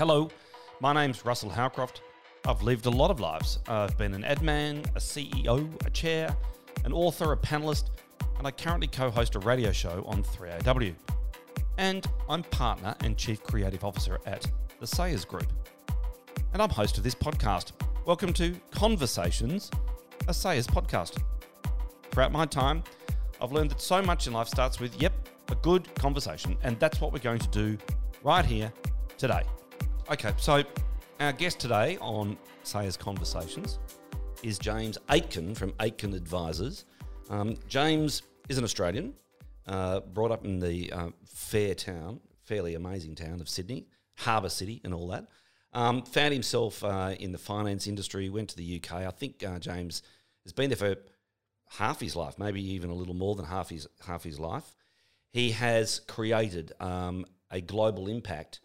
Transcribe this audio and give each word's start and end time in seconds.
Hello, 0.00 0.30
my 0.80 0.94
name's 0.94 1.26
Russel 1.26 1.50
Howcroft. 1.50 2.00
I've 2.46 2.62
lived 2.62 2.86
a 2.86 2.90
lot 2.90 3.10
of 3.10 3.20
lives. 3.20 3.58
I've 3.68 3.98
been 3.98 4.14
an 4.14 4.24
ad 4.24 4.40
man, 4.40 4.78
a 4.96 4.98
CEO, 4.98 5.68
a 5.84 5.90
chair, 5.90 6.34
an 6.86 6.94
author, 6.94 7.32
a 7.32 7.36
panelist, 7.36 7.90
and 8.38 8.46
I 8.46 8.50
currently 8.50 8.86
co 8.86 9.10
host 9.10 9.34
a 9.34 9.40
radio 9.40 9.72
show 9.72 10.02
on 10.06 10.22
3AW. 10.22 10.94
And 11.76 12.06
I'm 12.30 12.44
partner 12.44 12.94
and 13.00 13.18
chief 13.18 13.42
creative 13.42 13.84
officer 13.84 14.18
at 14.24 14.50
the 14.80 14.86
Sayers 14.86 15.26
Group. 15.26 15.52
And 16.54 16.62
I'm 16.62 16.70
host 16.70 16.96
of 16.96 17.04
this 17.04 17.14
podcast. 17.14 17.72
Welcome 18.06 18.32
to 18.32 18.56
Conversations, 18.70 19.70
a 20.28 20.32
Sayers 20.32 20.66
podcast. 20.66 21.22
Throughout 22.10 22.32
my 22.32 22.46
time, 22.46 22.84
I've 23.38 23.52
learned 23.52 23.72
that 23.72 23.82
so 23.82 24.00
much 24.00 24.26
in 24.26 24.32
life 24.32 24.48
starts 24.48 24.80
with, 24.80 24.98
yep, 25.02 25.12
a 25.50 25.54
good 25.56 25.94
conversation. 25.96 26.56
And 26.62 26.80
that's 26.80 27.02
what 27.02 27.12
we're 27.12 27.18
going 27.18 27.40
to 27.40 27.48
do 27.48 27.76
right 28.22 28.46
here 28.46 28.72
today. 29.18 29.42
Okay, 30.10 30.32
so 30.38 30.64
our 31.20 31.32
guest 31.32 31.60
today 31.60 31.96
on 32.00 32.36
Sayers 32.64 32.96
Conversations 32.96 33.78
is 34.42 34.58
James 34.58 34.98
Aitken 35.08 35.54
from 35.54 35.72
Aitken 35.78 36.14
Advisors. 36.14 36.84
Um, 37.28 37.56
James 37.68 38.22
is 38.48 38.58
an 38.58 38.64
Australian, 38.64 39.14
uh, 39.68 40.00
brought 40.00 40.32
up 40.32 40.44
in 40.44 40.58
the 40.58 40.92
uh, 40.92 41.10
fair 41.24 41.76
town, 41.76 42.18
fairly 42.42 42.74
amazing 42.74 43.14
town 43.14 43.40
of 43.40 43.48
Sydney, 43.48 43.86
Harbour 44.16 44.48
City, 44.48 44.80
and 44.82 44.92
all 44.92 45.06
that. 45.06 45.28
Um, 45.74 46.02
found 46.02 46.32
himself 46.32 46.82
uh, 46.82 47.14
in 47.20 47.30
the 47.30 47.38
finance 47.38 47.86
industry, 47.86 48.28
went 48.30 48.48
to 48.48 48.56
the 48.56 48.82
UK. 48.82 49.06
I 49.06 49.10
think 49.10 49.44
uh, 49.44 49.60
James 49.60 50.02
has 50.42 50.52
been 50.52 50.70
there 50.70 50.76
for 50.76 50.96
half 51.68 52.00
his 52.00 52.16
life, 52.16 52.36
maybe 52.36 52.60
even 52.72 52.90
a 52.90 52.94
little 52.94 53.14
more 53.14 53.36
than 53.36 53.46
half 53.46 53.70
his 53.70 53.86
half 54.04 54.24
his 54.24 54.40
life. 54.40 54.74
He 55.30 55.52
has 55.52 56.00
created 56.00 56.72
um, 56.80 57.26
a 57.48 57.60
global 57.60 58.08
impact 58.08 58.58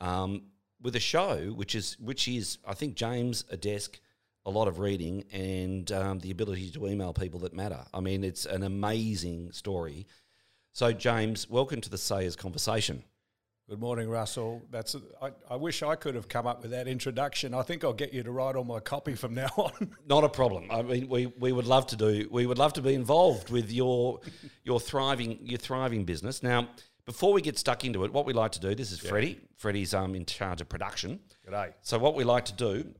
um, 0.00 0.44
with 0.80 0.96
a 0.96 1.00
show, 1.00 1.52
which 1.54 1.74
is 1.74 1.96
which 1.98 2.28
is 2.28 2.58
I 2.66 2.74
think 2.74 2.94
James 2.94 3.44
a 3.50 3.56
desk, 3.56 4.00
a 4.44 4.50
lot 4.50 4.68
of 4.68 4.78
reading, 4.78 5.24
and 5.32 5.90
um, 5.92 6.18
the 6.20 6.30
ability 6.30 6.70
to 6.70 6.86
email 6.86 7.12
people 7.12 7.40
that 7.40 7.54
matter. 7.54 7.84
I 7.92 8.00
mean, 8.00 8.24
it's 8.24 8.46
an 8.46 8.62
amazing 8.62 9.52
story. 9.52 10.06
So, 10.72 10.92
James, 10.92 11.48
welcome 11.48 11.80
to 11.80 11.90
the 11.90 11.98
Sayers 11.98 12.36
conversation. 12.36 13.02
Good 13.68 13.80
morning, 13.80 14.08
Russel. 14.08 14.62
That's 14.70 14.94
I, 15.20 15.32
I 15.50 15.56
wish 15.56 15.82
I 15.82 15.96
could 15.96 16.14
have 16.14 16.28
come 16.28 16.46
up 16.46 16.62
with 16.62 16.70
that 16.70 16.86
introduction. 16.86 17.52
I 17.52 17.62
think 17.62 17.82
I'll 17.82 17.92
get 17.92 18.14
you 18.14 18.22
to 18.22 18.30
write 18.30 18.54
all 18.54 18.62
my 18.62 18.78
copy 18.78 19.14
from 19.14 19.34
now 19.34 19.48
on. 19.56 19.96
Not 20.06 20.22
a 20.22 20.28
problem. 20.28 20.70
I 20.70 20.82
mean, 20.82 21.08
we, 21.08 21.26
we 21.26 21.50
would 21.50 21.66
love 21.66 21.88
to 21.88 21.96
do. 21.96 22.28
We 22.30 22.46
would 22.46 22.58
love 22.58 22.74
to 22.74 22.82
be 22.82 22.94
involved 22.94 23.50
with 23.50 23.72
your 23.72 24.20
your 24.62 24.78
thriving 24.78 25.40
your 25.42 25.58
thriving 25.58 26.04
business. 26.04 26.44
Now, 26.44 26.68
before 27.06 27.32
we 27.32 27.40
get 27.40 27.56
stuck 27.56 27.84
into 27.84 28.04
it, 28.04 28.12
what 28.12 28.26
we 28.26 28.32
like 28.32 28.52
to 28.52 28.60
do. 28.60 28.74
This 28.74 28.92
is 28.92 28.98
Freddie. 28.98 29.40
Freddie's 29.56 29.94
um 29.94 30.14
in 30.14 30.26
charge 30.26 30.60
of 30.60 30.68
production. 30.68 31.20
G'day. 31.48 31.72
So 31.80 31.98
what 31.98 32.14
we 32.14 32.24
like 32.24 32.44
to 32.46 32.52
do 32.52 32.92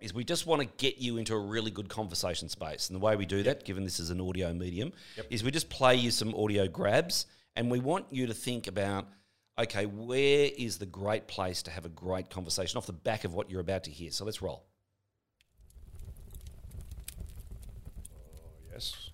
is 0.00 0.12
we 0.12 0.24
just 0.24 0.46
want 0.46 0.60
to 0.60 0.68
get 0.76 0.98
you 0.98 1.16
into 1.16 1.34
a 1.34 1.38
really 1.38 1.70
good 1.70 1.88
conversation 1.88 2.50
space. 2.50 2.90
And 2.90 2.96
the 2.96 3.00
way 3.00 3.16
we 3.16 3.24
do 3.24 3.42
that, 3.44 3.64
given 3.64 3.84
this 3.84 3.98
is 3.98 4.10
an 4.10 4.20
audio 4.20 4.52
medium, 4.52 4.92
is 5.30 5.42
we 5.42 5.50
just 5.50 5.70
play 5.70 5.94
you 5.94 6.10
some 6.10 6.34
audio 6.34 6.68
grabs 6.68 7.26
and 7.54 7.70
we 7.70 7.80
want 7.80 8.04
you 8.10 8.26
to 8.26 8.34
think 8.34 8.66
about 8.66 9.06
okay, 9.58 9.86
where 9.86 10.50
is 10.58 10.76
the 10.76 10.84
great 10.84 11.26
place 11.28 11.62
to 11.62 11.70
have 11.70 11.86
a 11.86 11.88
great 11.88 12.28
conversation 12.28 12.76
off 12.76 12.84
the 12.84 12.92
back 12.92 13.24
of 13.24 13.32
what 13.32 13.50
you're 13.50 13.62
about 13.62 13.84
to 13.84 13.90
hear? 13.90 14.10
So 14.10 14.26
let's 14.26 14.42
roll. 14.42 14.66
Yes. 18.70 19.10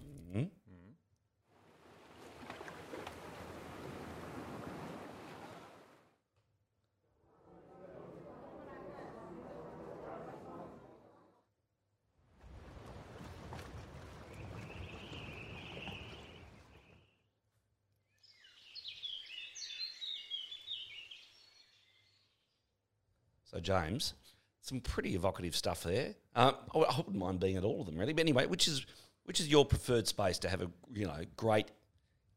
So 23.52 23.52
James, 23.63 24.15
some 24.61 24.81
pretty 24.81 25.15
evocative 25.15 25.57
stuff 25.57 25.83
there. 25.83 26.15
Uh, 26.35 26.53
I 26.75 26.79
I 26.79 26.97
wouldn't 26.99 27.17
mind 27.17 27.41
being 27.41 27.57
at 27.57 27.65
all 27.65 27.81
of 27.81 27.87
them 27.87 27.97
really, 27.99 28.13
but 28.13 28.21
anyway, 28.21 28.47
which 28.47 28.69
is 28.69 28.85
which 29.25 29.41
is 29.41 29.49
your 29.49 29.65
preferred 29.65 30.07
space 30.09 30.39
to 30.41 30.49
have 30.49 30.63
a 30.63 30.71
you 30.93 31.07
know 31.07 31.21
great 31.37 31.71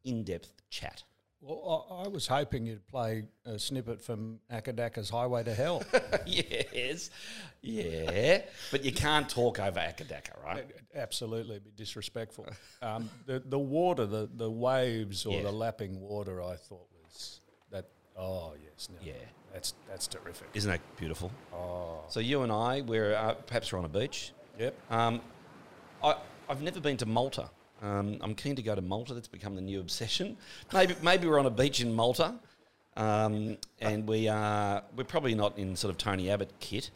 in-depth 0.04 0.52
chat? 0.70 1.04
Well, 1.42 1.88
I, 1.92 2.06
I 2.06 2.08
was 2.08 2.26
hoping 2.28 2.66
you'd 2.66 2.88
play 2.88 3.26
a 3.46 3.60
snippet 3.60 4.02
from 4.02 4.40
Acca 4.52 4.74
Dacca's 4.74 5.10
Highway 5.12 5.44
to 5.44 5.54
Hell. 5.54 5.84
yes, 6.26 7.12
yeah, 7.62 8.42
but 8.72 8.84
you 8.84 8.92
can't 8.92 9.30
talk 9.30 9.60
over 9.60 9.80
Akadaka, 9.80 10.44
right? 10.44 10.66
Absolutely, 10.96 11.60
be 11.60 11.72
disrespectful. 11.76 12.48
Um, 12.82 13.10
the 13.26 13.40
the 13.46 13.60
water, 13.60 14.06
the 14.06 14.28
the 14.34 14.50
waves 14.50 15.26
or 15.26 15.36
Yeah. 15.38 15.44
the 15.44 15.52
lapping 15.52 16.00
water, 16.00 16.42
I 16.42 16.56
thought 16.56 16.88
was 17.04 17.42
that. 17.72 17.86
Oh 18.18 18.54
yes, 18.64 18.90
no, 18.90 18.98
Yeah. 19.04 19.14
That's 19.56 19.74
that's 19.88 20.06
terrific. 20.08 20.48
Isn't 20.54 20.70
that 20.70 20.82
beautiful? 20.98 21.32
Oh, 21.54 22.02
So 22.10 22.20
you 22.20 22.44
and 22.44 22.52
I, 22.52 22.82
we're 22.82 23.16
uh, 23.16 23.36
perhaps 23.48 23.72
we're 23.72 23.80
on 23.80 23.86
a 23.86 23.90
beach. 23.90 24.34
yep. 24.60 24.76
Um, 24.92 25.22
I, 26.04 26.16
I've 26.50 26.62
never 26.62 26.82
been 26.82 26.98
to 26.98 27.06
Malta. 27.06 27.50
Um, 27.82 28.18
I'm 28.22 28.36
keen 28.36 28.58
to 28.58 28.62
go 28.62 28.76
to 28.76 28.82
Malta. 28.82 29.14
That's 29.14 29.30
become 29.30 29.56
the 29.56 29.62
new 29.62 29.80
obsession. 29.80 30.36
Maybe 30.74 30.96
maybe 31.02 31.26
we're 31.28 31.40
on 31.40 31.46
a 31.46 31.50
beach 31.64 31.80
in 31.80 31.94
Malta, 31.94 32.36
um, 32.98 33.58
and 33.80 34.06
we 34.06 34.28
are 34.28 34.84
we're 34.96 35.06
probably 35.06 35.36
not 35.36 35.58
in 35.58 35.76
sort 35.78 35.90
of 35.92 35.98
Tony 35.98 36.30
Abbott 36.30 36.52
kit, 36.60 36.92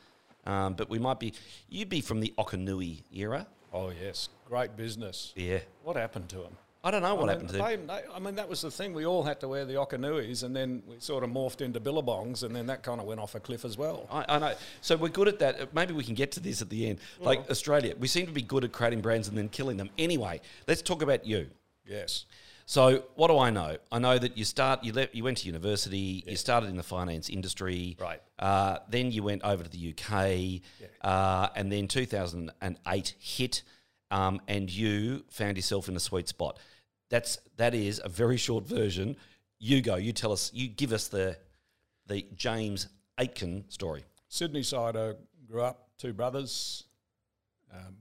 um, 0.46 0.74
but 0.74 0.90
we 0.90 1.00
might 1.00 1.20
be. 1.20 1.34
You'd 1.70 1.90
be 1.90 2.02
from 2.02 2.20
the 2.20 2.34
Okanui 2.38 3.04
era. 3.14 3.48
Oh 3.72 3.90
yes, 4.04 4.28
great 4.46 4.76
business. 4.76 5.32
Yeah, 5.38 5.60
What 5.84 5.96
happened 5.96 6.28
to 6.30 6.38
them? 6.40 6.58
I 6.82 6.92
don't 6.92 7.02
know 7.02 7.16
what 7.16 7.28
I 7.28 7.34
happened 7.34 7.50
to 7.50 7.58
them. 7.58 7.88
they, 7.88 8.02
I 8.14 8.20
mean, 8.20 8.36
that 8.36 8.48
was 8.48 8.62
the 8.62 8.72
thing. 8.72 8.94
We 8.94 9.06
all 9.06 9.24
had 9.24 9.42
to 9.42 9.50
wear 9.50 9.66
the 9.66 9.74
Okanuis, 9.74 10.44
and 10.44 10.56
then 10.56 10.82
we 10.88 11.00
sort 11.00 11.26
of 11.26 11.30
morphed 11.30 11.60
into 11.60 11.80
billabongs, 11.82 12.44
and 12.44 12.56
then 12.56 12.68
that 12.68 12.84
kind 12.84 13.02
of 13.02 13.06
went 13.06 13.20
off 13.20 13.36
a 13.36 13.40
cliff 13.40 13.66
as 13.66 13.78
well. 13.78 14.08
I, 14.10 14.26
I 14.30 14.40
know. 14.40 14.54
So 14.80 14.96
we're 14.96 15.10
good 15.10 15.28
at 15.28 15.40
that. 15.40 15.74
Maybe 15.74 15.94
we 15.94 16.06
can 16.06 16.16
get 16.16 16.32
to 16.34 16.40
this 16.40 16.62
at 16.62 16.70
the 16.70 16.88
end. 16.90 17.00
Like 17.20 17.50
Australia, 17.50 17.96
we 18.00 18.08
seem 18.08 18.28
to 18.28 18.32
be 18.32 18.42
good 18.42 18.64
at 18.64 18.72
creating 18.72 19.02
brands 19.02 19.28
and 19.28 19.38
then 19.38 19.50
killing 19.50 19.76
them. 19.76 19.90
Anyway, 19.98 20.40
let's 20.68 20.82
talk 20.82 21.02
about 21.02 21.26
you. 21.26 21.48
Yes. 21.86 22.26
So 22.66 23.04
what 23.16 23.30
do 23.30 23.40
I 23.40 23.50
know? 23.50 23.78
I 23.92 23.98
know 23.98 24.20
that 24.20 24.38
you 24.38 24.46
start 24.46 24.84
you 24.84 24.94
left 24.94 25.16
you 25.16 25.24
went 25.24 25.40
to 25.40 25.48
university. 25.48 26.24
You 26.28 26.36
started 26.36 26.70
in 26.70 26.78
the 26.78 26.84
finance 26.84 27.28
industry, 27.28 27.98
Right. 28.00 28.22
Uh, 28.38 28.78
then 28.88 29.12
you 29.12 29.24
went 29.24 29.42
over 29.44 29.64
to 29.64 29.70
the 29.70 29.90
UK, 29.98 30.62
uh, 31.02 31.50
and 31.56 31.72
then 31.72 31.88
2008 31.88 33.16
hit, 33.18 33.64
um, 34.12 34.42
and 34.48 34.70
you 34.70 35.24
found 35.30 35.58
yourself 35.58 35.90
in 35.90 35.96
a 35.96 36.00
sweet 36.00 36.28
spot. 36.28 36.58
That's 37.10 37.40
that 37.58 37.74
is 37.74 38.02
a 38.04 38.10
very 38.10 38.38
short 38.38 38.68
version. 38.68 39.16
You 39.60 39.82
go. 39.82 39.96
You 39.96 40.14
tell 40.14 40.32
us. 40.32 40.52
You 40.54 40.68
give 40.68 40.94
us 40.94 41.08
the 41.08 41.38
the 42.08 42.26
James 42.36 42.88
Aitken 43.20 43.66
story. 43.70 44.04
Sydney 44.28 44.64
side, 44.64 44.96
I 44.96 45.14
grew 45.48 45.62
up, 45.62 45.90
two 45.98 46.14
brothers. 46.14 46.86
Um, 47.74 47.98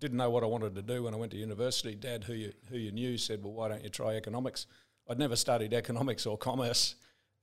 didn't 0.00 0.16
know 0.16 0.30
what 0.30 0.42
I 0.42 0.46
wanted 0.46 0.74
to 0.76 0.82
do 0.82 1.02
when 1.02 1.14
I 1.14 1.16
went 1.16 1.32
to 1.32 1.38
university. 1.38 1.94
Dad, 1.94 2.24
who 2.24 2.32
you, 2.32 2.52
who 2.70 2.78
you 2.78 2.90
knew, 2.90 3.18
said, 3.18 3.42
Well, 3.44 3.52
why 3.52 3.68
don't 3.68 3.84
you 3.84 3.90
try 3.90 4.16
economics? 4.16 4.66
I'd 5.08 5.18
never 5.18 5.36
studied 5.36 5.74
economics 5.74 6.24
or 6.24 6.38
commerce 6.38 6.94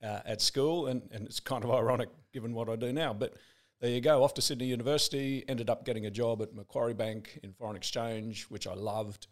uh, 0.02 0.20
at 0.24 0.40
school, 0.40 0.86
and, 0.86 1.02
and 1.12 1.26
it's 1.26 1.38
kind 1.38 1.64
of 1.64 1.70
ironic 1.70 2.08
given 2.32 2.52
what 2.52 2.68
I 2.68 2.76
do 2.76 2.92
now. 2.92 3.12
But 3.12 3.34
there 3.80 3.90
you 3.90 4.00
go, 4.00 4.24
off 4.24 4.34
to 4.34 4.42
Sydney 4.42 4.66
University, 4.66 5.44
ended 5.48 5.70
up 5.70 5.84
getting 5.84 6.06
a 6.06 6.10
job 6.10 6.42
at 6.42 6.54
Macquarie 6.54 6.94
Bank 6.94 7.38
in 7.42 7.52
foreign 7.52 7.76
exchange, 7.76 8.44
which 8.44 8.66
I 8.66 8.74
loved, 8.74 9.28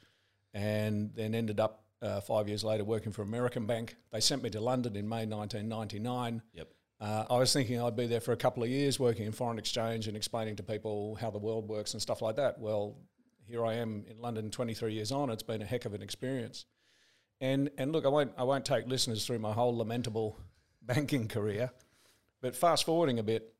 and 0.55 1.11
then 1.15 1.35
ended 1.35 1.59
up 1.59 1.85
uh, 2.03 2.21
five 2.21 2.49
years 2.49 2.63
later 2.63 2.85
working 2.85 3.13
for 3.13 3.23
American 3.23 3.67
Bank. 3.67 3.97
They 4.13 4.21
sent 4.21 4.43
me 4.43 4.51
to 4.51 4.61
London 4.61 4.97
in 4.97 5.09
May 5.09 5.27
1999. 5.27 6.43
Yep. 6.53 6.69
Uh, 6.99 7.25
I 7.29 7.39
was 7.39 7.53
thinking 7.53 7.81
I'd 7.81 7.97
be 7.97 8.07
there 8.07 8.21
for 8.21 8.33
a 8.33 8.37
couple 8.37 8.63
of 8.63 8.71
years 8.71 8.99
working 8.99 9.27
in 9.27 9.33
foreign 9.33 9.59
exchange 9.59 10.09
and 10.09 10.17
explaining 10.17 10.57
to 10.57 10.63
people 10.63 11.17
how 11.17 11.31
the 11.31 11.39
world 11.39 11.69
works 11.69 11.93
and 11.93 12.01
stuff 12.01 12.23
like 12.23 12.37
that. 12.37 12.59
Well, 12.59 12.97
here 13.47 13.67
I 13.67 13.75
am 13.75 14.05
in 14.09 14.19
London 14.19 14.51
23 14.51 14.95
years 14.95 15.13
on. 15.13 15.31
It's 15.31 15.43
been 15.43 15.61
a 15.61 15.67
heck 15.67 15.85
of 15.85 15.93
an 15.93 16.03
experience. 16.03 16.65
And, 17.41 17.71
and 17.77 17.93
look, 17.93 18.07
I 18.07 18.09
won't, 18.09 18.33
I 18.39 18.45
won't 18.45 18.65
take 18.65 18.87
listeners 18.87 19.27
through 19.27 19.41
my 19.41 19.53
whole 19.53 19.77
lamentable 19.77 20.39
banking 20.83 21.29
career, 21.29 21.71
but 22.41 22.57
fast 22.57 22.85
forwarding 22.85 23.19
a 23.19 23.23
bit, 23.23 23.53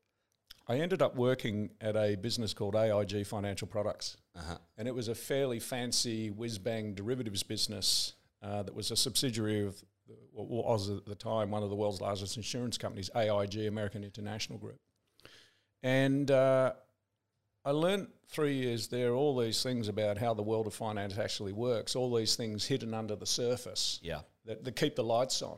I 0.69 0.79
ended 0.79 1.01
up 1.01 1.15
working 1.15 1.69
at 1.79 1.95
a 1.95 2.15
business 2.15 2.53
called 2.53 2.75
AIG 2.75 3.25
Financial 3.25 3.67
Products. 3.67 4.17
Uh-huh. 4.35 4.57
And 4.77 4.87
it 4.87 4.93
was 4.93 5.07
a 5.07 5.15
fairly 5.15 5.59
fancy 5.59 6.29
whiz 6.29 6.57
bang 6.57 6.93
derivatives 6.93 7.43
business 7.43 8.13
uh, 8.41 8.63
that 8.63 8.75
was 8.75 8.91
a 8.91 8.95
subsidiary 8.97 9.65
of 9.65 9.81
what 10.33 10.47
was 10.47 10.89
at 10.89 11.05
the 11.05 11.15
time 11.15 11.51
one 11.51 11.63
of 11.63 11.69
the 11.69 11.75
world's 11.75 12.01
largest 12.01 12.37
insurance 12.37 12.77
companies, 12.77 13.09
AIG, 13.15 13.65
American 13.67 14.03
International 14.03 14.57
Group. 14.57 14.79
And 15.83 16.29
uh, 16.31 16.73
I 17.65 17.71
learned 17.71 18.07
three 18.29 18.55
years 18.55 18.87
there 18.87 19.13
all 19.13 19.37
these 19.37 19.63
things 19.63 19.87
about 19.87 20.17
how 20.17 20.33
the 20.33 20.43
world 20.43 20.67
of 20.67 20.73
finance 20.73 21.17
actually 21.17 21.53
works, 21.53 21.95
all 21.95 22.13
these 22.13 22.35
things 22.35 22.65
hidden 22.65 22.93
under 22.93 23.15
the 23.15 23.25
surface 23.25 23.99
Yeah. 24.03 24.21
that, 24.45 24.63
that 24.63 24.75
keep 24.75 24.95
the 24.95 25.03
lights 25.03 25.41
on. 25.41 25.57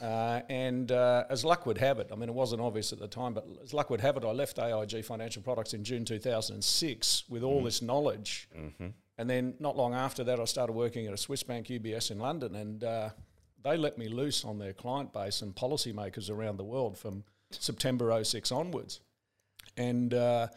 Uh, 0.00 0.40
and 0.48 0.90
uh, 0.92 1.24
as 1.30 1.44
luck 1.44 1.66
would 1.66 1.78
have 1.78 1.98
it, 1.98 2.08
I 2.12 2.16
mean, 2.16 2.28
it 2.28 2.34
wasn't 2.34 2.60
obvious 2.60 2.92
at 2.92 2.98
the 2.98 3.08
time, 3.08 3.34
but 3.34 3.46
as 3.62 3.72
luck 3.72 3.90
would 3.90 4.00
have 4.00 4.16
it, 4.16 4.24
I 4.24 4.32
left 4.32 4.58
AIG 4.58 5.04
Financial 5.04 5.42
Products 5.42 5.74
in 5.74 5.84
June 5.84 6.04
2006 6.04 7.24
with 7.28 7.42
all 7.42 7.62
this 7.62 7.80
knowledge. 7.80 8.48
And 9.16 9.30
then 9.30 9.54
not 9.60 9.76
long 9.76 9.94
after 9.94 10.24
that, 10.24 10.40
I 10.40 10.44
started 10.44 10.72
working 10.72 11.06
at 11.06 11.14
a 11.14 11.16
Swiss 11.16 11.42
bank, 11.42 11.68
UBS, 11.68 12.10
in 12.10 12.18
London, 12.18 12.56
and 12.56 12.82
uh, 12.82 13.10
they 13.62 13.76
let 13.76 13.96
me 13.96 14.08
loose 14.08 14.44
on 14.44 14.58
their 14.58 14.72
client 14.72 15.12
base 15.12 15.42
and 15.42 15.54
policymakers 15.54 16.30
around 16.30 16.56
the 16.56 16.64
world 16.64 16.98
from 16.98 17.24
September 17.50 18.22
06 18.22 18.50
onwards. 18.50 19.00
And 19.76 20.12
uh, 20.12 20.48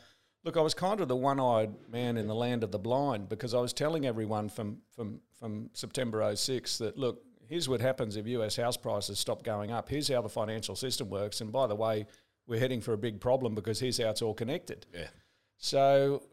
look, 0.44 0.58
I 0.58 0.62
was 0.62 0.74
kind 0.74 1.00
of 1.02 1.08
the 1.08 1.16
one-eyed 1.16 1.74
man 1.90 2.18
in 2.18 2.28
the 2.28 2.36
land 2.36 2.64
of 2.64 2.72
the 2.72 2.80
blind 2.80 3.30
because 3.30 3.54
I 3.54 3.60
was 3.60 3.74
telling 3.74 4.06
everyone 4.06 4.50
from 4.50 4.80
from 4.96 5.22
from 5.40 5.70
September 5.74 6.36
06 6.36 6.80
that 6.80 6.98
look, 6.98 7.22
here's 7.48 7.68
what 7.70 7.82
happens 7.82 8.16
if 8.16 8.28
US 8.28 8.56
house 8.56 8.78
prices 8.78 9.20
stop 9.20 9.44
going 9.44 9.72
up. 9.72 9.90
Here's 9.90 10.08
how 10.08 10.22
the 10.22 10.30
financial 10.30 10.76
system 10.76 11.10
works. 11.10 11.42
And 11.42 11.52
by 11.52 11.68
the 11.68 11.76
way, 11.76 12.06
we're 12.46 12.60
heading 12.60 12.82
for 12.82 12.94
a 12.94 12.98
big 12.98 13.20
problem 13.20 13.56
because 13.56 13.80
here's 13.80 13.98
how 13.98 14.10
it's 14.10 14.22
all 14.22 14.34
connected. 14.34 14.86
Yeah. 14.94 15.08
So 15.58 16.24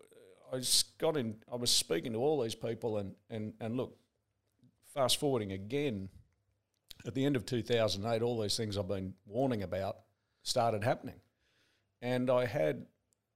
uh, 0.52 0.56
I 0.56 0.62
got 0.98 1.16
in. 1.16 1.36
I 1.50 1.56
was 1.56 1.70
speaking 1.70 2.12
to 2.12 2.18
all 2.18 2.42
these 2.42 2.54
people, 2.54 2.98
and 2.98 3.14
and 3.30 3.54
and 3.60 3.76
look, 3.76 3.96
fast 4.92 5.18
forwarding 5.18 5.52
again, 5.52 6.08
at 7.06 7.14
the 7.14 7.24
end 7.24 7.36
of 7.36 7.46
2008, 7.46 8.22
all 8.22 8.40
these 8.40 8.56
things 8.56 8.78
I've 8.78 8.88
been 8.88 9.14
warning 9.26 9.62
about 9.62 9.96
started 10.42 10.84
happening, 10.84 11.20
and 12.02 12.30
I 12.30 12.46
had 12.46 12.86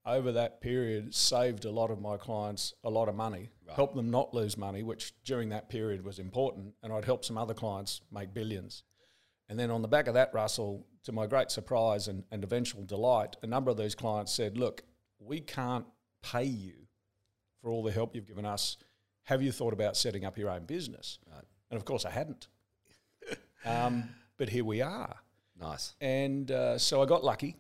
over 0.08 0.32
that 0.32 0.60
period 0.60 1.14
saved 1.14 1.64
a 1.64 1.70
lot 1.70 1.90
of 1.90 2.00
my 2.00 2.16
clients 2.16 2.72
a 2.82 2.90
lot 2.90 3.08
of 3.08 3.14
money, 3.14 3.50
helped 3.74 3.94
them 3.94 4.10
not 4.10 4.32
lose 4.32 4.56
money, 4.56 4.82
which 4.82 5.12
during 5.24 5.50
that 5.50 5.68
period 5.68 6.04
was 6.04 6.18
important, 6.18 6.74
and 6.82 6.92
I'd 6.92 7.04
helped 7.04 7.26
some 7.26 7.36
other 7.36 7.54
clients 7.54 8.00
make 8.10 8.32
billions. 8.32 8.82
And 9.48 9.58
then 9.58 9.70
on 9.70 9.82
the 9.82 9.88
back 9.88 10.06
of 10.08 10.14
that, 10.14 10.32
Russel, 10.32 10.86
to 11.04 11.12
my 11.12 11.26
great 11.26 11.50
surprise 11.50 12.08
and, 12.08 12.24
and 12.30 12.42
eventual 12.42 12.84
delight, 12.84 13.36
a 13.42 13.46
number 13.46 13.70
of 13.70 13.76
these 13.76 13.94
clients 13.94 14.32
said, 14.32 14.58
Look, 14.58 14.82
we 15.18 15.40
can't 15.40 15.86
pay 16.22 16.44
you 16.44 16.74
for 17.60 17.70
all 17.70 17.82
the 17.82 17.92
help 17.92 18.14
you've 18.14 18.26
given 18.26 18.46
us. 18.46 18.76
Have 19.24 19.42
you 19.42 19.52
thought 19.52 19.72
about 19.72 19.96
setting 19.96 20.24
up 20.24 20.38
your 20.38 20.50
own 20.50 20.64
business? 20.64 21.18
Right. 21.30 21.44
And 21.70 21.78
of 21.78 21.84
course, 21.84 22.04
I 22.04 22.10
hadn't. 22.10 22.48
um, 23.64 24.08
but 24.38 24.48
here 24.48 24.64
we 24.64 24.80
are. 24.80 25.16
Nice. 25.60 25.94
And 26.00 26.50
uh, 26.50 26.78
so 26.78 27.02
I 27.02 27.06
got 27.06 27.24
lucky. 27.24 27.56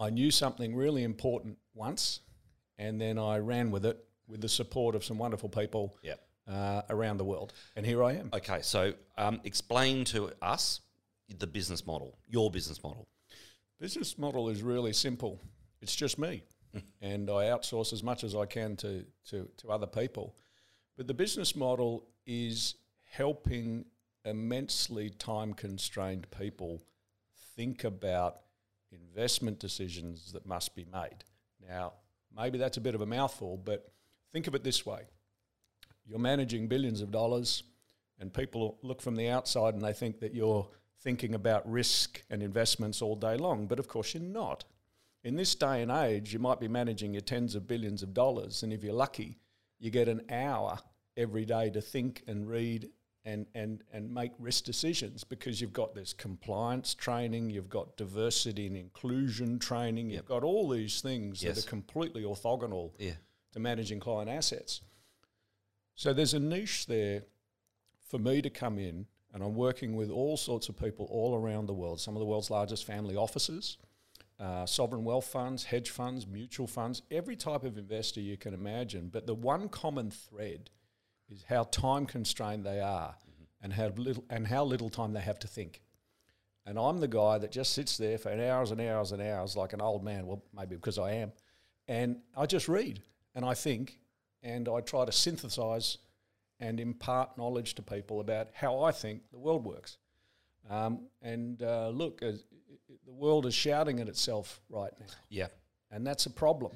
I 0.00 0.10
knew 0.10 0.30
something 0.30 0.74
really 0.74 1.04
important 1.04 1.58
once, 1.74 2.20
and 2.78 3.00
then 3.00 3.18
I 3.18 3.38
ran 3.38 3.70
with 3.70 3.84
it 3.86 4.04
with 4.26 4.40
the 4.40 4.48
support 4.48 4.94
of 4.94 5.04
some 5.04 5.18
wonderful 5.18 5.48
people 5.48 5.96
Yep. 6.02 6.20
uh, 6.48 6.82
around 6.90 7.18
the 7.18 7.24
world. 7.24 7.52
And 7.76 7.84
here 7.84 8.02
I 8.02 8.14
am. 8.14 8.30
Okay, 8.32 8.60
so 8.62 8.92
um, 9.16 9.40
explain 9.44 10.04
to 10.06 10.32
us 10.40 10.80
the 11.38 11.46
business 11.46 11.86
model, 11.86 12.18
your 12.28 12.50
business 12.50 12.82
model. 12.82 13.06
Business 13.80 14.18
model 14.18 14.48
is 14.48 14.62
really 14.62 14.92
simple. 14.92 15.40
It's 15.80 15.94
just 15.94 16.18
me, 16.18 16.42
and 17.00 17.28
I 17.30 17.44
outsource 17.46 17.92
as 17.92 18.02
much 18.02 18.24
as 18.24 18.34
I 18.34 18.46
can 18.46 18.76
to, 18.76 19.04
to, 19.30 19.48
to 19.58 19.68
other 19.70 19.86
people. 19.86 20.36
But 20.96 21.06
the 21.06 21.14
business 21.14 21.56
model 21.56 22.06
is 22.26 22.76
helping 23.10 23.84
immensely 24.24 25.10
time 25.10 25.52
constrained 25.52 26.26
people 26.30 26.80
think 27.56 27.84
about 27.84 28.36
investment 28.92 29.58
decisions 29.58 30.32
that 30.32 30.46
must 30.46 30.74
be 30.74 30.86
made. 30.92 31.24
Now, 31.66 31.94
maybe 32.34 32.58
that's 32.58 32.76
a 32.76 32.80
bit 32.80 32.94
of 32.94 33.00
a 33.00 33.06
mouthful, 33.06 33.56
but 33.56 33.92
think 34.32 34.46
of 34.46 34.54
it 34.54 34.64
this 34.64 34.84
way 34.86 35.02
you're 36.04 36.18
managing 36.18 36.66
billions 36.66 37.00
of 37.00 37.10
dollars, 37.10 37.62
and 38.18 38.32
people 38.32 38.78
look 38.82 39.00
from 39.00 39.16
the 39.16 39.28
outside 39.28 39.74
and 39.74 39.82
they 39.82 39.92
think 39.92 40.20
that 40.20 40.34
you're 40.34 40.68
thinking 41.00 41.34
about 41.34 41.70
risk 41.70 42.22
and 42.30 42.42
investments 42.42 43.02
all 43.02 43.16
day 43.16 43.36
long. 43.36 43.66
But 43.66 43.78
of 43.78 43.88
course, 43.88 44.14
you're 44.14 44.22
not. 44.22 44.64
In 45.24 45.36
this 45.36 45.54
day 45.54 45.82
and 45.82 45.90
age, 45.90 46.32
you 46.32 46.38
might 46.38 46.60
be 46.60 46.68
managing 46.68 47.14
your 47.14 47.20
tens 47.20 47.54
of 47.54 47.68
billions 47.68 48.02
of 48.02 48.14
dollars, 48.14 48.62
and 48.62 48.72
if 48.72 48.82
you're 48.82 48.92
lucky, 48.92 49.38
you 49.78 49.90
get 49.90 50.08
an 50.08 50.22
hour 50.30 50.78
every 51.16 51.44
day 51.44 51.70
to 51.70 51.80
think 51.80 52.22
and 52.26 52.48
read 52.48 52.90
and, 53.24 53.46
and, 53.54 53.82
and 53.92 54.12
make 54.12 54.32
risk 54.38 54.64
decisions 54.64 55.22
because 55.24 55.60
you've 55.60 55.72
got 55.72 55.94
this 55.94 56.12
compliance 56.12 56.94
training, 56.94 57.50
you've 57.50 57.68
got 57.68 57.96
diversity 57.96 58.66
and 58.66 58.76
inclusion 58.76 59.58
training, 59.58 60.10
you've 60.10 60.26
got 60.26 60.42
all 60.42 60.68
these 60.68 61.00
things 61.00 61.42
Yes. 61.42 61.56
that 61.56 61.64
are 61.66 61.68
completely 61.68 62.22
orthogonal 62.22 62.90
Yeah. 62.98 63.12
to 63.52 63.60
managing 63.60 64.00
client 64.00 64.28
assets. 64.28 64.80
So 65.94 66.12
there's 66.12 66.34
a 66.34 66.40
niche 66.40 66.86
there 66.86 67.24
for 68.08 68.18
me 68.18 68.42
to 68.42 68.50
come 68.50 68.78
in, 68.78 69.06
and 69.32 69.42
I'm 69.42 69.54
working 69.54 69.94
with 69.94 70.10
all 70.10 70.36
sorts 70.36 70.68
of 70.68 70.76
people 70.76 71.06
all 71.10 71.34
around 71.36 71.66
the 71.66 71.74
world, 71.74 72.00
some 72.00 72.16
of 72.16 72.20
the 72.20 72.26
world's 72.26 72.50
largest 72.50 72.84
family 72.84 73.16
offices, 73.16 73.78
uh, 74.40 74.66
sovereign 74.66 75.04
wealth 75.04 75.26
funds, 75.26 75.64
hedge 75.64 75.90
funds, 75.90 76.26
mutual 76.26 76.66
funds, 76.66 77.02
every 77.10 77.36
type 77.36 77.62
of 77.62 77.78
investor 77.78 78.20
you 78.20 78.36
can 78.36 78.52
imagine. 78.52 79.08
But 79.08 79.26
the 79.26 79.34
one 79.34 79.68
common 79.68 80.10
thread 80.10 80.70
is 81.32 81.44
how 81.48 81.64
time 81.64 82.06
constrained 82.06 82.64
they 82.64 82.80
are 82.80 83.14
and, 83.62 83.72
how 83.72 83.88
little, 83.96 84.24
and 84.30 84.46
how 84.46 84.64
little 84.64 84.90
time 84.90 85.12
they 85.12 85.20
have 85.20 85.38
to 85.40 85.48
think. 85.48 85.80
And 86.66 86.78
I'm 86.78 86.98
the 86.98 87.08
guy 87.08 87.38
that 87.38 87.50
just 87.50 87.72
sits 87.72 87.96
there 87.96 88.18
for 88.18 88.30
hours 88.30 88.70
and 88.70 88.80
hours 88.80 89.12
and 89.12 89.20
hours 89.20 89.56
like 89.56 89.72
an 89.72 89.80
old 89.80 90.04
man. 90.04 90.26
Well, 90.26 90.44
maybe 90.54 90.76
because 90.76 90.98
I 90.98 91.12
am. 91.14 91.32
And 91.88 92.18
I 92.36 92.46
just 92.46 92.68
read 92.68 93.02
and 93.34 93.44
I 93.44 93.54
think 93.54 93.98
and 94.42 94.68
I 94.68 94.80
try 94.80 95.04
to 95.04 95.12
synthesize 95.12 95.98
and 96.60 96.78
impart 96.78 97.36
knowledge 97.36 97.74
to 97.74 97.82
people 97.82 98.20
about 98.20 98.48
how 98.52 98.82
I 98.82 98.92
think 98.92 99.22
the 99.32 99.38
world 99.38 99.64
works. 99.64 99.98
Um, 100.70 101.08
and 101.20 101.60
uh, 101.62 101.88
look, 101.88 102.22
as, 102.22 102.44
the 103.04 103.12
world 103.12 103.46
is 103.46 103.54
shouting 103.54 103.98
at 103.98 104.08
itself 104.08 104.60
right 104.68 104.92
now. 105.00 105.06
Yeah. 105.28 105.48
And 105.90 106.06
that's 106.06 106.26
a 106.26 106.30
problem. 106.30 106.72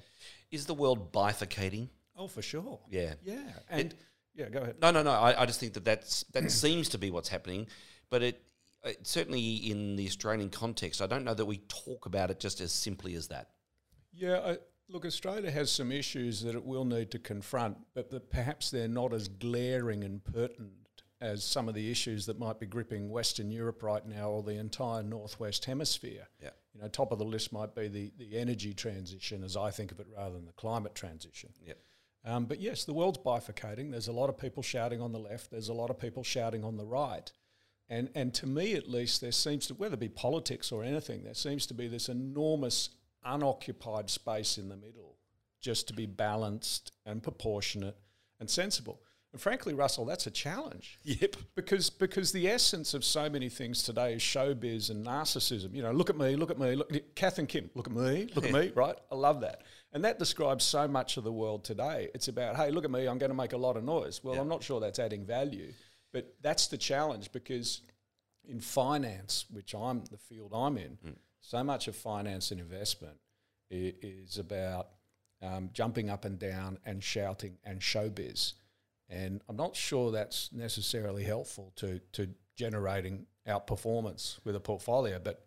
Is 0.50 0.66
the 0.66 0.74
world 0.74 1.12
bifurcating? 1.12 1.88
Oh, 2.16 2.26
for 2.26 2.42
sure. 2.42 2.80
Yeah. 2.90 3.14
Yeah. 3.24 3.38
And 3.68 3.94
yeah, 4.36 4.48
go 4.48 4.60
ahead. 4.60 4.76
No, 4.80 4.90
no, 4.90 5.02
no. 5.02 5.10
I, 5.10 5.42
I 5.42 5.46
just 5.46 5.58
think 5.58 5.72
that 5.74 5.84
that's, 5.84 6.24
that 6.32 6.50
seems 6.50 6.88
to 6.90 6.98
be 6.98 7.10
what's 7.10 7.28
happening, 7.28 7.66
but 8.10 8.22
it, 8.22 8.42
it 8.84 9.06
certainly 9.06 9.54
in 9.54 9.96
the 9.96 10.06
Australian 10.06 10.50
context, 10.50 11.02
I 11.02 11.06
don't 11.06 11.24
know 11.24 11.34
that 11.34 11.46
we 11.46 11.58
talk 11.68 12.06
about 12.06 12.30
it 12.30 12.38
just 12.38 12.60
as 12.60 12.72
simply 12.72 13.14
as 13.14 13.28
that. 13.28 13.48
Yeah, 14.12 14.38
I, 14.38 14.58
look, 14.88 15.04
Australia 15.04 15.50
has 15.50 15.70
some 15.70 15.90
issues 15.90 16.42
that 16.42 16.54
it 16.54 16.64
will 16.64 16.84
need 16.84 17.10
to 17.12 17.18
confront, 17.18 17.78
but 17.94 18.30
perhaps 18.30 18.70
they're 18.70 18.88
not 18.88 19.12
as 19.12 19.28
glaring 19.28 20.04
and 20.04 20.22
pertinent 20.24 20.72
as 21.20 21.42
some 21.42 21.68
of 21.68 21.74
the 21.74 21.90
issues 21.90 22.26
that 22.26 22.38
might 22.38 22.60
be 22.60 22.66
gripping 22.66 23.08
Western 23.08 23.50
Europe 23.50 23.82
right 23.82 24.06
now 24.06 24.30
or 24.30 24.42
the 24.42 24.58
entire 24.58 25.02
Northwest 25.02 25.64
Hemisphere. 25.64 26.28
Yeah. 26.42 26.50
You 26.74 26.82
know, 26.82 26.88
top 26.88 27.10
of 27.10 27.18
the 27.18 27.24
list 27.24 27.52
might 27.52 27.74
be 27.74 27.88
the, 27.88 28.12
the 28.18 28.36
energy 28.36 28.74
transition, 28.74 29.42
as 29.42 29.56
I 29.56 29.70
think 29.70 29.92
of 29.92 30.00
it, 30.00 30.06
rather 30.14 30.34
than 30.34 30.44
the 30.44 30.52
climate 30.52 30.94
transition. 30.94 31.50
Yep. 31.66 31.78
Um, 32.26 32.44
but 32.44 32.60
yes, 32.60 32.84
the 32.84 32.92
world's 32.92 33.18
bifurcating. 33.18 33.92
There's 33.92 34.08
a 34.08 34.12
lot 34.12 34.28
of 34.28 34.36
people 34.36 34.62
shouting 34.62 35.00
on 35.00 35.12
the 35.12 35.18
left. 35.18 35.50
There's 35.50 35.68
a 35.68 35.74
lot 35.74 35.90
of 35.90 35.98
people 35.98 36.24
shouting 36.24 36.64
on 36.64 36.76
the 36.76 36.84
right. 36.84 37.30
And, 37.88 38.10
and 38.16 38.34
to 38.34 38.48
me, 38.48 38.74
at 38.74 38.90
least, 38.90 39.20
there 39.20 39.30
seems 39.30 39.68
to, 39.68 39.74
whether 39.74 39.94
it 39.94 40.00
be 40.00 40.08
politics 40.08 40.72
or 40.72 40.82
anything, 40.82 41.22
there 41.22 41.34
seems 41.34 41.66
to 41.68 41.74
be 41.74 41.86
this 41.86 42.08
enormous 42.08 42.90
unoccupied 43.24 44.10
space 44.10 44.58
in 44.58 44.68
the 44.68 44.76
middle 44.76 45.16
just 45.60 45.86
to 45.88 45.94
be 45.94 46.06
balanced 46.06 46.92
and 47.06 47.22
proportionate 47.22 47.96
and 48.40 48.50
sensible. 48.50 49.00
And 49.32 49.40
frankly, 49.40 49.74
Russel, 49.74 50.04
that's 50.04 50.26
a 50.26 50.30
challenge. 50.30 50.98
Yep. 51.04 51.36
Because 51.54 51.90
because 51.90 52.32
the 52.32 52.48
essence 52.48 52.94
of 52.94 53.04
so 53.04 53.28
many 53.28 53.48
things 53.48 53.82
today 53.82 54.14
is 54.14 54.22
showbiz 54.22 54.90
and 54.90 55.04
narcissism. 55.04 55.74
You 55.74 55.82
know, 55.82 55.92
look 55.92 56.08
at 56.08 56.16
me, 56.16 56.36
look 56.36 56.50
at 56.50 56.58
me, 56.58 56.74
look 56.74 57.14
Kath 57.14 57.38
and 57.38 57.48
Kim, 57.48 57.70
look 57.74 57.86
at 57.86 57.92
me, 57.92 58.28
look 58.34 58.46
at 58.46 58.52
me, 58.52 58.72
right? 58.74 58.96
I 59.10 59.14
love 59.14 59.42
that. 59.42 59.62
And 59.96 60.04
that 60.04 60.18
describes 60.18 60.62
so 60.62 60.86
much 60.86 61.16
of 61.16 61.24
the 61.24 61.32
world 61.32 61.64
today. 61.64 62.10
It's 62.12 62.28
about, 62.28 62.56
hey, 62.56 62.70
look 62.70 62.84
at 62.84 62.90
me, 62.90 63.08
I'm 63.08 63.16
going 63.16 63.30
to 63.30 63.34
make 63.34 63.54
a 63.54 63.56
lot 63.56 63.78
of 63.78 63.82
noise. 63.82 64.20
Well, 64.22 64.38
I'm 64.38 64.46
not 64.46 64.62
sure 64.62 64.78
that's 64.78 64.98
adding 64.98 65.24
value. 65.24 65.72
But 66.12 66.34
that's 66.42 66.66
the 66.66 66.76
challenge 66.76 67.32
because 67.32 67.80
in 68.46 68.60
finance, 68.60 69.46
which 69.50 69.74
I'm 69.74 70.04
the 70.10 70.18
field 70.18 70.52
I'm 70.54 70.76
in, 70.76 70.98
so 71.40 71.64
much 71.64 71.88
of 71.88 71.96
finance 71.96 72.50
and 72.50 72.60
investment 72.60 73.16
is 73.70 74.36
about 74.36 74.88
um, 75.40 75.70
jumping 75.72 76.10
up 76.10 76.26
and 76.26 76.38
down 76.38 76.76
and 76.84 77.02
shouting 77.02 77.56
and 77.64 77.80
showbiz. 77.80 78.52
And 79.08 79.40
I'm 79.48 79.56
not 79.56 79.74
sure 79.74 80.10
that's 80.10 80.52
necessarily 80.52 81.24
helpful 81.24 81.72
to, 81.76 82.00
to 82.12 82.28
generating 82.54 83.24
outperformance 83.48 84.40
with 84.44 84.56
a 84.56 84.60
portfolio. 84.60 85.18
But 85.18 85.45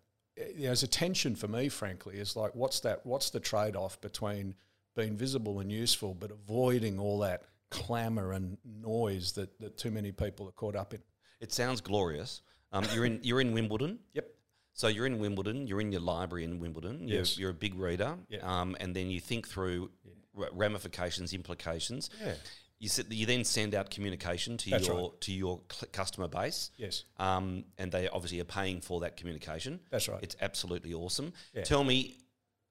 there's 0.58 0.84
a 0.84 0.88
tension 0.88 1.36
for 1.36 1.48
me, 1.48 1.70
frankly, 1.70 2.18
is 2.18 2.36
like, 2.36 2.56
what's 2.56 2.80
that? 2.82 3.06
What's 3.06 3.30
the 3.30 3.40
trade 3.40 3.76
off 3.76 4.00
between 4.02 4.56
being 4.96 5.16
visible 5.18 5.60
and 5.60 5.72
useful, 5.72 6.14
but 6.14 6.32
avoiding 6.32 7.00
all 7.00 7.20
that 7.20 7.44
clamour 7.70 8.32
and 8.34 8.58
noise 8.66 9.34
that, 9.34 9.60
that 9.60 9.78
too 9.78 9.92
many 9.92 10.12
people 10.12 10.48
are 10.48 10.52
caught 10.54 10.76
up 10.76 10.94
in? 10.94 11.02
It 11.40 11.52
sounds 11.54 11.82
glorious. 11.82 12.42
Um, 12.72 12.86
you're 12.94 13.06
in 13.06 13.20
you're 13.24 13.42
in 13.42 13.52
Wimbledon. 13.54 14.00
Yep. 14.14 14.28
So 14.74 14.88
you're 14.88 15.08
in 15.08 15.20
Wimbledon. 15.20 15.68
You're 15.68 15.82
in 15.82 15.92
your 15.92 16.00
library 16.02 16.46
in 16.46 16.58
Wimbledon. 16.60 17.06
You're, 17.08 17.18
Yes. 17.20 17.38
you're 17.38 17.50
a 17.50 17.54
big 17.54 17.76
reader. 17.76 18.16
Yeah. 18.30 18.40
Um, 18.44 18.78
and 18.80 18.96
then 18.96 19.10
you 19.10 19.20
think 19.20 19.46
through 19.46 19.90
ra- 20.34 20.48
ramifications, 20.54 21.34
implications. 21.34 22.10
Yeah. 22.24 22.36
You 22.80 22.88
sit, 22.90 23.12
you 23.12 23.26
then 23.26 23.44
send 23.44 23.76
out 23.76 23.90
communication 23.90 24.58
to 24.58 24.70
That's 24.70 24.88
your 24.88 25.14
to 25.20 25.32
your 25.34 25.60
cl- 25.72 25.90
customer 25.92 26.28
base. 26.28 26.72
Yes. 26.78 27.04
Um, 27.18 27.66
and 27.78 27.92
they 27.92 28.08
obviously 28.08 28.40
are 28.40 28.46
paying 28.46 28.80
for 28.82 29.02
that 29.02 29.18
communication. 29.18 29.80
That's 29.90 30.08
right. 30.08 30.20
It's 30.24 30.38
absolutely 30.42 30.94
awesome. 30.94 31.34
Yeah. 31.54 31.64
Tell 31.64 31.84
me, 31.84 32.18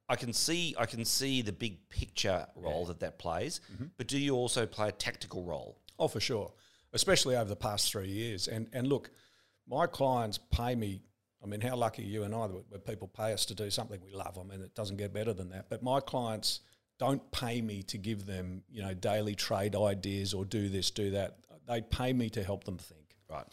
I 0.09 0.17
can 0.17 0.33
see 0.33 0.75
I 0.79 0.87
can 0.87 1.05
see 1.05 1.43
the 1.43 1.53
big 1.53 1.89
picture 1.91 2.47
role 2.57 2.87
that 2.87 3.01
that 3.01 3.19
plays, 3.19 3.61
Mm-hmm. 3.73 3.85
but 3.99 4.07
do 4.09 4.19
you 4.19 4.35
also 4.35 4.65
play 4.67 4.89
a 4.89 4.93
tactical 4.93 5.45
role? 5.45 5.79
Oh, 5.99 6.09
for 6.09 6.21
sure. 6.21 6.53
Especially 6.95 7.37
over 7.37 7.49
the 7.51 7.57
past 7.57 7.91
three 7.93 8.09
years. 8.09 8.49
And 8.49 8.69
and 8.73 8.87
look, 8.87 9.11
my 9.69 9.87
clients 9.87 10.39
pay 10.39 10.75
me. 10.75 11.03
I 11.45 11.47
mean, 11.47 11.61
how 11.61 11.77
lucky 11.77 12.03
are 12.03 12.07
you 12.07 12.23
and 12.25 12.35
I 12.35 12.47
that 12.73 12.87
people 12.87 13.07
pay 13.09 13.33
us 13.35 13.45
to 13.47 13.55
do 13.55 13.69
something 13.71 14.01
we 14.03 14.13
love. 14.13 14.39
I 14.39 14.43
mean, 14.43 14.63
it 14.63 14.75
doesn't 14.75 14.97
get 14.97 15.13
better 15.13 15.33
than 15.35 15.51
that. 15.51 15.69
But 15.69 15.83
my 15.83 16.01
clients 16.01 16.61
don't 16.99 17.31
pay 17.31 17.61
me 17.61 17.83
to 17.85 17.99
give 17.99 18.27
them, 18.27 18.63
you 18.71 18.83
know, 18.83 18.95
daily 18.95 19.35
trade 19.35 19.77
ideas 19.77 20.35
or 20.35 20.45
do 20.45 20.69
this, 20.69 20.91
do 20.91 21.11
that. 21.11 21.39
They 21.67 21.81
pay 21.81 22.13
me 22.13 22.31
to 22.31 22.43
help 22.43 22.65
them 22.65 22.79
think. 22.79 23.17
Right. 23.31 23.47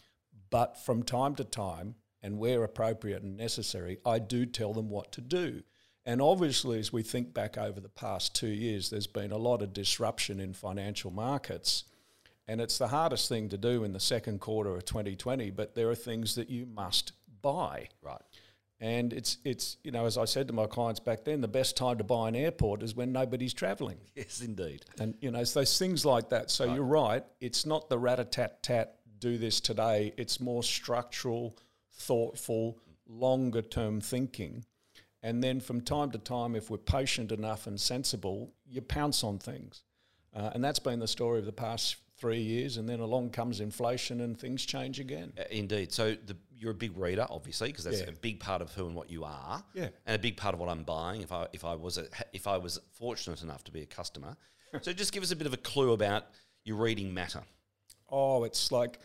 But 0.50 0.78
from 0.78 1.02
time 1.02 1.34
to 1.36 1.44
time, 1.44 1.96
and 2.22 2.38
where 2.38 2.64
appropriate 2.64 3.22
and 3.22 3.36
necessary, 3.36 3.98
I 4.04 4.18
do 4.18 4.46
tell 4.46 4.72
them 4.72 4.90
what 4.90 5.12
to 5.12 5.20
do. 5.20 5.62
And 6.04 6.20
obviously, 6.20 6.78
as 6.78 6.92
we 6.92 7.02
think 7.02 7.32
back 7.32 7.56
over 7.56 7.80
the 7.80 7.88
past 7.88 8.34
two 8.34 8.48
years, 8.48 8.90
there's 8.90 9.06
been 9.06 9.30
a 9.30 9.36
lot 9.36 9.62
of 9.62 9.72
disruption 9.72 10.40
in 10.40 10.52
financial 10.52 11.12
markets. 11.12 11.84
And 12.48 12.60
it's 12.60 12.78
the 12.78 12.88
hardest 12.88 13.28
thing 13.28 13.48
to 13.50 13.56
do 13.56 13.84
in 13.84 13.92
the 13.92 14.00
second 14.00 14.40
quarter 14.40 14.74
of 14.74 14.84
2020, 14.84 15.50
but 15.50 15.74
there 15.74 15.88
are 15.88 15.96
things 15.96 16.34
that 16.36 16.50
you 16.50 16.66
must 16.66 17.12
buy. 17.42 17.88
Right. 18.02 18.22
And 18.78 19.12
it's, 19.12 19.38
it's 19.44 19.78
you 19.82 19.90
know, 19.90 20.04
as 20.04 20.18
I 20.18 20.26
said 20.26 20.48
to 20.48 20.52
my 20.52 20.66
clients 20.66 21.00
back 21.00 21.24
then, 21.24 21.40
the 21.40 21.48
best 21.48 21.76
time 21.76 21.96
to 21.98 22.04
buy 22.04 22.28
an 22.28 22.36
airport 22.36 22.82
is 22.82 22.94
when 22.94 23.12
nobody's 23.12 23.54
travelling. 23.54 23.98
Yes, 24.14 24.40
indeed. 24.40 24.84
And 24.98 25.14
you 25.20 25.30
know, 25.30 25.40
it's 25.40 25.52
those 25.52 25.78
things 25.78 26.04
like 26.04 26.30
that. 26.30 26.50
So 26.50 26.72
you're 26.72 26.84
right. 26.84 27.24
It's 27.40 27.66
not 27.66 27.88
the 27.88 27.98
rat 27.98 28.18
a 28.20 28.24
tat 28.24 28.62
tat 28.62 28.96
do 29.18 29.38
this 29.38 29.60
today. 29.60 30.12
It's 30.16 30.40
more 30.40 30.62
structural, 30.62 31.56
thoughtful, 31.92 32.78
longer 33.08 33.62
term 33.62 34.00
thinking. 34.00 34.64
And 35.22 35.42
then 35.42 35.60
from 35.60 35.80
time 35.80 36.10
to 36.12 36.18
time, 36.18 36.54
if 36.54 36.70
we're 36.70 36.78
patient 36.78 37.32
enough 37.32 37.66
and 37.66 37.80
sensible, 37.80 38.52
you 38.68 38.80
pounce 38.80 39.24
on 39.24 39.38
things. 39.38 39.82
Uh, 40.34 40.50
and 40.54 40.62
that's 40.62 40.78
been 40.78 41.00
the 41.00 41.08
story 41.08 41.38
of 41.38 41.46
the 41.46 41.52
past 41.52 41.96
three 42.18 42.40
years. 42.40 42.76
And 42.76 42.88
then 42.88 43.00
along 43.00 43.30
comes 43.30 43.60
inflation 43.60 44.20
and 44.20 44.38
things 44.38 44.64
change 44.64 45.00
again. 45.00 45.32
Uh, 45.38 45.44
Indeed. 45.50 45.92
So 45.92 46.14
the, 46.14 46.36
you're 46.58 46.72
a 46.72 46.74
big 46.74 46.96
reader, 46.96 47.26
obviously, 47.28 47.68
because 47.68 47.84
that's 47.84 48.00
Yeah. 48.00 48.08
a 48.08 48.12
big 48.12 48.40
part 48.40 48.62
of 48.62 48.72
who 48.72 48.86
and 48.86 48.94
what 48.94 49.10
you 49.10 49.24
are. 49.24 49.62
Yeah. 49.74 49.88
And 50.06 50.16
a 50.16 50.18
big 50.18 50.36
part 50.36 50.54
of 50.54 50.60
what 50.60 50.68
I'm 50.68 50.84
buying. 50.84 51.20
If 51.22 51.32
I 51.32 51.46
if 51.52 51.64
I 51.64 51.74
was 51.74 51.98
a, 51.98 52.06
if 52.32 52.46
I 52.46 52.56
was 52.56 52.78
fortunate 52.92 53.42
enough 53.42 53.62
to 53.64 53.72
be 53.72 53.82
a 53.82 53.86
customer, 53.86 54.36
so 54.82 54.92
just 54.92 55.12
give 55.12 55.22
us 55.22 55.30
a 55.30 55.36
bit 55.36 55.46
of 55.46 55.52
a 55.52 55.58
clue 55.58 55.92
about 55.92 56.26
your 56.64 56.76
reading 56.76 57.12
matter. 57.12 57.42
Oh, 58.08 58.44
it's 58.44 58.72
like 58.72 58.98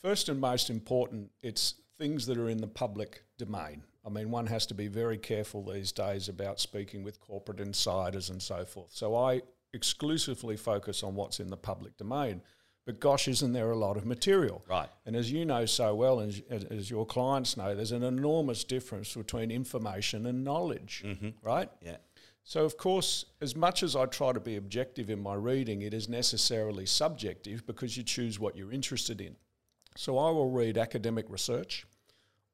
first 0.00 0.28
and 0.28 0.40
most 0.40 0.70
important, 0.70 1.30
it's 1.42 1.74
things 1.98 2.26
that 2.26 2.36
are 2.38 2.48
in 2.48 2.58
the 2.58 2.66
public 2.66 3.22
domain. 3.38 3.84
I 4.04 4.08
mean, 4.08 4.30
one 4.32 4.46
has 4.46 4.66
to 4.66 4.74
be 4.74 4.88
very 4.88 5.16
careful 5.18 5.62
these 5.64 5.92
days 5.92 6.28
about 6.28 6.58
speaking 6.58 7.04
with 7.04 7.20
corporate 7.20 7.60
insiders 7.60 8.30
and 8.30 8.42
so 8.42 8.64
forth. 8.64 8.90
So 8.92 9.14
I 9.14 9.42
exclusively 9.72 10.56
focus 10.56 11.02
on 11.02 11.14
what's 11.14 11.38
in 11.40 11.48
the 11.48 11.56
public 11.56 11.96
domain. 11.96 12.42
But 12.84 12.98
gosh, 12.98 13.28
isn't 13.28 13.52
there 13.52 13.70
a 13.70 13.76
lot 13.76 13.96
of 13.96 14.04
material? 14.04 14.64
Right. 14.68 14.88
And 15.06 15.14
as 15.14 15.30
you 15.30 15.44
know 15.44 15.66
so 15.66 15.94
well, 15.94 16.18
and 16.18 16.42
as, 16.50 16.64
as 16.64 16.90
your 16.90 17.06
clients 17.06 17.56
know, 17.56 17.74
there's 17.76 17.92
an 17.92 18.02
enormous 18.02 18.64
difference 18.64 19.14
between 19.14 19.50
information 19.52 20.26
and 20.26 20.42
knowledge, 20.42 21.04
right? 21.42 21.70
Yeah. 21.80 21.98
So, 22.44 22.64
of 22.64 22.76
course, 22.76 23.26
as 23.40 23.54
much 23.54 23.84
as 23.84 23.94
I 23.94 24.06
try 24.06 24.32
to 24.32 24.40
be 24.40 24.56
objective 24.56 25.10
in 25.10 25.22
my 25.22 25.34
reading, 25.34 25.82
it 25.82 25.94
is 25.94 26.08
necessarily 26.08 26.86
subjective 26.86 27.64
because 27.66 27.96
you 27.96 28.02
choose 28.02 28.40
what 28.40 28.56
you're 28.56 28.72
interested 28.72 29.20
in. 29.20 29.36
So, 29.96 30.18
I 30.18 30.30
will 30.30 30.50
read 30.50 30.76
academic 30.76 31.26
research. 31.28 31.86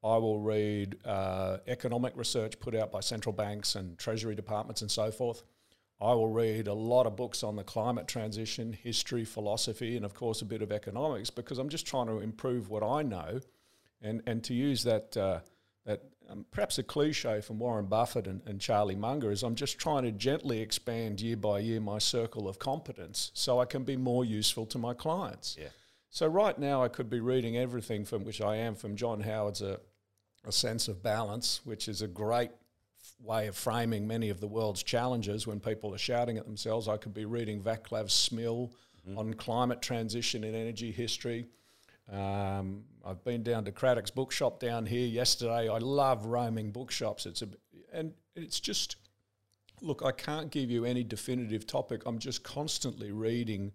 I 0.03 0.17
will 0.17 0.39
read 0.39 0.97
uh, 1.05 1.57
economic 1.67 2.15
research 2.15 2.59
put 2.59 2.75
out 2.75 2.91
by 2.91 2.99
central 2.99 3.33
banks 3.33 3.75
and 3.75 3.97
treasury 3.97 4.35
departments 4.35 4.81
and 4.81 4.91
so 4.91 5.11
forth. 5.11 5.43
I 6.01 6.13
will 6.13 6.29
read 6.29 6.67
a 6.67 6.73
lot 6.73 7.05
of 7.05 7.15
books 7.15 7.43
on 7.43 7.55
the 7.55 7.63
climate 7.63 8.07
transition, 8.07 8.71
history, 8.71 9.25
philosophy, 9.25 9.97
and 9.97 10.05
of 10.05 10.13
course 10.13 10.41
a 10.41 10.45
bit 10.45 10.61
of 10.61 10.71
economics 10.71 11.29
because 11.29 11.57
I'm 11.57 11.69
just 11.69 11.85
trying 11.85 12.07
to 12.07 12.19
improve 12.19 12.69
what 12.69 12.83
I 12.83 13.03
know, 13.03 13.41
and 14.01 14.21
and 14.25 14.43
to 14.45 14.53
use 14.53 14.83
that 14.83 15.17
uh, 15.17 15.39
that 15.85 16.03
um, 16.29 16.45
perhaps 16.51 16.77
a 16.77 16.83
cliche 16.83 17.41
from 17.41 17.59
Warren 17.59 17.87
Buffett 17.87 18.27
and, 18.27 18.41
and 18.45 18.61
Charlie 18.61 18.95
Munger 18.95 19.31
is 19.31 19.43
I'm 19.43 19.55
just 19.55 19.77
trying 19.77 20.03
to 20.03 20.11
gently 20.11 20.61
expand 20.61 21.19
year 21.19 21.35
by 21.35 21.59
year 21.59 21.79
my 21.79 21.97
circle 21.97 22.47
of 22.47 22.59
competence 22.59 23.31
so 23.33 23.59
I 23.59 23.65
can 23.65 23.83
be 23.83 23.97
more 23.97 24.23
useful 24.23 24.65
to 24.67 24.77
my 24.77 24.93
clients. 24.93 25.57
Yeah. 25.59 25.69
So 26.09 26.27
right 26.27 26.57
now 26.57 26.83
I 26.83 26.87
could 26.87 27.09
be 27.09 27.19
reading 27.19 27.57
everything 27.57 28.05
from 28.05 28.23
which 28.23 28.41
I 28.41 28.55
am 28.57 28.75
from 28.75 28.95
John 28.95 29.21
Howard's 29.21 29.61
a, 29.61 29.79
a 30.45 30.51
sense 30.51 30.87
of 30.87 31.03
balance, 31.03 31.61
which 31.63 31.87
is 31.87 32.01
a 32.01 32.07
great 32.07 32.51
way 33.21 33.47
of 33.47 33.55
framing 33.55 34.07
many 34.07 34.29
of 34.29 34.39
the 34.39 34.47
world's 34.47 34.83
challenges 34.83 35.45
when 35.45 35.59
people 35.59 35.93
are 35.93 35.99
shouting 35.99 36.37
at 36.37 36.45
themselves. 36.45 36.87
I 36.87 36.97
could 36.97 37.13
be 37.13 37.25
reading 37.25 37.61
Vaclav 37.61 38.05
Smil 38.05 38.71
on 39.17 39.33
climate 39.33 39.81
transition 39.81 40.43
in 40.43 40.55
energy 40.55 40.91
history. 40.91 41.47
Um, 42.11 42.83
I've 43.05 43.23
been 43.23 43.43
down 43.43 43.65
to 43.65 43.71
Craddock's 43.71 44.11
bookshop 44.11 44.59
down 44.59 44.85
here 44.85 45.07
yesterday. 45.07 45.69
I 45.69 45.77
love 45.77 46.25
roaming 46.25 46.71
bookshops. 46.71 47.25
It's 47.25 47.41
a 47.41 47.47
and 47.91 48.13
it's 48.35 48.59
just 48.59 48.97
look. 49.81 50.03
I 50.03 50.11
can't 50.11 50.51
give 50.51 50.69
you 50.69 50.85
any 50.85 51.03
definitive 51.03 51.65
topic. 51.65 52.03
I'm 52.05 52.19
just 52.19 52.43
constantly 52.43 53.11
reading 53.11 53.71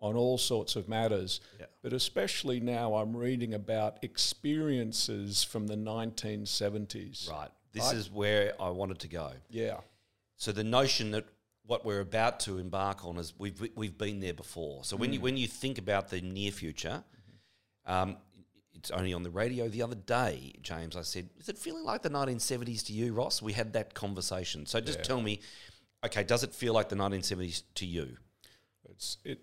on 0.00 0.16
all 0.16 0.38
sorts 0.38 0.76
of 0.76 0.88
matters. 0.88 1.40
Yeah. 1.58 1.66
But 1.82 1.92
especially 1.92 2.60
now, 2.60 2.94
I'm 2.94 3.16
reading 3.16 3.54
about 3.54 3.98
experiences 4.02 5.42
from 5.42 5.66
the 5.66 5.76
1970s. 5.76 7.30
Right. 7.30 7.48
This 7.76 7.84
Right. 7.84 7.96
is 7.96 8.10
where 8.10 8.54
I 8.60 8.70
wanted 8.70 8.98
to 9.00 9.08
go. 9.08 9.32
Yeah. 9.50 9.80
So 10.36 10.50
the 10.50 10.64
notion 10.64 11.10
that 11.10 11.26
what 11.66 11.84
we're 11.84 12.00
about 12.00 12.40
to 12.40 12.56
embark 12.58 13.04
on 13.04 13.18
is 13.18 13.34
we've 13.38 13.60
we've 13.76 13.98
been 13.98 14.20
there 14.20 14.32
before. 14.34 14.82
So 14.84 14.96
when 14.96 15.12
you 15.12 15.20
when 15.20 15.36
you 15.36 15.46
think 15.46 15.76
about 15.78 16.08
the 16.08 16.20
near 16.22 16.50
future, 16.52 17.04
um, 17.84 18.16
it's 18.74 18.90
only 18.90 19.12
on 19.12 19.22
the 19.22 19.30
radio 19.30 19.68
the 19.68 19.82
other 19.82 19.94
day, 19.94 20.54
James. 20.62 20.96
I 20.96 21.02
said, 21.02 21.28
"Is 21.38 21.48
it 21.50 21.58
feeling 21.58 21.84
like 21.84 22.00
the 22.02 22.08
1970s 22.10 22.82
to 22.84 22.92
you, 22.94 23.12
Ross?" 23.12 23.42
We 23.42 23.52
had 23.52 23.72
that 23.74 23.92
conversation. 23.94 24.64
So 24.66 24.80
just 24.80 24.98
Yeah. 25.00 25.04
tell 25.04 25.20
me, 25.20 25.40
okay, 26.04 26.24
does 26.24 26.42
it 26.42 26.54
feel 26.54 26.72
like 26.72 26.88
the 26.88 26.96
1970s 26.96 27.62
to 27.74 27.86
you? 27.86 28.16
It's 28.88 29.18
it. 29.24 29.40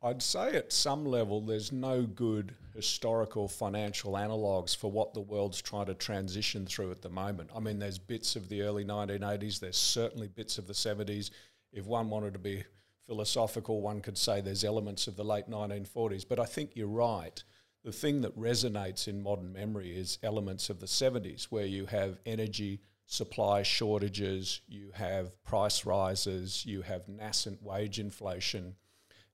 I'd 0.00 0.22
say 0.22 0.54
at 0.54 0.72
some 0.72 1.04
level, 1.04 1.40
there's 1.40 1.72
no 1.72 2.02
good 2.02 2.54
historical 2.72 3.48
financial 3.48 4.16
analogues 4.16 4.72
for 4.72 4.90
what 4.90 5.12
the 5.12 5.20
world's 5.20 5.60
trying 5.60 5.86
to 5.86 5.94
transition 5.94 6.66
through 6.66 6.92
at 6.92 7.02
the 7.02 7.08
moment. 7.08 7.50
I 7.54 7.58
mean, 7.58 7.80
there's 7.80 7.98
bits 7.98 8.36
of 8.36 8.48
the 8.48 8.62
early 8.62 8.84
1980s. 8.84 9.58
There's 9.58 9.76
certainly 9.76 10.28
bits 10.28 10.56
of 10.56 10.68
the 10.68 10.72
70s. 10.72 11.30
If 11.72 11.86
one 11.86 12.10
wanted 12.10 12.34
to 12.34 12.38
be 12.38 12.62
philosophical, 13.06 13.80
one 13.80 14.00
could 14.00 14.16
say 14.16 14.40
there's 14.40 14.62
elements 14.62 15.08
of 15.08 15.16
the 15.16 15.24
late 15.24 15.50
1940s. 15.50 16.24
But 16.28 16.38
I 16.38 16.44
think 16.44 16.76
you're 16.76 16.86
right. 16.86 17.42
The 17.82 17.90
thing 17.90 18.20
that 18.20 18.38
resonates 18.38 19.08
in 19.08 19.20
modern 19.20 19.52
memory 19.52 19.96
is 19.96 20.18
elements 20.22 20.70
of 20.70 20.78
the 20.78 20.86
70s, 20.86 21.44
where 21.44 21.66
you 21.66 21.86
have 21.86 22.20
energy 22.24 22.82
supply 23.06 23.64
shortages, 23.64 24.60
you 24.68 24.92
have 24.94 25.42
price 25.42 25.84
rises, 25.84 26.64
you 26.64 26.82
have 26.82 27.08
nascent 27.08 27.62
wage 27.62 27.98
inflation, 27.98 28.76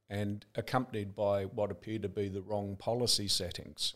and 0.08 0.44
accompanied 0.54 1.14
by 1.14 1.44
what 1.44 1.70
appear 1.70 1.98
to 1.98 2.08
be 2.08 2.28
the 2.28 2.42
wrong 2.42 2.76
policy 2.76 3.28
settings. 3.28 3.94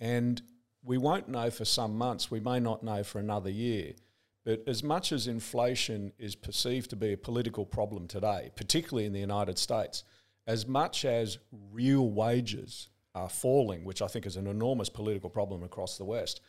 And 0.00 0.42
we 0.82 0.98
won't 0.98 1.28
know 1.28 1.50
for 1.50 1.64
some 1.64 1.96
months, 1.96 2.30
we 2.30 2.40
may 2.40 2.58
not 2.58 2.82
know 2.82 3.04
for 3.04 3.18
another 3.20 3.50
year. 3.50 3.92
But 4.44 4.64
as 4.66 4.82
much 4.82 5.12
as 5.12 5.28
inflation 5.28 6.12
is 6.18 6.34
perceived 6.34 6.90
to 6.90 6.96
be 6.96 7.12
a 7.12 7.16
political 7.16 7.64
problem 7.64 8.08
today, 8.08 8.50
particularly 8.56 9.06
in 9.06 9.12
the 9.12 9.20
United 9.20 9.58
States, 9.58 10.02
as 10.46 10.66
much 10.66 11.04
as 11.04 11.38
real 11.70 12.10
wages 12.10 12.88
are 13.14 13.28
falling, 13.28 13.84
which 13.84 14.02
I 14.02 14.08
think 14.08 14.26
is 14.26 14.36
an 14.36 14.48
enormous 14.48 14.88
political 14.88 15.30
problem 15.30 15.62
across 15.62 15.96
the 15.96 16.04
West, 16.04 16.40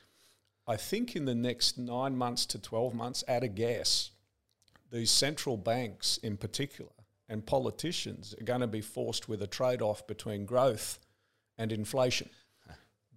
I 0.66 0.78
think 0.78 1.16
in 1.16 1.26
the 1.26 1.36
next 1.36 1.78
nine 1.78 2.18
months 2.18 2.48
to 2.48 2.60
12 2.60 2.96
months, 2.96 3.24
at 3.28 3.44
a 3.44 3.48
guess, 3.48 4.12
these 4.92 5.12
central 5.12 5.58
banks 5.58 6.18
in 6.18 6.38
particular 6.38 6.92
and 7.30 7.46
politicians 7.46 8.36
are 8.40 8.44
going 8.44 8.62
to 8.62 8.68
be 8.68 8.82
forced 8.82 9.30
with 9.30 9.42
a 9.42 9.48
trade 9.48 9.82
off 9.82 10.06
between 10.08 10.46
growth 10.46 11.00
and 11.58 11.72
inflation. 11.72 12.30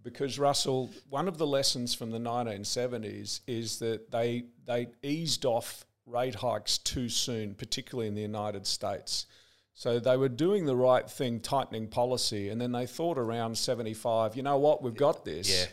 Because, 0.03 0.39
Russel, 0.39 0.91
one 1.11 1.27
of 1.27 1.37
the 1.37 1.47
lessons 1.47 1.93
from 1.93 2.13
the 2.13 2.19
1970s 2.19 3.41
is 3.49 3.81
that 3.81 4.13
they, 4.13 4.45
they 4.65 4.87
eased 5.03 5.45
off 5.45 5.85
rate 6.07 6.37
hikes 6.37 6.79
too 6.79 7.09
soon, 7.09 7.55
particularly 7.55 8.07
in 8.07 8.15
the 8.15 8.23
United 8.23 8.67
States. 8.67 9.27
So 9.75 9.99
they 9.99 10.17
were 10.17 10.29
doing 10.29 10.65
the 10.65 10.77
right 10.77 11.09
thing, 11.11 11.41
tightening 11.41 11.89
policy, 11.89 12.49
and 12.49 12.61
then 12.61 12.73
they 12.73 12.87
thought 12.87 13.19
around 13.19 13.59
75, 13.59 14.37
you 14.37 14.43
know 14.43 14.59
what, 14.59 14.83
we've 14.83 14.95
got 14.95 15.25
this. 15.25 15.51
Yeah. 15.51 15.67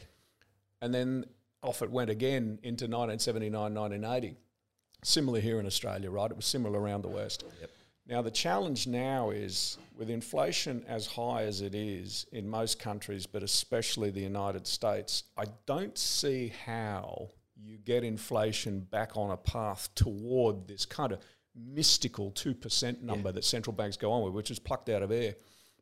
And 0.82 0.94
then 0.94 1.26
off 1.62 1.82
it 1.82 1.90
went 1.90 2.10
again 2.10 2.60
into 2.64 2.86
1979, 2.86 3.74
1980. 3.74 4.36
Similar 5.04 5.40
here 5.40 5.60
in 5.60 5.66
Australia, 5.66 6.12
right? 6.12 6.30
It 6.30 6.36
was 6.36 6.46
similar 6.46 6.80
around 6.80 7.04
the 7.04 7.08
West. 7.10 7.46
Yep. 7.62 7.70
Now, 8.06 8.22
the 8.22 8.32
challenge 8.32 8.86
now 8.86 9.30
is 9.30 9.78
with 9.96 10.10
inflation 10.10 10.84
as 10.90 11.08
high 11.08 11.44
as 11.44 11.62
it 11.62 11.74
is 11.74 12.26
in 12.34 12.50
most 12.50 12.78
countries, 12.78 13.26
but 13.26 13.44
especially 13.44 14.12
the 14.12 14.20
United 14.20 14.68
States, 14.68 15.24
I 15.38 15.46
don't 15.66 15.98
see 15.98 16.52
how 16.66 17.30
you 17.56 17.78
get 17.78 18.04
inflation 18.04 18.82
back 18.82 19.16
on 19.16 19.32
a 19.32 19.38
path 19.38 19.90
toward 19.96 20.68
this 20.68 20.86
kind 20.86 21.14
of 21.14 21.20
mystical 21.56 22.32
2% 22.32 23.02
number 23.02 23.32
that 23.32 23.46
central 23.46 23.74
banks 23.74 23.96
go 23.96 24.12
on 24.12 24.24
with, 24.24 24.34
which 24.34 24.52
is 24.52 24.60
plucked 24.60 24.90
out 24.90 25.02
of 25.02 25.12
air. 25.12 25.36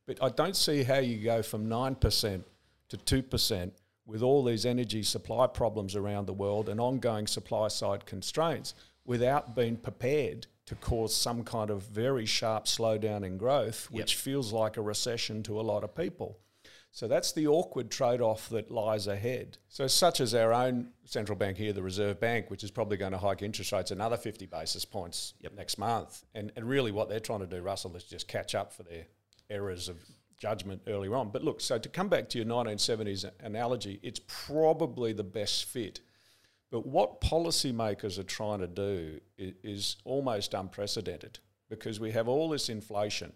But 0.06 0.22
I 0.22 0.30
don't 0.30 0.56
see 0.56 0.84
how 0.84 1.00
you 1.00 1.24
go 1.24 1.42
from 1.42 1.68
9% 1.68 2.44
to 2.90 2.98
2% 2.98 3.72
with 4.06 4.22
all 4.22 4.44
these 4.44 4.66
energy 4.66 5.01
supply 5.01 5.48
problems 5.48 5.96
around 5.96 6.25
the 6.28 6.34
world 6.34 6.70
and 6.70 6.80
ongoing 6.80 7.25
supply 7.25 7.68
side 7.70 8.06
constraints 8.06 8.75
without 9.06 9.56
being 9.56 9.78
prepared 9.78 10.46
to 10.72 10.75
cause 10.75 11.13
some 11.13 11.44
kind 11.44 11.70
of 11.70 11.84
very 11.84 12.25
sharp 12.25 12.63
slowdown 12.63 13.25
in 13.25 13.38
growth, 13.38 13.92
which 13.92 14.16
feels 14.16 14.54
like 14.54 14.78
a 14.78 14.82
recession 14.82 15.44
to 15.44 15.60
a 15.60 15.62
lot 15.62 15.84
of 15.84 15.94
people. 15.94 16.40
So 16.94 17.10
that's 17.10 17.34
the 17.34 17.46
awkward 17.48 17.92
trade 17.92 18.22
off 18.22 18.48
that 18.50 18.72
lies 18.72 19.06
ahead. 19.08 19.58
So, 19.68 19.88
such 19.88 20.22
as 20.22 20.34
our 20.34 20.54
own 20.54 20.92
central 21.04 21.38
bank 21.38 21.58
here, 21.58 21.74
the 21.74 21.82
Reserve 21.84 22.22
Bank, 22.22 22.50
which 22.50 22.63
is 22.63 22.72
probably 22.72 22.96
going 22.96 23.12
to 23.12 23.18
hike 23.18 23.42
interest 23.42 23.74
rates 23.74 23.92
another 23.92 24.16
50 24.16 24.46
basis 24.46 24.86
points 24.86 25.34
Yep. 25.42 25.54
next 25.56 25.78
month. 25.78 26.24
And, 26.36 26.54
and 26.56 26.68
really, 26.68 26.92
what 26.94 27.10
they're 27.10 27.20
trying 27.20 27.40
to 27.42 27.48
do, 27.48 27.62
Russel, 27.62 27.94
is 27.98 28.06
just 28.06 28.30
catch 28.30 28.56
up 28.56 28.72
for 28.72 28.84
their 28.84 29.08
errors 29.50 29.90
of 29.90 29.98
judgment 30.38 30.82
earlier 30.88 31.16
on. 31.16 31.32
But 31.32 31.44
look, 31.44 31.60
so 31.60 31.78
to 31.80 31.90
come 31.90 32.08
back 32.08 32.30
to 32.30 32.38
your 32.38 32.48
1970s 32.48 33.30
analogy, 33.42 34.00
it's 34.04 34.22
probably 34.28 35.12
the 35.12 35.24
best 35.24 35.66
fit. 35.66 36.00
But 36.72 36.86
what 36.88 37.20
policymakers 37.22 38.18
are 38.18 38.24
trying 38.24 38.60
to 38.60 38.68
do 38.68 39.20
is, 39.38 39.54
is 39.63 39.96
almost 40.06 40.54
unprecedented 40.54 41.40
because 41.70 42.00
we 42.00 42.12
have 42.12 42.28
all 42.30 42.50
this 42.50 42.70
inflation. 42.70 43.34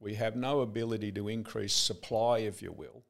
We 0.00 0.14
have 0.14 0.34
no 0.34 0.60
ability 0.60 1.12
to 1.12 1.28
increase 1.28 1.74
supply, 1.74 2.38
if 2.38 2.62
you 2.62 2.72
will. 2.72 3.02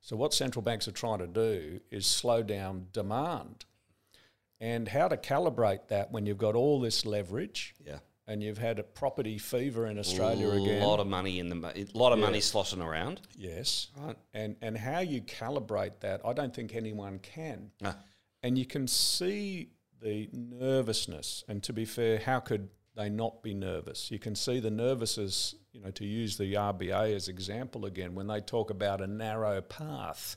So, 0.00 0.16
what 0.16 0.32
central 0.34 0.62
banks 0.62 0.88
are 0.88 0.92
trying 0.92 1.18
to 1.18 1.26
do 1.26 1.80
is 1.90 2.06
slow 2.06 2.42
down 2.42 2.86
demand. 2.92 3.64
And 4.60 4.86
how 4.88 5.08
to 5.08 5.16
calibrate 5.16 5.88
that 5.88 6.12
when 6.12 6.24
you've 6.24 6.38
got 6.38 6.54
all 6.54 6.80
this 6.80 7.04
leverage 7.04 7.74
Yeah. 7.84 7.98
and 8.28 8.42
you've 8.44 8.58
had 8.58 8.78
a 8.78 8.84
property 8.84 9.38
fever 9.38 9.86
in 9.88 9.98
Australia 9.98 10.48
a 10.50 10.62
again. 10.62 10.82
lot 10.84 11.00
of 11.00 11.08
money 11.08 11.40
in 11.40 11.48
the 11.48 11.56
a 11.56 11.98
lot 11.98 12.12
of 12.12 12.20
Yeah. 12.20 12.24
money 12.26 12.40
sloshing 12.40 12.80
around. 12.80 13.20
Yes. 13.36 13.88
Right. 13.96 14.16
And 14.32 14.54
and 14.62 14.78
how 14.78 15.00
you 15.00 15.20
calibrate 15.20 15.98
that, 16.00 16.20
I 16.24 16.32
don't 16.32 16.54
think 16.54 16.74
anyone 16.76 17.18
can. 17.18 17.72
Ah. 17.84 17.96
And 18.42 18.58
you 18.58 18.66
can 18.66 18.86
see 18.88 19.70
the 20.00 20.28
nervousness. 20.32 21.44
And 21.48 21.62
to 21.62 21.72
be 21.72 21.84
fair, 21.84 22.18
how 22.18 22.40
could 22.40 22.68
they 22.96 23.08
not 23.08 23.42
be 23.42 23.54
nervous? 23.54 24.10
You 24.10 24.18
can 24.18 24.34
see 24.34 24.60
the 24.60 24.70
nervousness, 24.70 25.54
you 25.72 25.80
know, 25.80 25.90
to 25.92 26.04
use 26.04 26.36
the 26.36 26.54
RBA 26.54 27.14
as 27.14 27.28
example 27.28 27.86
again, 27.86 28.14
when 28.14 28.26
they 28.26 28.40
talk 28.40 28.70
about 28.70 29.00
a 29.00 29.06
narrow 29.06 29.60
path. 29.60 30.36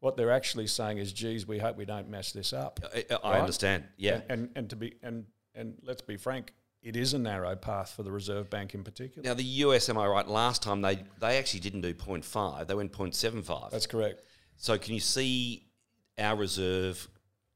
What 0.00 0.16
they're 0.16 0.32
actually 0.32 0.66
saying 0.66 0.98
is, 0.98 1.12
geez, 1.12 1.46
we 1.46 1.58
hope 1.58 1.76
we 1.76 1.84
don't 1.84 2.08
mess 2.08 2.32
this 2.32 2.52
up. 2.52 2.80
I, 2.94 3.04
I 3.22 3.30
Right? 3.32 3.40
understand. 3.40 3.84
Yeah. 3.96 4.22
And, 4.28 4.30
and 4.30 4.48
and 4.56 4.70
to 4.70 4.76
be 4.76 4.94
and 5.02 5.26
and 5.54 5.74
let's 5.84 6.02
be 6.02 6.16
frank, 6.16 6.52
it 6.82 6.96
is 6.96 7.14
a 7.14 7.18
narrow 7.20 7.54
path 7.54 7.92
for 7.94 8.02
the 8.02 8.10
Reserve 8.10 8.50
Bank 8.50 8.74
in 8.74 8.82
particular. 8.82 9.28
Now 9.28 9.34
the 9.34 9.44
US, 9.44 9.88
am 9.88 9.98
I 9.98 10.06
right? 10.08 10.26
Last 10.26 10.60
time 10.62 10.80
they 10.82 11.04
they 11.20 11.38
actually 11.38 11.60
didn't 11.60 11.82
do 11.82 11.94
0.5, 11.94 12.66
they 12.66 12.74
went 12.74 12.92
0.75. 12.92 13.70
That's 13.70 13.86
correct. 13.86 14.24
so 14.56 14.76
can 14.76 14.94
you 14.94 15.00
see 15.00 15.68
our 16.18 16.34
reserve 16.34 17.08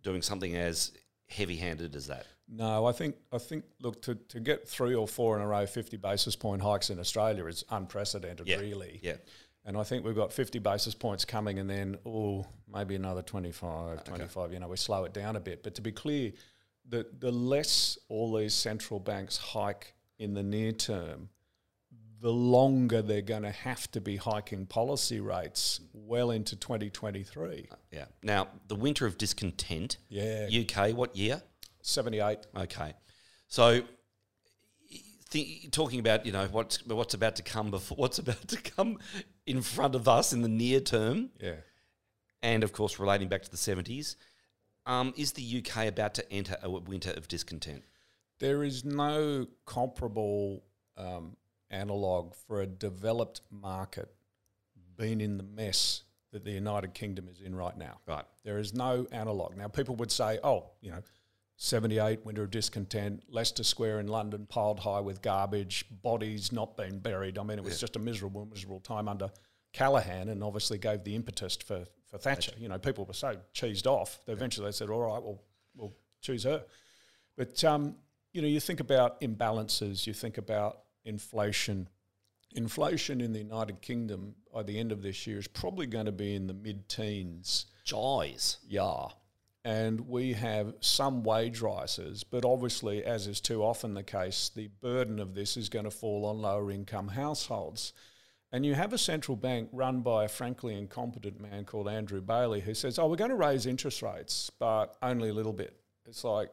doing 0.07 0.23
something 0.23 0.57
as 0.57 0.93
heavy-handed 1.29 1.95
as 1.95 2.07
that? 2.07 2.25
No, 2.49 2.87
I 2.87 2.93
think 2.93 3.17
I 3.33 3.39
think 3.39 3.65
look 3.83 4.01
to, 4.03 4.15
to 4.15 4.41
get 4.41 4.69
three 4.69 4.95
or 4.95 5.09
four 5.09 5.37
in 5.37 5.43
a 5.43 5.47
row 5.47 5.67
fifty 5.67 5.97
basis 5.97 6.37
point 6.37 6.63
hikes 6.63 6.91
in 6.91 6.99
Australia 7.01 7.45
is 7.47 7.65
unprecedented, 7.71 8.47
Yeah, 8.47 8.59
really. 8.59 9.01
yeah. 9.03 9.17
And 9.65 9.77
I 9.77 9.83
think 9.83 10.05
we've 10.05 10.15
got 10.15 10.33
50 10.33 10.61
basis 10.61 10.95
points 10.95 11.25
coming 11.25 11.59
and 11.59 11.69
then, 11.69 11.99
oh, 12.07 12.47
maybe 12.73 12.95
another 12.95 13.21
25, 13.21 14.05
25, 14.05 14.53
you 14.53 14.61
know, 14.61 14.69
we 14.69 14.77
slow 14.77 15.03
it 15.03 15.13
down 15.13 15.35
a 15.35 15.41
bit. 15.41 15.65
But 15.65 15.75
to 15.75 15.83
be 15.83 15.91
clear, 15.91 16.31
the, 16.89 17.05
the 17.19 17.33
less 17.33 17.99
all 18.09 18.33
these 18.33 18.55
central 18.55 19.01
banks 19.01 19.37
hike 19.37 19.93
in 20.21 20.35
the 20.35 20.43
near 20.45 20.71
term, 20.71 21.31
the 22.21 22.33
longer 22.33 23.03
they're 23.03 23.21
going 23.23 23.43
to 23.43 23.51
have 23.51 23.91
to 23.93 24.01
be 24.01 24.17
hiking 24.17 24.67
policy 24.67 25.21
rates 25.21 25.81
well 25.93 26.31
into 26.31 26.57
2023. 26.57 27.69
Yeah. 27.93 28.07
Now 28.23 28.49
the 28.69 28.75
winter 28.75 29.07
of 29.07 29.19
discontent. 29.19 29.99
Yeah. 30.09 30.49
UK, 30.51 30.97
what 30.97 31.17
year? 31.17 31.43
78. 31.83 32.39
Okay. 32.57 32.95
So, 33.49 33.83
th- 35.31 35.71
talking 35.71 36.01
about 36.01 36.27
you 36.27 36.33
know 36.33 36.47
what's 36.51 36.85
what's 36.87 37.15
about 37.15 37.37
to 37.37 37.43
come 37.43 37.71
before 37.71 37.97
what's 37.99 38.19
about 38.19 38.49
to 38.49 38.57
come 38.61 38.99
in 39.47 39.63
front 39.63 39.95
of 39.95 40.09
us 40.09 40.33
in 40.33 40.43
the 40.43 40.49
near 40.49 40.81
term, 40.81 41.31
Yeah. 41.41 41.57
and 42.43 42.65
of 42.65 42.73
course 42.73 42.99
relating 42.99 43.29
back 43.29 43.43
to 43.43 43.51
the 43.51 43.57
seventies, 43.57 44.17
um, 44.87 45.15
is 45.17 45.33
the 45.33 45.59
UK 45.65 45.87
about 45.87 46.15
to 46.15 46.33
enter 46.33 46.57
a 46.63 46.71
winter 46.71 47.11
of 47.13 47.29
discontent? 47.29 47.85
There 48.39 48.65
is 48.65 48.85
no 48.85 49.47
comparable 49.65 50.65
um, 50.97 51.37
analog 51.71 52.35
for 52.35 52.61
a 52.61 52.67
developed 52.67 53.41
market 53.51 54.09
being 54.97 55.21
in 55.21 55.37
the 55.37 55.43
mess 55.43 56.03
that 56.33 56.45
the 56.45 56.51
United 56.51 56.95
Kingdom 56.95 57.29
is 57.29 57.41
in 57.41 57.55
right 57.55 57.77
now. 57.77 57.99
Right. 58.07 58.25
There 58.45 58.59
is 58.59 58.75
no 58.75 59.07
analog. 59.13 59.57
Now, 59.57 59.69
people 59.69 59.97
would 59.97 60.11
say, 60.11 60.39
oh, 60.43 60.71
you 60.81 60.91
know, 60.91 61.03
78, 61.57 62.25
winter 62.25 62.43
of 62.43 62.51
discontent, 62.51 63.23
Leicester 63.29 63.65
Square 63.65 64.01
in 64.01 64.09
London 64.09 64.47
piled 64.47 64.81
high 64.81 65.01
with 65.01 65.23
garbage, 65.23 65.87
bodies 66.03 66.53
not 66.53 66.77
being 66.77 66.99
buried. 66.99 67.39
I 67.39 67.43
mean, 67.43 67.59
it 67.59 67.65
was 67.65 67.81
just 67.81 67.97
a 67.97 67.99
miserable, 67.99 68.45
miserable 68.45 68.81
time 68.81 69.09
under 69.09 69.31
Callaghan 69.73 70.29
and 70.29 70.45
obviously 70.45 70.77
gave 70.77 71.05
the 71.05 71.15
impetus 71.15 71.57
for, 71.57 71.87
for 72.11 72.19
Thatcher. 72.19 72.53
You 72.59 72.69
know, 72.69 72.79
people 72.79 73.07
were 73.07 73.15
so 73.15 73.37
cheesed 73.55 73.87
off. 73.87 74.21
that 74.27 74.33
Eventually 74.33 74.67
they 74.67 74.73
said, 74.73 74.91
all 74.91 75.01
right, 75.01 75.23
well, 75.23 75.41
we'll 75.75 75.95
choose 76.21 76.45
her. 76.45 76.65
But, 77.39 77.63
um, 77.65 77.97
you 78.33 78.43
know, 78.43 78.49
you 78.49 78.61
think 78.61 78.81
about 78.81 79.21
imbalances, 79.23 80.07
you 80.07 80.13
think 80.13 80.37
about 80.37 80.81
inflation. 81.07 81.89
Inflation 82.55 83.21
in 83.21 83.33
the 83.33 83.39
United 83.39 83.81
Kingdom 83.81 84.35
by 84.53 84.63
the 84.63 84.79
end 84.79 84.93
of 84.93 85.03
this 85.03 85.27
year 85.27 85.39
is 85.39 85.49
probably 85.49 85.87
going 85.87 86.07
to 86.07 86.13
be 86.13 86.35
in 86.35 86.47
the 86.47 86.55
mid 86.55 86.89
teens. 86.89 87.67
Joys. 87.85 88.59
Yeah. 88.67 89.09
And 89.65 90.09
we 90.09 90.35
have 90.35 90.75
some 90.81 91.25
wage 91.25 91.61
rises, 91.61 92.23
but 92.23 92.45
obviously, 92.45 93.05
as 93.05 93.27
is 93.27 93.41
too 93.41 93.65
often 93.65 93.95
the 93.95 94.05
case, 94.05 94.51
the 94.55 94.69
burden 94.81 95.19
of 95.19 95.35
this 95.35 95.57
is 95.57 95.69
going 95.69 95.87
to 95.87 95.91
fall 95.91 96.25
on 96.25 96.41
lower 96.41 96.71
income 96.71 97.09
households. 97.09 97.93
And 98.53 98.65
you 98.65 98.75
have 98.75 98.93
a 98.93 98.99
central 98.99 99.37
bank 99.37 99.69
run 99.73 100.03
by 100.03 100.25
a 100.25 100.29
frankly 100.29 100.79
incompetent 100.79 101.41
man 101.41 101.65
called 101.65 101.89
Andrew 101.89 102.21
Bailey 102.21 102.61
who 102.61 102.75
says, 102.75 102.99
Oh, 102.99 103.09
we're 103.09 103.17
going 103.17 103.31
to 103.31 103.37
raise 103.37 103.67
interest 103.67 104.03
rates, 104.03 104.51
but 104.59 104.97
only 105.03 105.31
a 105.31 105.35
little 105.35 105.53
bit. 105.53 105.77
It's 106.07 106.23
like, 106.23 106.51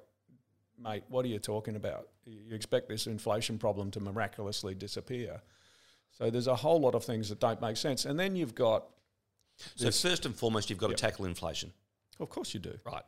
mate, 0.77 1.03
what 1.09 1.25
are 1.25 1.29
you 1.29 1.39
talking 1.39 1.75
about? 1.75 2.09
You 2.25 2.55
expect 2.55 2.89
this 2.89 3.07
inflation 3.07 3.57
problem 3.57 3.91
to 3.91 3.99
miraculously 3.99 4.75
disappear. 4.75 5.41
So 6.12 6.29
there's 6.29 6.47
a 6.47 6.55
whole 6.55 6.79
lot 6.79 6.95
of 6.95 7.03
things 7.03 7.29
that 7.29 7.39
don't 7.39 7.59
make 7.62 7.77
sense. 7.77 8.05
And 8.05 8.19
then 8.19 8.36
you've 8.36 8.55
got, 8.55 8.86
So 9.75 9.89
first 9.91 10.25
and 10.25 10.36
foremost, 10.36 10.69
you've 10.69 10.79
got 10.79 10.89
to 10.89 10.95
tackle 10.95 11.25
inflation. 11.25 11.73
of 12.19 12.29
course 12.29 12.53
you 12.53 12.59
do. 12.59 12.77
Right. 12.86 13.03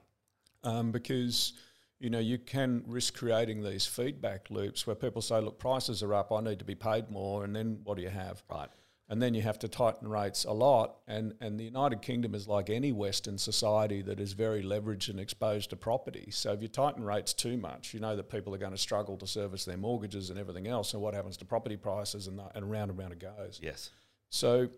um, 0.63 0.91
because 0.91 1.53
you 1.99 2.09
know 2.09 2.19
you 2.19 2.37
can 2.37 2.83
risk 2.87 3.15
creating 3.15 3.63
these 3.63 3.85
feedback 3.85 4.49
loops 4.49 4.85
where 4.87 4.95
people 4.95 5.21
say, 5.21 5.39
"Look, 5.39 5.59
prices 5.59 6.01
are 6.03 6.13
up. 6.13 6.31
I 6.31 6.41
need 6.41 6.59
to 6.59 6.65
be 6.65 6.75
paid 6.75 7.09
more," 7.09 7.43
and 7.45 7.55
then 7.55 7.79
what 7.83 7.95
do 7.97 8.03
you 8.03 8.09
have? 8.09 8.43
Right. 8.49 8.69
And 9.07 9.21
then 9.21 9.35
you 9.35 9.43
have 9.43 9.59
to 9.59 9.67
tighten 9.67 10.07
rates 10.07 10.45
a 10.45 10.51
lot. 10.51 10.97
And 11.07 11.35
and 11.39 11.59
the 11.59 11.63
United 11.63 12.01
Kingdom 12.01 12.33
is 12.33 12.47
like 12.47 12.69
any 12.69 12.91
Western 12.91 13.37
society 13.37 14.01
that 14.01 14.19
is 14.19 14.33
very 14.33 14.63
leveraged 14.63 15.09
and 15.09 15.19
exposed 15.19 15.69
to 15.69 15.75
property. 15.75 16.29
So 16.31 16.53
if 16.53 16.61
you 16.61 16.67
tighten 16.67 17.03
rates 17.03 17.33
too 17.33 17.55
much, 17.55 17.93
you 17.93 17.99
know 17.99 18.15
that 18.15 18.29
people 18.29 18.55
are 18.55 18.57
going 18.57 18.71
to 18.71 18.77
struggle 18.77 19.15
to 19.17 19.27
service 19.27 19.63
their 19.65 19.77
mortgages 19.77 20.31
and 20.31 20.39
everything 20.39 20.67
else. 20.67 20.93
And 20.93 21.03
what 21.03 21.13
happens 21.13 21.37
to 21.37 21.45
property 21.45 21.77
prices 21.77 22.27
and, 22.27 22.41
and 22.55 22.71
round 22.71 22.89
and 22.89 22.99
round 22.99 23.13
it 23.13 23.19
goes. 23.19 23.59
Yes. 23.61 23.91
So, 24.29 24.69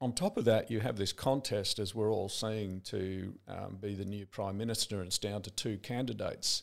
on 0.00 0.12
top 0.12 0.36
of 0.36 0.44
that, 0.46 0.70
you 0.70 0.80
have 0.80 0.96
this 0.96 1.12
contest, 1.12 1.78
as 1.78 1.94
we're 1.94 2.12
all 2.12 2.28
seeing, 2.28 2.80
to 2.82 3.34
um, 3.48 3.78
be 3.80 3.94
the 3.94 4.04
new 4.04 4.26
prime 4.26 4.58
minister, 4.58 4.98
and 4.98 5.06
it's 5.06 5.18
down 5.18 5.42
to 5.42 5.50
two 5.50 5.78
candidates. 5.78 6.62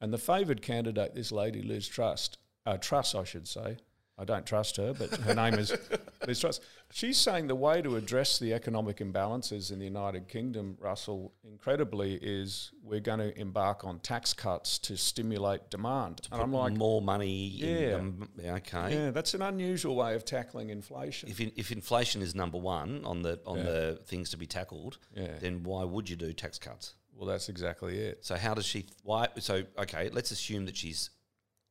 And 0.00 0.12
the 0.12 0.18
favoured 0.18 0.60
candidate, 0.60 1.14
this 1.14 1.32
lady 1.32 1.62
Liz 1.62 1.88
Trust, 1.88 2.38
uh, 2.66 2.76
Truss, 2.76 3.14
I 3.14 3.24
should 3.24 3.48
say. 3.48 3.78
I 4.16 4.24
don't 4.24 4.46
trust 4.46 4.76
her, 4.76 4.94
but 4.94 5.10
her 5.16 5.34
name 5.34 5.54
is 5.54 5.72
Liz 6.26 6.38
Truss. 6.38 6.60
She's 6.92 7.18
saying 7.18 7.48
the 7.48 7.56
way 7.56 7.82
to 7.82 7.96
address 7.96 8.38
the 8.38 8.52
economic 8.54 8.98
imbalances 8.98 9.72
in 9.72 9.80
the 9.80 9.84
United 9.84 10.28
Kingdom, 10.28 10.76
Russel, 10.80 11.32
incredibly, 11.42 12.14
is 12.22 12.70
we're 12.82 13.00
going 13.00 13.18
to 13.18 13.36
embark 13.36 13.84
on 13.84 13.98
tax 13.98 14.32
cuts 14.32 14.78
to 14.80 14.96
stimulate 14.96 15.68
demand. 15.70 16.20
And 16.30 16.40
I'm 16.40 16.52
like, 16.52 16.74
more 16.74 17.02
money. 17.02 17.48
Yeah. 17.48 17.68
In, 17.68 17.94
um, 17.94 18.28
yeah, 18.40 18.54
okay. 18.54 18.94
yeah, 18.94 19.10
that's 19.10 19.34
an 19.34 19.42
unusual 19.42 19.96
way 19.96 20.14
of 20.14 20.24
tackling 20.24 20.70
inflation. 20.70 21.28
If, 21.28 21.40
in, 21.40 21.50
if 21.56 21.72
inflation 21.72 22.22
is 22.22 22.36
number 22.36 22.58
one 22.58 23.04
on 23.04 23.22
the 23.22 23.40
on 23.46 23.58
the 23.64 23.98
things 24.06 24.30
to 24.30 24.36
be 24.36 24.46
tackled, 24.46 24.98
Yeah. 25.16 25.38
then 25.40 25.64
why 25.64 25.82
would 25.82 26.08
you 26.08 26.14
do 26.16 26.32
tax 26.32 26.58
cuts? 26.58 26.94
Well, 27.16 27.26
that's 27.26 27.48
exactly 27.48 27.98
it. 27.98 28.24
So 28.24 28.36
how 28.36 28.54
does 28.54 28.64
she? 28.66 28.86
Why? 29.02 29.28
So 29.38 29.62
okay, 29.78 30.10
let's 30.12 30.30
assume 30.30 30.66
that 30.66 30.76
she's 30.76 31.10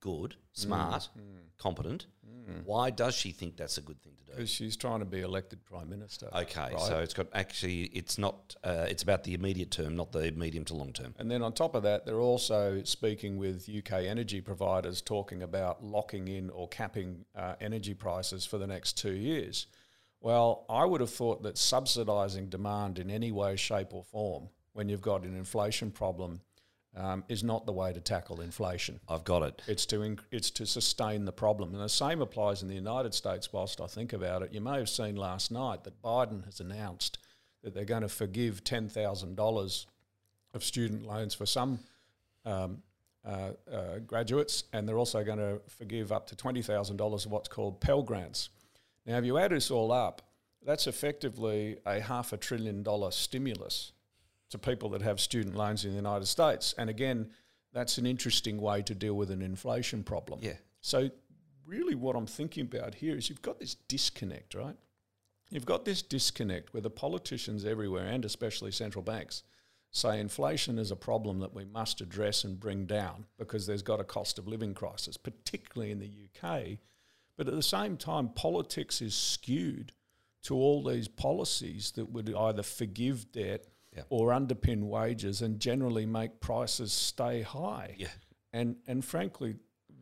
good, 0.03 0.35
smart, 0.51 1.07
competent. 1.57 2.07
Why 2.65 2.89
does 2.89 3.15
she 3.15 3.31
think 3.31 3.55
that's 3.55 3.77
a 3.77 3.81
good 3.81 4.01
thing 4.01 4.13
to 4.19 4.25
do? 4.25 4.31
Because 4.33 4.49
she's 4.49 4.75
trying 4.75 4.99
to 4.99 5.05
be 5.05 5.21
elected 5.21 5.63
prime 5.63 5.89
minister. 5.89 6.29
Okay, 6.35 6.73
right? 6.73 6.79
so 6.79 6.99
it's 6.99 7.13
got 7.13 7.27
actually 7.33 7.83
it's 7.93 8.17
not 8.17 8.55
uh, 8.65 8.85
it's 8.89 9.01
about 9.01 9.23
the 9.23 9.33
immediate 9.33 9.71
term, 9.71 9.95
not 9.95 10.11
the 10.11 10.29
medium 10.33 10.65
to 10.65 10.73
long 10.73 10.91
term. 10.91 11.15
And 11.17 11.31
then 11.31 11.41
on 11.41 11.53
top 11.53 11.73
of 11.73 11.83
that, 11.83 12.05
they're 12.05 12.19
also 12.19 12.83
speaking 12.83 13.37
with 13.37 13.69
UK 13.69 14.03
energy 14.03 14.41
providers, 14.41 15.01
talking 15.01 15.41
about 15.41 15.85
locking 15.85 16.27
in 16.27 16.49
or 16.49 16.67
capping 16.67 17.23
uh, 17.33 17.55
energy 17.61 17.93
prices 17.93 18.45
for 18.45 18.57
the 18.57 18.67
next 18.67 18.97
two 18.97 19.13
years. 19.13 19.67
Well, 20.19 20.65
I 20.69 20.83
would 20.83 20.99
have 20.99 21.11
thought 21.11 21.43
that 21.43 21.55
subsidising 21.55 22.49
demand 22.49 22.99
in 22.99 23.09
any 23.09 23.31
way, 23.31 23.55
shape, 23.55 23.93
or 23.93 24.03
form 24.03 24.49
when 24.73 24.89
you've 24.89 25.01
got 25.01 25.23
an 25.23 25.35
inflation 25.35 25.91
problem 25.91 26.41
um, 26.95 27.23
is 27.27 27.43
not 27.43 27.65
the 27.65 27.71
way 27.71 27.91
to 27.91 27.99
tackle 27.99 28.41
inflation. 28.41 28.99
I've 29.07 29.23
got 29.23 29.41
it. 29.43 29.61
It's 29.67 29.85
to 29.87 29.97
inc- 29.97 30.25
it's 30.31 30.51
to 30.51 30.65
sustain 30.65 31.25
the 31.25 31.31
problem, 31.31 31.73
and 31.73 31.81
the 31.83 31.89
same 31.89 32.21
applies 32.21 32.61
in 32.61 32.67
the 32.67 32.75
United 32.75 33.13
States. 33.13 33.51
Whilst 33.51 33.81
I 33.81 33.87
think 33.87 34.13
about 34.13 34.43
it, 34.43 34.53
you 34.53 34.61
may 34.61 34.77
have 34.77 34.89
seen 34.89 35.15
last 35.15 35.51
night 35.51 35.83
that 35.83 36.01
Biden 36.01 36.45
has 36.45 36.59
announced 36.59 37.17
that 37.63 37.73
they're 37.73 37.85
going 37.85 38.01
to 38.01 38.09
forgive 38.09 38.63
ten 38.63 38.89
thousand 38.89 39.35
dollars 39.35 39.87
of 40.53 40.63
student 40.63 41.05
loans 41.05 41.33
for 41.33 41.47
some 41.47 41.79
um, 42.45 42.83
uh, 43.25 43.51
uh, 43.71 43.99
graduates, 44.05 44.65
and 44.73 44.87
they're 44.87 44.99
also 44.99 45.23
going 45.23 45.39
to 45.39 45.61
forgive 45.67 46.11
up 46.11 46.27
to 46.27 46.35
twenty 46.35 46.61
thousand 46.61 46.97
dollars 46.97 47.25
of 47.25 47.31
what's 47.31 47.49
called 47.49 47.81
Pell 47.81 48.03
grants. 48.03 48.49
Now, 49.05 49.17
if 49.17 49.25
you 49.25 49.37
add 49.37 49.51
this 49.51 49.71
all 49.71 49.91
up, 49.91 50.21
that's 50.65 50.87
effectively 50.87 51.77
a 51.85 51.99
half 51.99 52.33
a 52.33 52.37
trillion 52.37 52.83
dollar 52.83 53.11
stimulus 53.11 53.91
to 54.53 54.59
people 54.59 54.89
that 54.89 55.01
have 55.01 55.19
student 55.19 55.55
loans 55.55 55.83
in 55.83 55.91
the 55.91 55.97
United 55.97 56.27
States. 56.27 56.73
And 56.77 56.89
again, 56.89 57.31
that's 57.73 57.97
an 57.97 58.05
interesting 58.05 58.61
way 58.61 58.83
to 58.83 58.93
deal 58.93 59.15
with 59.15 59.31
an 59.31 59.41
inflation 59.41 60.03
problem. 60.03 60.39
Yeah. 60.41 60.57
So, 60.79 61.09
really, 61.65 61.95
what 61.95 62.15
I'm 62.15 62.27
thinking 62.27 62.61
about 62.63 62.95
here 62.95 63.17
is 63.17 63.29
you've 63.29 63.41
got 63.41 63.59
this 63.59 63.75
disconnect, 63.75 64.53
right? 64.53 64.75
You've 65.49 65.65
got 65.65 65.85
this 65.85 66.03
disconnect 66.03 66.73
where 66.73 66.81
the 66.81 66.91
politicians 66.91 67.65
everywhere, 67.65 68.05
and 68.05 68.23
especially 68.25 68.71
central 68.71 69.03
banks, 69.03 69.41
say 69.89 70.19
inflation 70.19 70.77
is 70.77 70.91
a 70.91 70.95
problem 70.95 71.39
that 71.39 71.55
we 71.55 71.65
must 71.65 71.99
address 71.99 72.43
and 72.43 72.59
bring 72.59 72.85
down 72.85 73.25
because 73.39 73.65
there's 73.65 73.81
got 73.81 73.99
a 73.99 74.03
cost 74.03 74.37
of 74.37 74.47
living 74.47 74.75
crisis, 74.75 75.17
particularly 75.17 75.91
in 75.91 75.99
the 75.99 76.27
UK. 76.27 76.77
But 77.37 77.47
at 77.47 77.55
the 77.55 77.63
same 77.63 77.97
time, 77.97 78.29
politics 78.29 79.01
is 79.01 79.15
skewed 79.15 79.93
to 80.43 80.55
all 80.55 80.83
these 80.83 81.07
policies 81.07 81.91
that 81.91 82.11
would 82.11 82.31
either 82.35 82.61
forgive 82.61 83.31
debt 83.31 83.65
Yeah. 83.95 84.03
or 84.09 84.29
underpin 84.29 84.83
wages 84.83 85.41
and 85.41 85.59
generally 85.59 86.05
make 86.05 86.39
prices 86.39 86.91
stay 86.91 87.41
high. 87.41 87.95
Yeah. 87.97 88.07
And 88.51 88.77
and 88.87 89.03
frankly, 89.05 89.55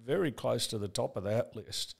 very 0.06 0.32
close 0.32 0.68
to 0.68 0.78
the 0.78 0.88
top 0.88 1.18
of 1.18 1.24
that 1.26 1.56
list 1.56 1.96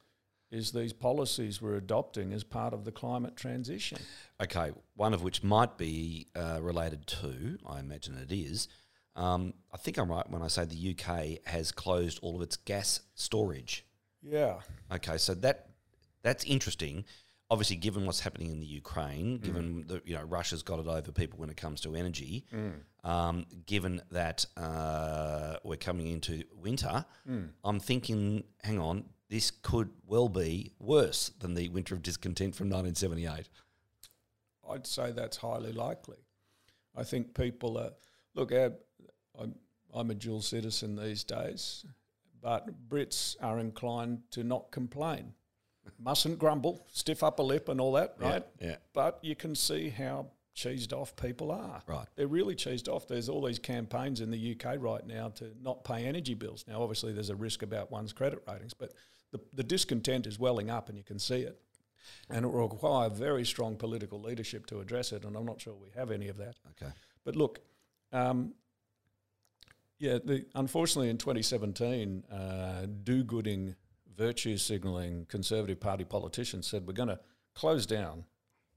is 0.52 0.72
these 0.72 0.92
policies 0.94 1.62
we're 1.62 1.76
adopting 1.76 2.34
as 2.34 2.44
part 2.44 2.74
of 2.74 2.84
the 2.84 2.92
climate 2.92 3.36
transition. 3.38 3.98
Okay, 4.42 4.72
one 4.96 5.14
of 5.14 5.24
which 5.24 5.44
might 5.44 5.78
be 5.78 6.28
uh, 6.36 6.60
related 6.62 7.08
to, 7.08 7.58
I 7.66 7.80
imagine 7.80 8.18
it 8.18 8.34
is. 8.34 8.68
Um, 9.16 9.54
I 9.74 9.78
think 9.78 9.98
I'm 9.98 10.12
right 10.12 10.30
when 10.30 10.42
I 10.42 10.48
say 10.48 10.66
the 10.66 10.96
UK 10.98 11.46
has 11.48 11.72
closed 11.72 12.20
all 12.22 12.36
of 12.36 12.42
its 12.42 12.58
gas 12.58 13.02
storage. 13.16 13.86
Yeah. 14.22 14.60
Okay, 14.92 15.18
so 15.18 15.34
that 15.36 15.70
that's 16.22 16.44
interesting. 16.44 17.06
Obviously, 17.52 17.76
given 17.76 18.06
what's 18.06 18.22
happening 18.22 18.50
in 18.50 18.60
the 18.62 18.66
Ukraine, 18.66 19.38
given 19.38 19.84
that 19.88 20.08
you 20.08 20.16
know 20.16 20.24
Russia's 20.24 20.64
got 20.64 20.80
it 20.80 20.88
over 20.88 21.12
people 21.12 21.38
when 21.38 21.50
it 21.50 21.58
comes 21.58 21.82
to 21.82 21.96
energy, 21.96 22.46
um, 23.04 23.46
given 23.66 24.02
that 24.10 24.46
uh, 24.56 25.58
we're 25.66 25.76
coming 25.76 26.08
into 26.08 26.44
winter, 26.56 27.06
I'm 27.66 27.80
thinking, 27.82 28.46
hang 28.64 28.80
on, 28.80 29.04
this 29.30 29.52
could 29.52 29.90
well 30.08 30.30
be 30.30 30.72
worse 30.80 31.30
than 31.40 31.54
the 31.54 31.68
winter 31.70 31.94
of 31.94 32.02
discontent 32.02 32.56
from 32.56 32.70
1978. 32.70 33.50
I'd 34.70 34.88
say 34.88 35.12
that's 35.12 35.38
highly 35.38 35.74
likely. 35.74 36.20
I 36.96 37.04
think 37.04 37.34
people 37.34 37.78
are 37.78 37.92
look. 38.34 38.54
Our, 38.54 38.72
I'm, 39.38 39.56
I'm 39.94 40.10
a 40.10 40.16
dual 40.16 40.42
citizen 40.42 40.96
these 40.96 41.26
days, 41.26 41.86
but 42.42 42.88
Brits 42.88 43.36
are 43.42 43.60
inclined 43.60 44.20
to 44.32 44.44
not 44.46 44.72
complain. 44.72 45.34
Mustn't 46.04 46.40
grumble, 46.40 46.86
stiff 46.92 47.24
upper 47.24 47.44
lip, 47.44 47.70
and 47.70 47.80
all 47.80 47.94
that, 47.94 48.16
right? 48.20 48.46
yeah. 48.60 48.78
But 48.94 49.20
you 49.22 49.36
can 49.36 49.56
see 49.56 49.90
how 49.90 50.28
cheesed 50.56 50.94
off 50.94 51.16
people 51.16 51.52
are. 51.52 51.82
Right. 51.88 52.08
They're 52.16 52.28
really 52.28 52.56
cheesed 52.56 52.88
off. 52.88 53.08
There's 53.08 53.30
all 53.30 53.44
these 53.44 53.60
campaigns 53.60 54.22
in 54.22 54.32
the 54.32 54.56
UK 54.56 54.76
right 54.80 55.06
now 55.06 55.30
to 55.36 55.52
not 55.62 55.84
pay 55.84 56.06
energy 56.06 56.34
bills. 56.34 56.66
Now, 56.68 56.82
obviously, 56.82 57.14
there's 57.14 57.30
a 57.30 57.36
risk 57.36 57.62
about 57.64 57.92
one's 57.92 58.14
credit 58.14 58.44
ratings, 58.48 58.74
but 58.74 58.94
the, 59.32 59.40
the 59.54 59.64
discontent 59.64 60.28
is 60.28 60.40
welling 60.40 60.70
up, 60.70 60.90
and 60.90 60.98
you 60.98 61.04
can 61.04 61.20
see 61.20 61.42
it. 61.42 61.60
And 62.30 62.46
it 62.46 62.48
will 62.48 62.68
require 62.68 63.10
very 63.10 63.46
strong 63.46 63.76
political 63.76 64.20
leadership 64.20 64.66
to 64.68 64.80
address 64.80 65.12
it, 65.12 65.24
and 65.24 65.36
I'm 65.36 65.46
not 65.46 65.62
sure 65.62 65.74
we 65.74 65.90
have 65.96 66.12
any 66.12 66.28
of 66.28 66.38
that. 66.38 66.56
Okay. 66.72 66.92
But 67.24 67.36
look, 67.36 67.60
um, 68.12 68.54
yeah, 70.00 70.18
the, 70.24 70.46
unfortunately 70.56 71.10
in 71.10 71.18
2017, 71.18 72.24
uh, 72.32 72.88
do-gooding, 73.04 73.76
virtue 74.16 74.58
signalling 74.58 75.26
Conservative 75.30 75.80
Party 75.80 76.04
politicians 76.04 76.68
said 76.68 76.86
we're 76.86 76.94
going 76.94 77.10
to 77.10 77.20
close 77.56 77.86
down 77.86 78.26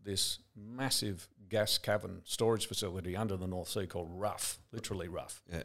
this 0.03 0.39
massive 0.57 1.29
gas 1.49 1.79
cavern 1.79 2.21
storage 2.25 2.67
facility 2.67 3.17
under 3.17 3.37
the 3.37 3.47
North 3.47 3.69
Sea 3.69 3.87
called 3.87 4.09
Rough, 4.11 4.59
literally 4.73 5.09
Rough. 5.09 5.43
Yeah. 5.53 5.63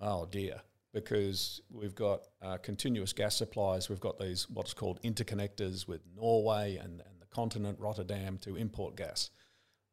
Oh 0.00 0.26
dear, 0.26 0.60
because 0.92 1.60
we've 1.70 1.94
got 1.94 2.22
uh, 2.42 2.58
continuous 2.58 3.12
gas 3.12 3.36
supplies. 3.36 3.88
We've 3.88 4.00
got 4.00 4.18
these 4.18 4.48
what's 4.50 4.74
called 4.74 5.00
interconnectors 5.02 5.88
with 5.88 6.02
Norway 6.14 6.76
and, 6.76 7.00
and 7.00 7.20
the 7.20 7.26
continent, 7.26 7.78
Rotterdam, 7.80 8.38
to 8.38 8.56
import 8.56 8.96
gas. 8.96 9.30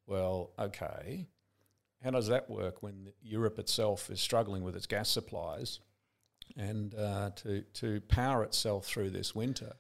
Well, 0.06 0.52
okay. 0.60 1.28
How 2.04 2.12
does 2.12 2.28
that 2.28 2.50
work 2.50 2.84
when 2.84 3.14
Europe 3.22 3.60
itself 3.60 4.10
is 4.10 4.20
struggling 4.20 4.64
with 4.64 4.76
its 4.76 4.88
gas 4.88 5.10
supplies 5.10 5.80
and 6.58 6.94
uh, 6.96 7.32
to, 7.38 7.62
to 7.74 8.02
power 8.02 8.44
itself 8.44 8.86
through 8.86 9.10
this 9.12 9.34
winter? 9.34 9.74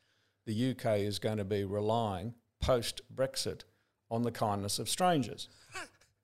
The 0.45 0.71
UK 0.71 0.99
is 0.99 1.19
going 1.19 1.37
to 1.37 1.45
be 1.45 1.63
relying 1.63 2.33
post 2.61 3.01
Brexit 3.13 3.61
on 4.09 4.23
the 4.23 4.31
kindness 4.31 4.79
of 4.79 4.89
strangers. 4.89 5.49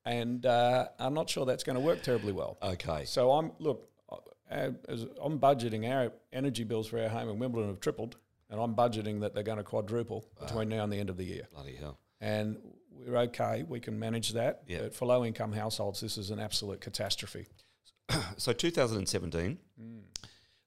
and 0.06 0.46
uh, 0.46 0.88
I'm 1.00 1.14
not 1.14 1.30
sure 1.30 1.46
that's 1.46 1.64
going 1.64 1.76
to 1.76 1.82
work 1.82 2.02
terribly 2.02 2.32
well. 2.32 2.58
Okay. 2.62 3.06
So 3.06 3.32
I'm 3.32 3.52
look, 3.60 3.90
uh, 4.50 4.72
as 4.88 5.06
I'm 5.22 5.40
budgeting 5.40 5.90
our 5.90 6.12
energy 6.34 6.64
bills 6.64 6.88
for 6.88 7.00
our 7.00 7.10
home 7.10 7.30
in 7.30 7.40
Wimbledon 7.40 7.70
have 7.70 7.80
tripled, 7.80 8.18
and 8.50 8.60
I'm 8.60 8.76
budgeting 8.76 9.22
that 9.22 9.34
they're 9.34 9.44
going 9.44 9.58
to 9.58 9.64
quadruple 9.64 10.26
between 10.40 10.70
now 10.70 10.84
and 10.84 10.92
the 10.92 10.98
end 10.98 11.10
of 11.10 11.18
the 11.18 11.26
year. 11.26 11.48
Bloody 11.54 11.76
hell. 11.76 12.00
And 12.22 12.58
we're 12.92 13.18
okay; 13.18 13.64
we 13.68 13.80
can 13.80 13.98
manage 13.98 14.34
that. 14.34 14.64
Yeah. 14.68 14.80
But 14.82 14.96
for 14.96 15.06
low-income 15.06 15.54
households, 15.54 16.02
this 16.02 16.18
is 16.18 16.32
an 16.32 16.40
absolute 16.40 16.82
catastrophe. 16.82 17.48
So 18.38 18.54
2017, 18.54 19.60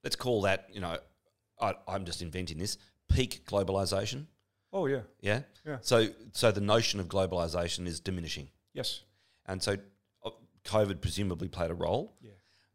let's 0.02 0.16
call 0.16 0.42
that, 0.42 0.68
you 0.72 0.80
know, 0.80 0.98
I, 1.60 1.74
I'm 1.86 2.04
just 2.04 2.22
inventing 2.22 2.58
this, 2.58 2.78
peak 3.08 3.42
globalization. 3.46 4.26
Oh 4.72 4.86
yeah, 4.86 5.00
Yeah? 5.20 5.40
Yeah. 5.66 5.78
So, 5.82 6.08
so 6.32 6.50
the 6.50 6.60
notion 6.60 6.98
of 6.98 7.08
globalization 7.08 7.86
is 7.86 8.00
diminishing. 8.00 8.48
yes, 8.72 9.02
And 9.46 9.62
so 9.62 9.76
uh, 10.24 10.30
COVID 10.64 11.00
presumably 11.00 11.48
played 11.48 11.70
a 11.70 11.74
role. 11.74 12.14
Yeah. 12.22 12.30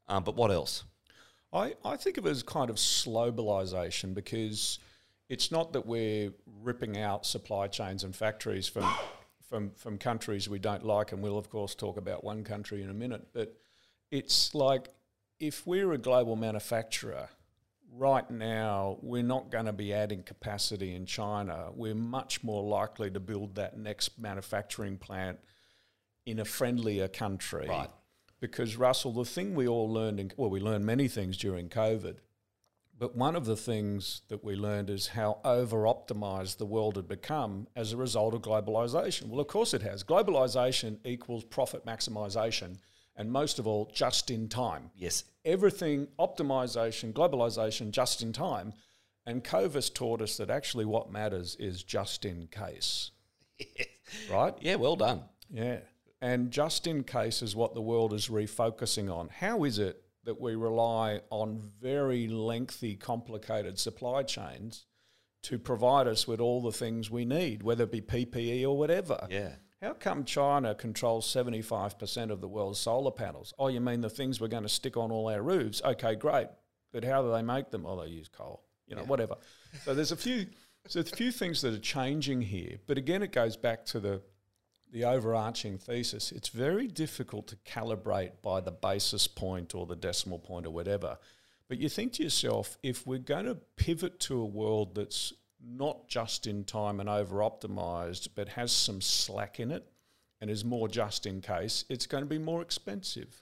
Um, 0.07 0.23
but 0.23 0.35
what 0.35 0.51
else? 0.51 0.83
I, 1.51 1.73
I 1.83 1.97
think 1.97 2.17
of 2.17 2.25
it 2.25 2.29
as 2.29 2.43
kind 2.43 2.69
of 2.69 2.75
globalization 2.75 4.13
because 4.13 4.79
it's 5.29 5.51
not 5.51 5.73
that 5.73 5.85
we're 5.85 6.31
ripping 6.61 6.97
out 6.97 7.25
supply 7.25 7.67
chains 7.67 8.03
and 8.03 8.15
factories 8.15 8.67
from, 8.67 8.85
from, 9.49 9.71
from 9.71 9.97
countries 9.97 10.47
we 10.47 10.59
don't 10.59 10.85
like, 10.85 11.11
and 11.11 11.21
we'll, 11.21 11.37
of 11.37 11.49
course, 11.49 11.73
talk 11.73 11.97
about 11.97 12.23
one 12.23 12.43
country 12.43 12.83
in 12.83 12.89
a 12.89 12.93
minute, 12.93 13.27
but 13.33 13.57
it's 14.11 14.53
like 14.53 14.89
if 15.39 15.65
we're 15.67 15.93
a 15.93 15.97
global 15.97 16.35
manufacturer, 16.35 17.29
right 17.93 18.29
now 18.29 18.97
we're 19.01 19.23
not 19.23 19.51
going 19.51 19.65
to 19.65 19.73
be 19.73 19.93
adding 19.93 20.23
capacity 20.23 20.95
in 20.95 21.05
China. 21.05 21.69
We're 21.73 21.95
much 21.95 22.43
more 22.43 22.63
likely 22.63 23.09
to 23.11 23.19
build 23.19 23.55
that 23.55 23.77
next 23.77 24.19
manufacturing 24.19 24.97
plant 24.97 25.39
in 26.25 26.39
a 26.39 26.45
friendlier 26.45 27.07
country. 27.07 27.67
Right. 27.67 27.89
Because 28.39 28.75
Russel, 28.75 29.13
the 29.13 29.25
thing 29.25 29.55
we 29.55 29.67
all 29.67 29.91
learned, 29.91 30.19
in, 30.19 30.31
well, 30.37 30.49
we 30.49 30.59
learned 30.59 30.85
many 30.85 31.07
things 31.07 31.37
during 31.37 31.69
COVID, 31.69 32.17
but 32.99 33.15
one 33.15 33.35
of 33.35 33.45
the 33.45 33.55
things 33.55 34.21
that 34.27 34.43
we 34.43 34.55
learned 34.55 34.89
is 34.89 35.07
how 35.07 35.39
over 35.43 35.83
optimized 35.83 36.57
the 36.57 36.65
world 36.65 36.95
had 36.95 37.07
become 37.07 37.67
as 37.75 37.93
a 37.93 37.97
result 37.97 38.33
of 38.33 38.41
globalization. 38.41 39.27
Well, 39.27 39.39
of 39.39 39.47
course 39.47 39.73
it 39.73 39.81
has. 39.83 40.03
Globalization 40.03 40.97
equals 41.05 41.43
profit 41.43 41.85
maximization, 41.85 42.77
and 43.17 43.31
most 43.31 43.59
of 43.59 43.67
all, 43.67 43.91
just 43.93 44.29
in 44.31 44.47
time 44.47 44.91
Yes. 44.95 45.23
everything 45.43 46.07
optimization, 46.19 47.11
globalization, 47.13 47.91
just 47.91 48.21
in 48.21 48.31
time. 48.31 48.73
And 49.25 49.43
COVID 49.43 49.93
taught 49.93 50.21
us 50.21 50.37
that 50.37 50.49
actually 50.49 50.85
what 50.85 51.11
matters 51.11 51.55
is 51.59 51.83
just 51.83 52.23
in 52.23 52.47
case, 52.47 53.11
right? 54.31 54.53
Yeah, 54.61 54.75
well 54.75 54.95
done. 54.95 55.23
Yeah. 55.49 55.79
And 56.21 56.49
just 56.51 56.87
in 56.87 57.03
case 57.03 57.41
is 57.41 57.55
what 57.55 57.73
the 57.73 57.81
world 57.81 58.13
is 58.13 58.29
refocusing 58.29 59.13
on. 59.13 59.29
How 59.29 59.65
is 59.65 59.79
it 59.79 60.01
that 60.23 60.39
we 60.41 60.55
rely 60.55 61.21
on 61.29 61.59
very 61.81 62.27
lengthy, 62.27 62.95
complicated 62.95 63.79
supply 63.79 64.23
chains 64.23 64.85
to 65.43 65.57
provide 65.57 66.07
us 66.07 66.27
with 66.27 66.41
all 66.41 66.61
the 66.61 66.71
things 66.71 67.09
we 67.09 67.23
need, 67.23 67.63
whether 67.63 67.85
it 67.85 67.91
be 67.91 68.01
PPE 68.01 68.63
or 68.63 68.77
whatever. 68.77 69.25
Yeah. 69.29 69.53
How 69.81 69.93
come 69.93 70.25
China 70.25 70.73
controls 70.73 71.27
75% 71.27 72.31
of 72.31 72.41
the 72.41 72.47
world's 72.47 72.79
solar 72.79 73.11
panels? 73.11 73.53
Oh, 73.59 73.67
you 73.67 73.79
mean 73.79 74.01
the 74.01 74.09
things 74.09 74.41
we're 74.41 74.47
going 74.47 74.63
to 74.63 74.69
stick 74.69 74.97
on 74.97 75.11
all 75.11 75.29
our 75.29 75.41
roofs? 75.41 75.81
Okay, 75.85 76.15
great. 76.15 76.47
But 76.91 77.03
how 77.03 77.21
do 77.21 77.31
they 77.31 77.43
make 77.43 77.69
them? 77.69 77.85
Oh, 77.85 78.01
they 78.01 78.09
use 78.09 78.27
coal, 78.27 78.63
you 78.87 78.95
know, 78.95 79.01
Yeah. 79.03 79.07
whatever. 79.07 79.35
So 79.85 79.93
there's 79.93 80.11
a 80.11 80.15
few, 80.17 80.47
so 80.87 80.99
there's 81.01 81.13
a 81.13 81.15
few 81.15 81.31
things 81.31 81.61
that 81.61 81.73
are 81.75 81.79
changing 81.79 82.41
here. 82.41 82.77
But 82.87 82.97
again, 82.97 83.21
it 83.21 83.31
goes 83.31 83.55
back 83.55 83.85
to 83.87 83.99
the, 83.99 84.21
the 84.91 85.03
overarching 85.05 85.77
thesis. 85.77 86.31
It's 86.31 86.49
very 86.49 86.87
difficult 86.87 87.45
to 87.49 87.55
calibrate 87.57 88.31
by 88.41 88.61
the 88.61 88.71
basis 88.71 89.27
point 89.27 89.75
or 89.75 89.85
the 89.85 89.95
decimal 89.95 90.39
point 90.39 90.65
or 90.65 90.71
whatever. 90.71 91.19
But 91.67 91.77
you 91.77 91.89
think 91.89 92.13
to 92.13 92.23
yourself, 92.23 92.79
if 92.81 93.05
we're 93.05 93.19
going 93.19 93.45
to 93.45 93.55
pivot 93.75 94.19
to 94.21 94.39
a 94.39 94.45
world 94.45 94.95
that's 94.95 95.33
not 95.67 96.07
just 96.07 96.47
in 96.47 96.63
time 96.63 96.99
and 96.99 97.09
over 97.09 97.37
optimized, 97.37 98.29
but 98.35 98.47
has 98.49 98.71
some 98.71 99.01
slack 99.01 99.59
in 99.59 99.71
it 99.71 99.85
and 100.39 100.49
is 100.49 100.63
more 100.63 100.87
just 100.87 101.25
in 101.25 101.41
case, 101.41 101.85
it's 101.89 102.05
going 102.05 102.23
to 102.23 102.29
be 102.29 102.37
more 102.37 102.61
expensive, 102.61 103.41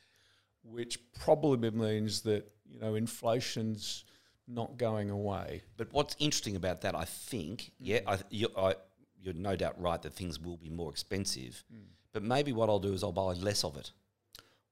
which 0.64 1.00
probably 1.14 1.70
means 1.72 2.22
that, 2.22 2.50
you 2.66 2.80
know, 2.80 2.96
inflation's 2.96 4.06
not 4.48 4.78
going 4.78 5.10
away. 5.10 5.62
But 5.78 5.92
what's 5.92 6.16
interesting 6.20 6.56
about 6.56 6.82
that, 6.82 6.96
I 6.96 7.06
think, 7.06 7.62
mm. 7.62 7.72
yeah, 7.80 8.00
I, 8.08 8.20
you, 8.30 8.48
I, 8.58 8.76
you're 9.22 9.34
no 9.34 9.56
doubt 9.56 9.80
right 9.80 10.02
that 10.02 10.14
things 10.14 10.40
will 10.40 10.58
be 10.58 10.70
more 10.70 10.90
expensive. 10.90 11.64
Mm. 11.74 11.82
But 12.14 12.24
maybe 12.24 12.54
what 12.54 12.70
I'll 12.70 12.80
do 12.80 12.94
is 12.94 13.04
I'll 13.04 13.12
buy 13.12 13.34
less 13.34 13.64
of 13.64 13.76
it. 13.78 13.92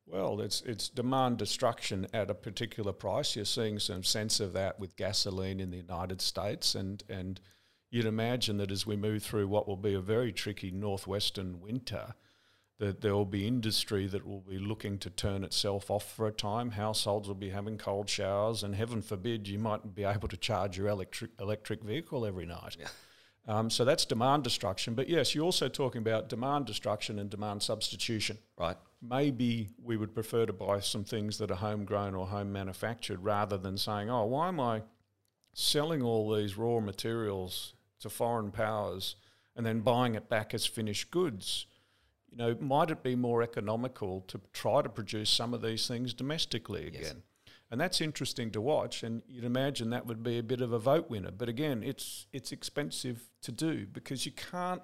Well, 0.05 0.41
it's 0.41 0.61
it's 0.61 0.89
demand 0.89 1.37
destruction 1.37 2.07
at 2.13 2.29
a 2.29 2.35
particular 2.35 2.91
price. 2.91 3.35
You're 3.35 3.45
seeing 3.45 3.79
some 3.79 4.03
sense 4.03 4.39
of 4.39 4.53
that 4.53 4.79
with 4.79 4.97
gasoline 4.97 5.59
in 5.59 5.71
the 5.71 5.77
United 5.77 6.21
States, 6.21 6.75
and 6.75 7.03
and 7.09 7.39
you'd 7.89 8.05
imagine 8.05 8.57
that 8.57 8.71
as 8.71 8.85
we 8.85 8.95
move 8.95 9.23
through 9.23 9.47
what 9.47 9.67
will 9.67 9.77
be 9.77 9.93
a 9.93 10.01
very 10.01 10.33
tricky 10.33 10.71
northwestern 10.71 11.61
winter, 11.61 12.15
that 12.79 13.01
there 13.01 13.13
will 13.13 13.25
be 13.25 13.47
industry 13.47 14.07
that 14.07 14.25
will 14.25 14.41
be 14.41 14.59
looking 14.59 14.97
to 14.99 15.09
turn 15.09 15.43
itself 15.43 15.89
off 15.89 16.11
for 16.11 16.27
a 16.27 16.31
time. 16.31 16.71
Households 16.71 17.27
will 17.27 17.35
be 17.35 17.51
having 17.51 17.77
cold 17.77 18.09
showers, 18.09 18.61
and 18.61 18.75
heaven 18.75 19.01
forbid 19.01 19.47
you 19.47 19.57
might 19.57 19.95
be 19.95 20.03
able 20.03 20.27
to 20.27 20.37
charge 20.37 20.77
your 20.77 20.87
electric 20.87 21.31
electric 21.39 21.81
vehicle 21.81 22.25
every 22.25 22.45
night. 22.45 22.75
Um, 23.47 23.69
so 23.69 23.83
that's 23.83 24.05
demand 24.05 24.43
destruction. 24.43 24.95
But 24.95 25.09
yes, 25.09 25.35
you're 25.35 25.43
also 25.45 25.67
talking 25.69 25.99
about 25.99 26.29
demand 26.29 26.65
destruction 26.65 27.19
and 27.19 27.29
demand 27.29 27.61
substitution 27.61 28.37
Right. 28.57 28.77
Maybe 29.07 29.69
we 29.83 29.97
would 29.97 30.13
prefer 30.13 30.45
to 30.45 30.53
buy 30.53 30.79
some 30.79 31.03
things 31.03 31.37
that 31.37 31.51
are 31.51 31.55
homegrown 31.55 32.15
or 32.15 32.27
home 32.27 32.51
manufactured 32.51 33.19
rather 33.23 33.57
than 33.57 33.77
saying, 33.77 34.09
oh, 34.09 34.25
why 34.25 34.47
am 34.47 34.59
I 34.59 34.83
selling 35.53 36.01
all 36.01 36.33
these 36.33 36.57
raw 36.57 36.79
materials 36.79 37.73
to 37.99 38.09
foreign 38.09 38.51
powers 38.51 39.15
and 39.55 39.65
then 39.65 39.81
buying 39.81 40.15
it 40.15 40.29
back 40.29 40.53
as 40.53 40.65
finished 40.65 41.11
goods? 41.11 41.65
You 42.31 42.37
know, 42.37 42.55
might 42.59 42.89
it 42.89 43.03
be 43.03 43.15
more 43.15 43.43
economical 43.43 44.21
to 44.21 44.39
try 44.53 44.81
to 44.81 44.89
produce 44.89 45.29
some 45.29 45.53
of 45.53 45.61
these 45.61 45.87
things 45.87 46.13
domestically 46.13 46.87
again? 46.87 47.23
And 47.69 47.81
that's 47.81 48.01
interesting 48.01 48.51
to 48.51 48.61
watch, 48.61 49.01
and 49.01 49.23
you'd 49.27 49.43
imagine 49.43 49.89
that 49.89 50.05
would 50.05 50.21
be 50.21 50.37
a 50.37 50.43
bit 50.43 50.61
of 50.61 50.73
a 50.73 50.79
vote 50.79 51.09
winner. 51.09 51.31
But 51.31 51.49
again, 51.49 51.81
it's 51.83 52.27
it's 52.31 52.51
expensive 52.51 53.29
to 53.41 53.51
do 53.51 53.87
because 53.87 54.27
you 54.27 54.31
can't 54.31 54.81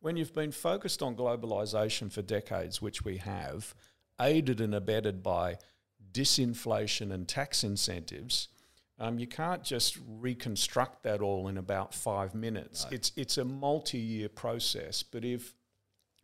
when 0.00 0.16
you've 0.16 0.34
been 0.34 0.52
focused 0.52 1.02
on 1.02 1.16
globalization 1.16 2.10
for 2.12 2.22
decades, 2.22 2.80
which 2.80 3.04
we 3.04 3.18
have, 3.18 3.74
aided 4.20 4.60
and 4.60 4.74
abetted 4.74 5.22
by 5.22 5.56
disinflation 6.12 7.12
and 7.12 7.28
tax 7.28 7.64
incentives, 7.64 8.48
um, 9.00 9.18
you 9.18 9.26
can't 9.26 9.62
just 9.62 9.98
reconstruct 10.06 11.02
that 11.04 11.20
all 11.20 11.46
in 11.48 11.56
about 11.56 11.94
five 11.94 12.34
minutes. 12.34 12.86
It's 12.90 13.12
it's 13.16 13.38
a 13.38 13.44
multi-year 13.44 14.28
process. 14.28 15.02
But 15.02 15.24
if 15.24 15.54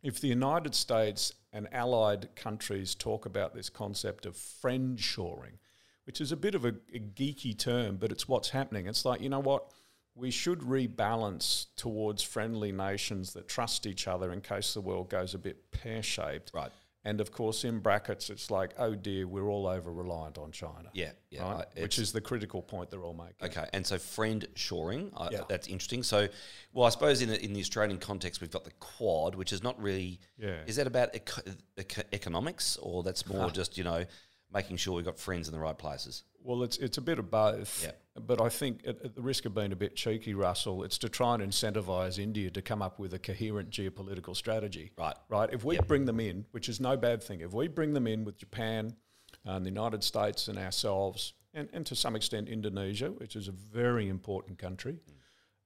if 0.03 0.19
the 0.19 0.27
United 0.27 0.75
States 0.75 1.33
and 1.53 1.67
allied 1.73 2.35
countries 2.35 2.93
talk 2.93 3.25
about 3.25 3.55
this 3.55 3.69
concept 3.69 4.25
of 4.25 4.35
friend 4.35 4.99
shoring, 4.99 5.57
which 6.05 6.19
is 6.19 6.31
a 6.31 6.37
bit 6.37 6.53
of 6.53 6.65
a, 6.65 6.75
a 6.93 6.99
geeky 6.99 7.57
term, 7.57 7.95
but 7.95 8.11
it's 8.11 8.27
what's 8.27 8.49
happening. 8.49 8.87
It's 8.87 9.05
like, 9.05 9.21
you 9.21 9.29
know 9.29 9.39
what? 9.39 9.71
We 10.15 10.31
should 10.31 10.59
rebalance 10.59 11.65
towards 11.75 12.23
friendly 12.23 12.71
nations 12.71 13.33
that 13.33 13.47
trust 13.47 13.85
each 13.85 14.07
other 14.07 14.31
in 14.31 14.41
case 14.41 14.73
the 14.73 14.81
world 14.81 15.09
goes 15.09 15.33
a 15.33 15.37
bit 15.37 15.71
pear 15.71 16.01
shaped. 16.01 16.51
Right. 16.53 16.71
And 17.07 17.21
of 17.21 17.31
course, 17.31 17.63
in 17.65 17.79
brackets, 17.81 18.31
it's 18.31 18.49
like, 18.49 18.73
oh 18.79 18.95
dear, 18.95 19.27
we're 19.27 19.47
all 19.47 19.67
over 19.67 19.91
reliant 19.93 20.39
on 20.39 20.51
China. 20.51 20.89
Yeah. 20.93 21.11
Yeah. 21.29 21.43
right? 21.43 21.65
I- 21.77 21.81
Which 21.81 21.99
is 21.99 22.11
the 22.11 22.21
critical 22.21 22.63
point 22.63 22.89
they're 22.89 23.03
all 23.03 23.13
making. 23.13 23.35
Okay, 23.43 23.67
and 23.73 23.85
so 23.85 23.99
friend 23.99 24.47
shoring, 24.55 25.11
uh, 25.15 25.29
Yeah. 25.31 25.41
that's 25.47 25.67
interesting. 25.67 26.01
So, 26.01 26.27
well, 26.73 26.87
I 26.87 26.89
suppose 26.89 27.21
in 27.21 27.29
the, 27.29 27.43
in 27.43 27.53
the 27.53 27.59
Australian 27.59 27.99
context, 27.99 28.41
we've 28.41 28.49
got 28.49 28.63
the 28.63 28.71
Quad, 28.79 29.35
which 29.35 29.53
is 29.53 29.61
not 29.61 29.79
really. 29.79 30.19
Yeah. 30.39 30.61
Is 30.65 30.77
that 30.77 30.87
about 30.87 31.13
eco- 31.13 31.43
eco- 31.77 32.01
economics, 32.11 32.77
or 32.77 33.03
that's 33.03 33.27
more 33.27 33.51
just 33.51 33.77
you 33.77 33.83
know 33.83 34.05
making 34.51 34.77
sure 34.77 34.95
we've 34.95 35.05
got 35.05 35.19
friends 35.19 35.47
in 35.47 35.53
the 35.53 35.59
right 35.59 35.77
places? 35.77 36.23
Well, 36.45 36.61
it's 36.61 36.77
it's 36.77 36.97
a 36.97 37.01
bit 37.01 37.17
of 37.17 37.31
both. 37.31 37.83
Yeah. 37.83 37.91
But 38.19 38.39
I 38.39 38.49
think 38.49 38.81
at, 38.87 39.03
at 39.03 39.15
the 39.15 39.21
risk 39.21 39.45
of 39.45 39.55
being 39.55 39.71
a 39.71 39.75
bit 39.75 39.95
cheeky, 39.95 40.33
Russel, 40.35 40.83
it's 40.83 40.97
to 40.99 41.09
try 41.09 41.33
and 41.33 41.43
incentivise 41.43 42.19
India 42.19 42.49
to 42.51 42.61
come 42.61 42.81
up 42.81 42.99
with 42.99 43.13
a 43.13 43.19
coherent 43.19 43.71
geopolitical 43.71 44.35
strategy. 44.35 44.91
Right. 44.97 45.15
Right. 45.27 45.49
If 45.51 45.63
we 45.63 45.77
bring 45.79 46.05
them 46.05 46.19
in, 46.19 46.45
which 46.51 46.69
is 46.69 46.79
no 46.79 46.95
bad 46.95 47.23
thing, 47.23 47.41
if 47.41 47.51
we 47.51 47.67
bring 47.67 47.93
them 47.93 48.07
in 48.07 48.23
with 48.23 48.37
Japan, 48.37 48.95
and 49.43 49.65
the 49.65 49.69
United 49.69 50.03
States, 50.03 50.47
and 50.47 50.57
ourselves, 50.57 51.33
and, 51.53 51.67
and 51.73 51.85
to 51.87 51.95
some 51.95 52.15
extent 52.15 52.47
Indonesia, 52.47 53.09
which 53.09 53.35
is 53.35 53.47
a 53.47 53.51
very 53.51 54.07
important 54.07 54.57
country, 54.57 54.99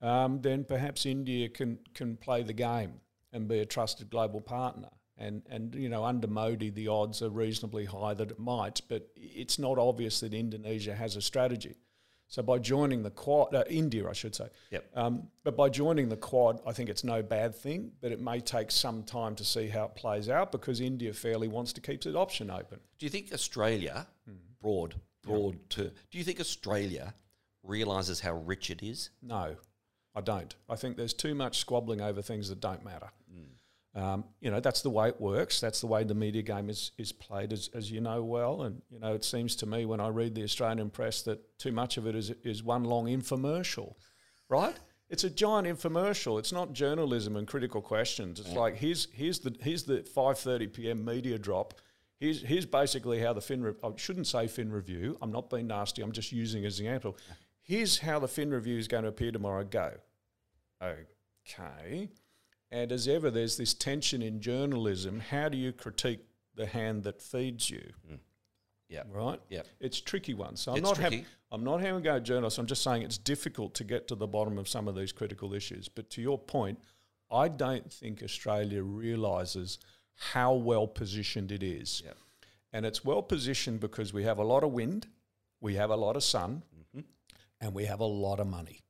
um, 0.01 0.41
then 0.41 0.63
perhaps 0.63 1.05
India 1.05 1.49
can 1.49 1.77
can 1.93 2.15
play 2.15 2.41
the 2.43 2.53
game 2.53 2.93
and 3.33 3.47
be 3.47 3.59
a 3.59 3.65
trusted 3.65 4.09
global 4.09 4.41
partner. 4.41 4.89
And 5.19 5.43
and 5.49 5.75
you 5.75 5.89
know 5.89 6.05
under 6.05 6.27
Modi 6.27 6.69
the 6.69 6.87
odds 6.87 7.21
are 7.21 7.29
reasonably 7.29 7.85
high 7.85 8.13
that 8.15 8.31
it 8.31 8.39
might, 8.39 8.81
but 8.87 9.09
it's 9.15 9.59
not 9.59 9.77
obvious 9.77 10.21
that 10.21 10.33
Indonesia 10.33 10.95
has 10.95 11.15
a 11.15 11.21
strategy. 11.21 11.75
So 12.27 12.41
by 12.43 12.59
joining 12.59 13.01
the 13.03 13.09
Quad, 13.09 13.53
uh, 13.55 13.63
India 13.69 14.07
I 14.07 14.13
should 14.13 14.35
say, 14.35 14.47
Yep. 14.71 14.85
um, 14.95 15.27
but 15.43 15.57
by 15.57 15.67
joining 15.67 16.09
the 16.09 16.15
Quad, 16.15 16.61
I 16.65 16.71
think 16.73 16.87
it's 16.89 17.03
no 17.03 17.21
bad 17.21 17.53
thing. 17.55 17.91
But 18.01 18.11
it 18.11 18.21
may 18.21 18.39
take 18.39 18.71
some 18.71 19.03
time 19.03 19.35
to 19.35 19.43
see 19.43 19.67
how 19.67 19.85
it 19.85 19.95
plays 19.95 20.29
out 20.29 20.51
because 20.51 20.79
India 20.79 21.11
fairly 21.11 21.47
wants 21.47 21.73
to 21.73 21.81
keep 21.81 22.05
its 22.05 22.15
option 22.15 22.49
open. 22.49 22.79
Do 22.97 23.05
you 23.05 23.09
think 23.09 23.33
Australia, 23.33 24.07
broad, 24.61 24.95
broad 25.23 25.57
to, 25.71 25.91
do 26.11 26.17
you 26.17 26.23
think 26.23 26.39
Australia 26.39 27.13
realizes 27.63 28.19
how 28.21 28.35
rich 28.35 28.69
it 28.69 28.83
is? 28.83 29.09
No, 29.21 29.55
I 30.15 30.21
don't. 30.21 30.55
I 30.69 30.75
think 30.75 30.97
there's 30.97 31.13
too 31.15 31.35
much 31.35 31.57
squabbling 31.57 31.99
over 31.99 32.21
things 32.21 32.47
that 32.49 32.61
don't 32.61 32.85
matter. 32.85 33.09
Um, 33.95 34.23
you 34.39 34.51
know, 34.51 34.59
that's 34.59 34.81
the 34.81 34.89
way 34.89 35.09
it 35.09 35.19
works. 35.19 35.59
That's 35.59 35.81
the 35.81 35.87
way 35.87 36.03
the 36.03 36.13
media 36.13 36.41
game 36.43 36.69
is, 36.69 36.91
is 36.97 37.11
played, 37.11 37.51
as, 37.51 37.69
as 37.73 37.91
you 37.91 38.01
know 38.01 38.23
well. 38.23 38.61
And, 38.61 38.81
you 38.89 38.99
know, 38.99 39.13
it 39.13 39.25
seems 39.25 39.55
to 39.57 39.65
me 39.65 39.85
when 39.85 39.99
I 39.99 40.09
read 40.09 40.35
the 40.35 40.43
Australian 40.43 40.89
press 40.89 41.23
that 41.23 41.57
too 41.57 41.71
much 41.71 41.97
of 41.97 42.05
it 42.05 42.15
is, 42.15 42.31
is 42.43 42.63
one 42.63 42.83
long 42.83 43.07
infomercial, 43.07 43.95
right? 44.47 44.75
It's 45.09 45.23
a 45.23 45.29
giant 45.29 45.67
infomercial. 45.67 46.37
It's 46.37 46.51
not 46.51 46.73
journalism 46.73 47.35
and 47.35 47.47
critical 47.47 47.81
questions. 47.81 48.39
It's 48.39 48.53
like, 48.53 48.75
here's, 48.75 49.07
here's 49.11 49.39
the, 49.39 49.55
here's 49.59 49.83
the 49.83 50.01
5.30 50.15 50.71
p.m. 50.71 51.03
media 51.03 51.39
drop. 51.39 51.73
Here's, 52.19 52.43
here's 52.43 52.65
basically 52.67 53.19
how 53.19 53.33
the 53.33 53.41
Fin, 53.41 53.63
Re- 53.63 53.73
I 53.83 53.89
shouldn't 53.95 54.27
say 54.27 54.47
Fin 54.47 54.71
Review. 54.71 55.17
I'm 55.21 55.31
not 55.31 55.49
being 55.49 55.65
nasty. 55.65 56.03
I'm 56.03 56.11
just 56.11 56.31
using 56.31 56.63
as 56.65 56.79
an 56.79 56.85
example. 56.85 57.17
Here's 57.63 57.97
how 57.97 58.19
the 58.19 58.27
Fin 58.27 58.51
Review 58.51 58.77
is 58.77 58.87
going 58.87 59.03
to 59.03 59.09
appear 59.09 59.31
tomorrow. 59.31 59.63
Go. 59.63 59.93
Okay. 60.83 62.09
And 62.71 62.91
as 62.91 63.07
ever, 63.07 63.31
there's 63.31 63.57
this 63.57 63.73
tension 63.73 64.21
in 64.21 64.41
journalism. 64.41 65.19
How 65.19 65.49
do 65.49 65.57
you 65.57 65.71
critique 65.71 66.19
the 66.55 66.67
hand 66.67 67.03
that 67.03 67.21
feeds 67.21 67.69
you? 67.69 67.93
Mm. 68.09 68.19
Yeah. 68.89 69.03
Right? 69.11 69.39
Yeah. 69.49 69.61
It's 69.79 69.99
a 69.99 70.03
tricky 70.03 70.33
one. 70.33 70.55
So 70.55 70.71
I'm 70.71 70.77
It's 70.77 70.83
not 70.83 70.95
tricky. 70.95 71.15
having 71.17 71.25
I'm 71.51 71.63
not 71.63 71.81
having 71.81 71.97
a 71.97 72.01
go 72.01 72.15
at 72.17 72.23
journalists. 72.23 72.59
I'm 72.59 72.67
just 72.67 72.83
saying 72.83 73.01
it's 73.01 73.17
difficult 73.17 73.73
to 73.75 73.83
get 73.83 74.07
to 74.09 74.15
the 74.15 74.27
bottom 74.27 74.57
of 74.57 74.67
some 74.67 74.87
of 74.87 74.95
these 74.95 75.11
critical 75.11 75.53
issues. 75.53 75.87
But 75.87 76.09
to 76.11 76.21
your 76.21 76.37
point, 76.37 76.79
I 77.31 77.47
don't 77.47 77.91
think 77.91 78.21
Australia 78.23 78.83
realises 78.83 79.79
how 80.15 80.53
well 80.53 80.87
positioned 80.87 81.51
it 81.51 81.63
is. 81.63 82.03
Yeah. 82.05 82.13
And 82.71 82.85
it's 82.85 83.03
well 83.03 83.23
positioned 83.23 83.79
because 83.79 84.13
we 84.13 84.23
have 84.23 84.37
a 84.37 84.43
lot 84.43 84.63
of 84.63 84.71
wind, 84.71 85.07
we 85.59 85.75
have 85.75 85.89
a 85.89 85.95
lot 85.95 86.15
of 86.15 86.23
sun, 86.23 86.63
mm-hmm. 86.75 87.01
and 87.61 87.73
we 87.73 87.85
have 87.85 87.99
a 87.99 88.05
lot 88.05 88.39
of 88.39 88.47
money. 88.47 88.81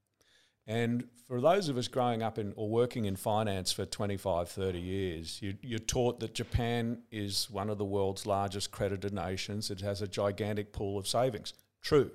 And 0.70 1.06
for 1.28 1.42
those 1.42 1.68
of 1.68 1.78
us 1.80 1.88
growing 1.88 2.22
up 2.22 2.38
in 2.38 2.54
or 2.56 2.70
working 2.70 3.06
in 3.06 3.16
finance 3.16 3.72
for 3.72 3.86
25, 3.86 4.48
30 4.50 4.80
years, 4.80 5.42
you, 5.42 5.56
you're 5.64 5.80
taught 5.80 6.20
that 6.20 6.36
Japan 6.36 7.00
is 7.12 7.50
one 7.50 7.72
of 7.72 7.80
the 7.80 7.86
world's 7.86 8.28
largest 8.28 8.70
creditor 8.70 9.10
nations. 9.10 9.72
It 9.72 9.82
has 9.82 10.04
a 10.04 10.08
gigantic 10.08 10.72
pool 10.72 11.00
of 11.00 11.08
savings. 11.08 11.56
True. 11.82 12.12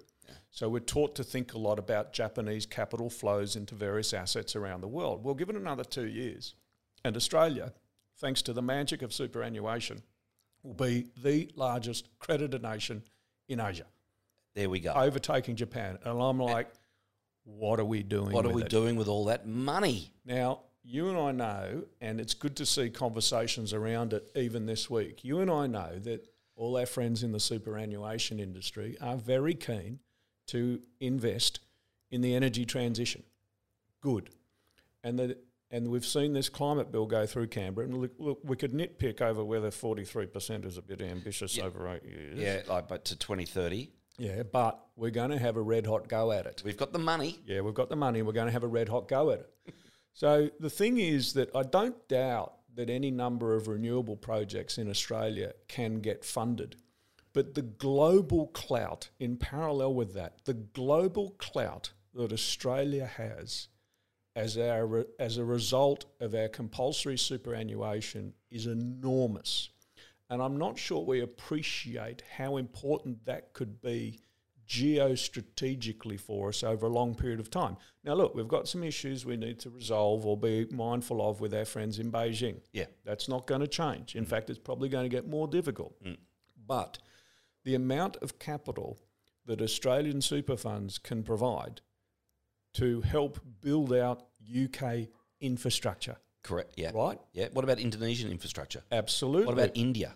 So 0.53 0.69
we're 0.69 0.79
taught 0.79 1.17
to 1.17 1.25
think 1.25 1.53
a 1.53 1.59
lot 1.59 1.81
about 1.81 2.13
Japanese 2.13 2.65
capital 2.65 3.11
flows 3.11 3.57
into 3.57 3.75
various 3.75 4.15
assets 4.15 4.55
around 4.55 4.83
the 4.83 4.89
world. 4.89 5.25
Well, 5.25 5.35
give 5.35 5.51
it 5.51 5.57
another 5.57 5.83
two 5.83 6.07
years, 6.07 6.55
and 7.05 7.17
Australia, 7.17 7.73
thanks 8.19 8.41
to 8.43 8.53
the 8.53 8.63
magic 8.63 9.03
of 9.03 9.13
superannuation, 9.13 10.01
will 10.63 10.75
be 10.75 11.09
the 11.21 11.51
largest 11.57 12.09
creditor 12.21 12.61
nation 12.61 13.03
in 13.49 13.59
Asia, 13.59 13.87
There 14.55 14.71
we 14.71 14.79
go. 14.79 14.93
overtaking 14.93 15.57
Japan. 15.57 15.99
And 16.05 16.23
I'm 16.23 16.39
like, 16.39 16.69
what 17.45 17.79
are 17.81 17.85
we 17.85 18.03
doing? 18.03 18.33
what 18.33 18.45
are 18.45 18.49
with 18.49 18.57
we 18.57 18.63
it? 18.63 18.69
doing 18.71 18.97
with 18.97 19.09
all 19.09 19.27
that 19.27 19.47
money? 19.47 20.13
Now, 20.25 20.61
you 20.83 21.09
and 21.09 21.19
I 21.19 21.33
know, 21.33 21.85
and 22.01 22.21
it's 22.21 22.35
good 22.35 22.57
to 22.57 22.67
see 22.67 22.91
conversations 22.91 23.73
around 23.73 24.13
it 24.13 24.31
even 24.37 24.67
this 24.67 24.91
week. 24.91 25.25
You 25.25 25.41
and 25.41 25.51
I 25.51 25.67
know 25.67 25.99
that 26.01 26.27
all 26.57 26.77
our 26.77 26.87
friends 26.87 27.23
in 27.23 27.33
the 27.33 27.41
superannuation 27.41 28.39
industry 28.39 28.97
are 29.01 29.17
very 29.17 29.55
keen 29.55 30.01
to 30.49 30.81
invest 31.01 31.61
in 32.11 32.21
the 32.21 32.35
energy 32.35 32.65
transition. 32.67 33.23
Good. 34.01 34.31
And 35.03 35.19
the 35.19 35.39
and 35.71 35.89
we've 35.89 36.05
seen 36.07 36.35
this 36.35 36.49
climate 36.49 36.93
bill 36.93 37.07
go 37.07 37.27
through 37.27 37.49
Canberra. 37.49 37.87
And 37.89 37.97
look, 37.97 38.13
look 38.19 38.41
we 38.45 38.55
could 38.57 38.73
nitpick 38.73 39.21
over 39.21 39.43
whether 39.43 39.71
43% 39.71 40.65
is 40.67 40.77
a 40.79 40.83
bit 40.83 41.03
ambitious 41.03 41.57
Yeah. 41.57 41.65
over 41.65 41.89
eight 41.89 42.05
years. 42.05 42.39
Yeah, 42.39 42.63
like 42.73 42.87
but 42.87 43.05
to 43.07 43.17
2030, 43.17 43.91
Yeah, 44.19 44.43
but 44.45 44.81
we're 44.97 45.11
going 45.11 45.31
to 45.31 45.39
have 45.39 45.57
a 45.57 45.63
red 45.63 45.87
hot 45.87 46.09
go 46.09 46.31
at 46.33 46.47
it. 46.47 46.63
we've 46.65 46.77
got 46.77 46.93
the 46.93 46.99
money. 46.99 47.41
Yeah, 47.47 47.61
we've 47.61 47.75
got 47.75 47.89
the 47.89 47.97
money. 47.97 48.23
We're 48.23 48.33
going 48.33 48.47
to 48.47 48.53
have 48.53 48.65
a 48.65 48.69
red 48.69 48.89
hot 48.89 49.09
go 49.09 49.31
at 49.31 49.41
it. 49.41 49.75
so 50.13 50.51
the 50.61 50.71
thing 50.71 50.99
is 50.99 51.33
that 51.33 51.55
I 51.55 51.63
don't 51.63 52.07
doubt 52.09 52.55
that 52.75 52.91
any 52.91 53.11
number 53.11 53.55
of 53.55 53.69
renewable 53.69 54.17
projects 54.17 54.79
in 54.79 54.89
Australia 54.89 55.53
can 55.69 56.01
get 56.01 56.25
funded. 56.25 56.77
But 57.33 57.55
the 57.55 57.63
global 57.63 58.49
clout, 58.49 59.11
in 59.19 59.37
parallel 59.37 59.95
with 59.95 60.15
that, 60.15 60.45
the 60.45 60.55
global 60.55 61.31
clout 61.39 61.93
that 62.15 62.33
Australia 62.33 63.07
has 63.07 63.69
as, 64.37 64.57
our, 64.57 65.07
as 65.19 65.37
a 65.37 65.45
result 65.45 66.05
of 66.21 66.35
our 66.35 66.49
compulsory 66.49 67.19
superannuation 67.19 68.35
is 68.51 68.67
enormous. 68.67 69.71
And 70.31 70.43
I'm 70.43 70.57
not 70.57 70.79
sure 70.79 71.05
we 71.05 71.21
appreciate 71.21 72.23
how 72.37 72.57
important 72.57 73.25
that 73.27 73.53
could 73.53 73.81
be 73.81 74.21
geostrategically 74.67 76.19
for 76.19 76.49
us 76.49 76.63
over 76.63 76.87
a 76.87 76.91
long 76.91 77.15
period 77.15 77.41
of 77.41 77.51
time. 77.51 77.77
Now, 78.03 78.15
look, 78.15 78.35
we've 78.35 78.49
got 78.49 78.67
some 78.67 78.83
issues 78.83 79.27
we 79.27 79.37
need 79.37 79.59
to 79.61 79.71
resolve 79.71 80.25
or 80.25 80.37
be 80.37 80.67
mindful 80.71 81.27
of 81.27 81.41
with 81.41 81.53
our 81.55 81.65
friends 81.65 81.99
in 81.99 82.11
Beijing. 82.11 82.61
Yeah. 82.73 82.87
That's 83.05 83.29
not 83.29 83.47
going 83.47 83.61
to 83.61 83.67
change. 83.67 84.17
In 84.17 84.25
mm. 84.25 84.29
fact, 84.29 84.51
it's 84.51 84.59
probably 84.59 84.89
going 84.89 85.05
to 85.05 85.15
get 85.15 85.29
more 85.29 85.47
difficult. 85.47 86.03
Mm. 86.03 86.17
But 86.67 86.99
the 87.65 87.75
amount 87.75 88.17
of 88.17 88.39
capital 88.39 88.99
that 89.47 89.61
Australian 89.61 90.21
super 90.23 90.57
funds 90.57 90.99
can 90.99 91.23
provide 91.23 91.83
to 92.75 93.03
help 93.03 93.39
build 93.61 93.93
out 93.93 94.27
UK 94.51 95.09
infrastructure, 95.41 96.17
Correct. 96.45 96.75
Yeah. 96.77 96.93
right? 96.95 97.19
Yeah. 97.33 97.49
What 97.53 97.65
about 97.65 97.81
Indonesian 97.81 98.31
infrastructure? 98.31 98.83
Absolutely. 98.93 99.47
What 99.47 99.55
about 99.55 99.73
India? 99.75 100.15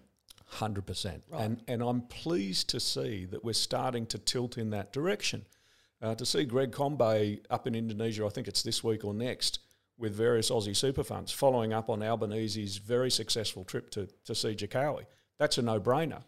Hundred 0.50 0.86
percent, 0.86 1.24
Right. 1.28 1.42
and 1.42 1.60
and 1.68 1.82
I'm 1.82 2.00
pleased 2.02 2.70
to 2.70 2.80
see 2.80 3.26
that 3.26 3.44
we're 3.44 3.52
starting 3.52 4.06
to 4.06 4.18
tilt 4.18 4.56
in 4.56 4.70
that 4.70 4.92
direction. 4.94 5.44
Uh, 6.00 6.14
to 6.14 6.24
see 6.24 6.44
Greg 6.44 6.70
Combet 6.72 7.40
up 7.50 7.66
in 7.66 7.74
Indonesia, 7.74 8.24
I 8.24 8.28
think 8.30 8.46
it's 8.48 8.62
this 8.62 8.82
week 8.84 9.04
or 9.04 9.12
next, 9.12 9.58
with 9.98 10.14
various 10.14 10.48
Aussie 10.50 10.74
super 10.76 11.02
funds, 11.04 11.32
following 11.32 11.72
up 11.74 11.90
on 11.90 12.02
Albanese's 12.02 12.78
very 12.78 13.10
successful 13.10 13.62
trip 13.64 13.90
to 13.90 14.06
to 14.24 14.34
see 14.34 14.54
Jakarta. 14.54 15.04
That's 15.38 15.58
a 15.58 15.62
no-brainer. 15.62 16.22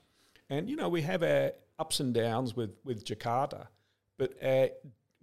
And 0.51 0.69
you 0.69 0.77
know 0.77 0.89
we 0.91 1.01
have 1.03 1.23
our 1.23 1.53
ups 1.79 2.01
and 2.01 2.13
downs 2.13 2.55
with 2.55 2.73
with 2.85 3.05
Jakarta, 3.07 3.69
but 4.19 4.35
our, 4.43 4.69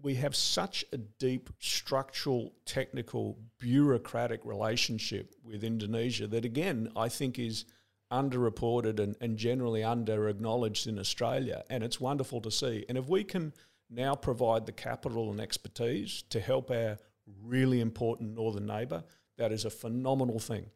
we 0.02 0.16
have 0.16 0.36
such 0.36 0.86
a 0.94 0.98
deep 0.98 1.50
structural, 1.60 2.54
technical, 2.66 3.38
bureaucratic 3.60 4.46
relationship 4.46 5.34
with 5.44 5.64
Indonesia 5.64 6.28
that 6.28 6.46
again 6.46 6.92
I 6.96 7.10
think 7.10 7.40
is 7.40 7.66
underreported 8.12 9.00
and, 9.00 9.16
and 9.20 9.38
generally 9.38 9.84
under 9.84 10.30
acknowledged 10.30 10.88
in 10.88 11.00
Australia. 11.00 11.64
And 11.70 11.84
it's 11.84 12.00
wonderful 12.00 12.42
to 12.42 12.52
see. 12.52 12.86
And 12.88 12.98
if 12.98 13.08
we 13.08 13.24
can 13.24 13.54
now 13.90 14.16
provide 14.16 14.66
the 14.66 14.72
capital 14.72 15.32
and 15.32 15.42
expertise 15.42 16.24
to 16.30 16.40
help 16.40 16.72
our 16.72 16.98
really 17.44 17.82
important 17.82 18.36
northern 18.36 18.66
neighbour, 18.66 19.04
that 19.38 19.52
is 19.52 19.66
a 19.66 19.70
phenomenal 19.70 20.40
thing. 20.40 20.68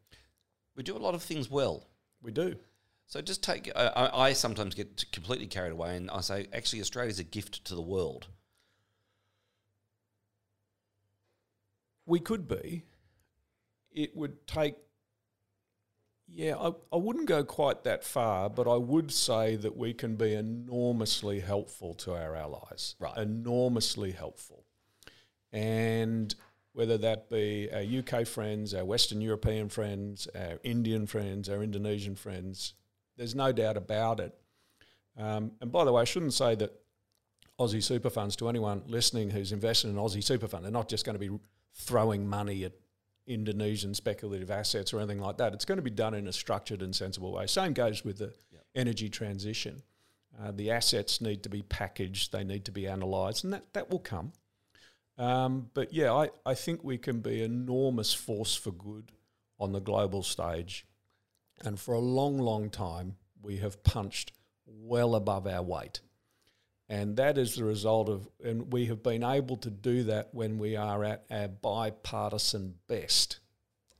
We 0.76 0.82
do 0.82 0.96
a 0.96 0.98
lot 0.98 1.14
of 1.14 1.22
things 1.22 1.50
well. 1.50 1.88
We 2.22 2.32
do. 2.32 2.56
So 3.06 3.20
just 3.20 3.42
take. 3.42 3.70
I, 3.74 3.86
I 3.88 4.24
I 4.28 4.32
sometimes 4.32 4.74
get 4.74 5.04
completely 5.12 5.46
carried 5.46 5.72
away, 5.72 5.96
and 5.96 6.10
I 6.10 6.20
say, 6.20 6.46
actually, 6.52 6.80
Australia's 6.80 7.18
a 7.18 7.24
gift 7.24 7.64
to 7.66 7.74
the 7.74 7.82
world. 7.82 8.28
We 12.06 12.20
could 12.20 12.48
be. 12.48 12.84
It 13.92 14.16
would 14.16 14.46
take, 14.46 14.74
yeah, 16.26 16.56
I, 16.56 16.72
I 16.92 16.96
wouldn't 16.96 17.26
go 17.26 17.44
quite 17.44 17.84
that 17.84 18.04
far, 18.04 18.48
but 18.48 18.66
I 18.66 18.76
would 18.76 19.12
say 19.12 19.56
that 19.56 19.76
we 19.76 19.92
can 19.92 20.16
be 20.16 20.32
enormously 20.32 21.40
helpful 21.40 21.94
to 21.94 22.14
our 22.14 22.34
allies. 22.34 22.96
Right. 22.98 23.16
Enormously 23.16 24.12
helpful. 24.12 24.64
And 25.52 26.34
whether 26.72 26.96
that 26.98 27.28
be 27.28 27.68
our 27.72 27.82
UK 27.82 28.26
friends, 28.26 28.72
our 28.72 28.84
Western 28.84 29.20
European 29.20 29.68
friends, 29.68 30.26
our 30.34 30.58
Indian 30.62 31.06
friends, 31.06 31.48
our 31.48 31.62
Indonesian 31.62 32.14
friends, 32.14 32.74
there's 33.16 33.34
no 33.34 33.52
doubt 33.52 33.76
about 33.76 34.20
it. 34.20 34.34
Um, 35.18 35.52
and 35.60 35.70
by 35.70 35.84
the 35.84 35.92
way, 35.92 36.00
I 36.00 36.04
shouldn't 36.04 36.32
say 36.32 36.54
that 36.54 36.72
Aussie 37.60 37.82
super 37.82 38.10
funds 38.10 38.36
to 38.36 38.48
anyone 38.48 38.82
listening 38.86 39.30
who's 39.30 39.52
invested 39.52 39.88
in 39.88 39.96
Aussie 39.96 40.24
super 40.24 40.48
fund. 40.48 40.64
They're 40.64 40.72
not 40.72 40.88
just 40.88 41.04
going 41.04 41.14
to 41.14 41.18
be 41.18 41.38
throwing 41.74 42.28
money 42.28 42.64
at 42.64 42.72
Indonesian 43.26 43.94
speculative 43.94 44.50
assets 44.50 44.92
or 44.92 44.98
anything 44.98 45.20
like 45.20 45.38
that. 45.38 45.54
It's 45.54 45.64
going 45.64 45.76
to 45.76 45.82
be 45.82 45.90
done 45.90 46.14
in 46.14 46.26
a 46.26 46.32
structured 46.32 46.82
and 46.82 46.94
sensible 46.94 47.32
way. 47.32 47.46
Same 47.46 47.72
goes 47.72 48.04
with 48.04 48.18
the 48.18 48.32
energy 48.74 49.08
transition. 49.08 49.82
Uh, 50.40 50.50
the 50.50 50.70
assets 50.70 51.20
need 51.20 51.42
to 51.42 51.48
be 51.48 51.62
packaged, 51.62 52.32
they 52.32 52.42
need 52.42 52.64
to 52.64 52.72
be 52.72 52.86
analysed, 52.86 53.44
and 53.44 53.52
that, 53.52 53.72
that 53.74 53.90
will 53.90 53.98
come. 53.98 54.32
Um, 55.18 55.70
but 55.74 55.92
yeah, 55.92 56.12
I, 56.12 56.30
I 56.46 56.54
think 56.54 56.82
we 56.82 56.96
can 56.96 57.20
be 57.20 57.42
enormous 57.42 58.14
force 58.14 58.54
for 58.54 58.72
good 58.72 59.12
on 59.58 59.72
the 59.72 59.80
global 59.80 60.22
stage. 60.22 60.86
And 61.64 61.78
for 61.78 61.94
a 61.94 62.00
long, 62.00 62.38
long 62.38 62.70
time, 62.70 63.16
we 63.42 63.58
have 63.58 63.84
punched 63.84 64.32
well 64.66 65.14
above 65.14 65.46
our 65.46 65.62
weight. 65.62 66.00
And 66.92 67.16
that 67.16 67.38
is 67.38 67.54
the 67.54 67.64
result 67.64 68.10
of, 68.10 68.28
and 68.44 68.70
we 68.70 68.84
have 68.86 69.02
been 69.02 69.24
able 69.24 69.56
to 69.58 69.70
do 69.70 70.02
that 70.04 70.28
when 70.34 70.58
we 70.58 70.76
are 70.76 71.02
at 71.04 71.24
our 71.30 71.48
bipartisan 71.48 72.74
best. 72.86 73.38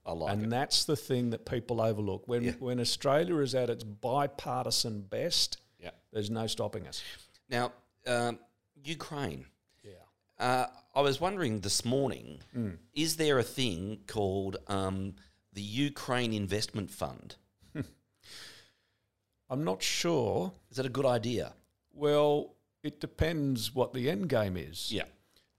I 0.04 0.12
like 0.12 0.32
and 0.34 0.42
it. 0.44 0.50
that's 0.50 0.84
the 0.84 0.96
thing 0.96 1.30
that 1.30 1.46
people 1.46 1.80
overlook. 1.80 2.28
When, 2.28 2.42
Yeah. 2.44 2.52
when 2.58 2.78
Australia 2.80 3.38
is 3.38 3.54
at 3.54 3.70
its 3.70 3.82
bipartisan 3.82 5.02
best, 5.02 5.56
Yeah. 5.78 5.92
there's 6.12 6.28
no 6.28 6.46
stopping 6.46 6.86
us. 6.86 7.02
Now, 7.48 7.72
um, 8.06 8.38
Ukraine. 8.84 9.46
Yeah. 9.82 9.92
Uh, 10.38 10.66
I 10.94 11.00
was 11.00 11.18
wondering 11.18 11.60
this 11.60 11.86
morning: 11.86 12.40
Mm. 12.54 12.76
is 12.92 13.16
there 13.16 13.38
a 13.38 13.42
thing 13.58 14.02
called 14.06 14.58
um, 14.66 15.14
the 15.54 15.62
Ukraine 15.62 16.34
Investment 16.34 16.90
Fund? 16.90 17.36
I'm 19.48 19.64
not 19.64 19.82
sure. 19.82 20.52
Is 20.70 20.76
that 20.76 20.84
a 20.86 20.90
good 20.90 21.06
idea? 21.06 21.54
Well, 21.94 22.54
it 22.82 23.00
depends 23.00 23.74
what 23.74 23.92
the 23.92 24.10
end 24.10 24.28
game 24.28 24.56
is. 24.56 24.90
Yeah. 24.92 25.04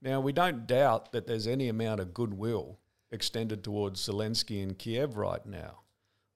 Now, 0.01 0.19
we 0.19 0.33
don't 0.33 0.67
doubt 0.67 1.11
that 1.13 1.27
there's 1.27 1.47
any 1.47 1.69
amount 1.69 2.01
of 2.01 2.13
goodwill 2.13 2.79
extended 3.11 3.63
towards 3.63 4.05
Zelensky 4.05 4.61
in 4.61 4.75
Kiev 4.75 5.15
right 5.15 5.45
now. 5.45 5.79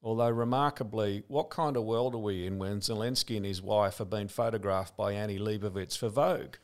Although, 0.01 0.29
remarkably, 0.29 1.23
what 1.27 1.49
kind 1.49 1.75
of 1.75 1.83
world 1.83 2.15
are 2.15 2.19
we 2.19 2.45
in 2.45 2.59
when 2.59 2.79
Zelensky 2.79 3.35
and 3.35 3.45
his 3.45 3.61
wife 3.61 3.97
have 3.97 4.09
been 4.09 4.27
photographed 4.27 4.95
by 4.95 5.11
Annie 5.11 5.39
Leibovitz 5.39 5.97
for 5.97 6.07
Vogue? 6.07 6.55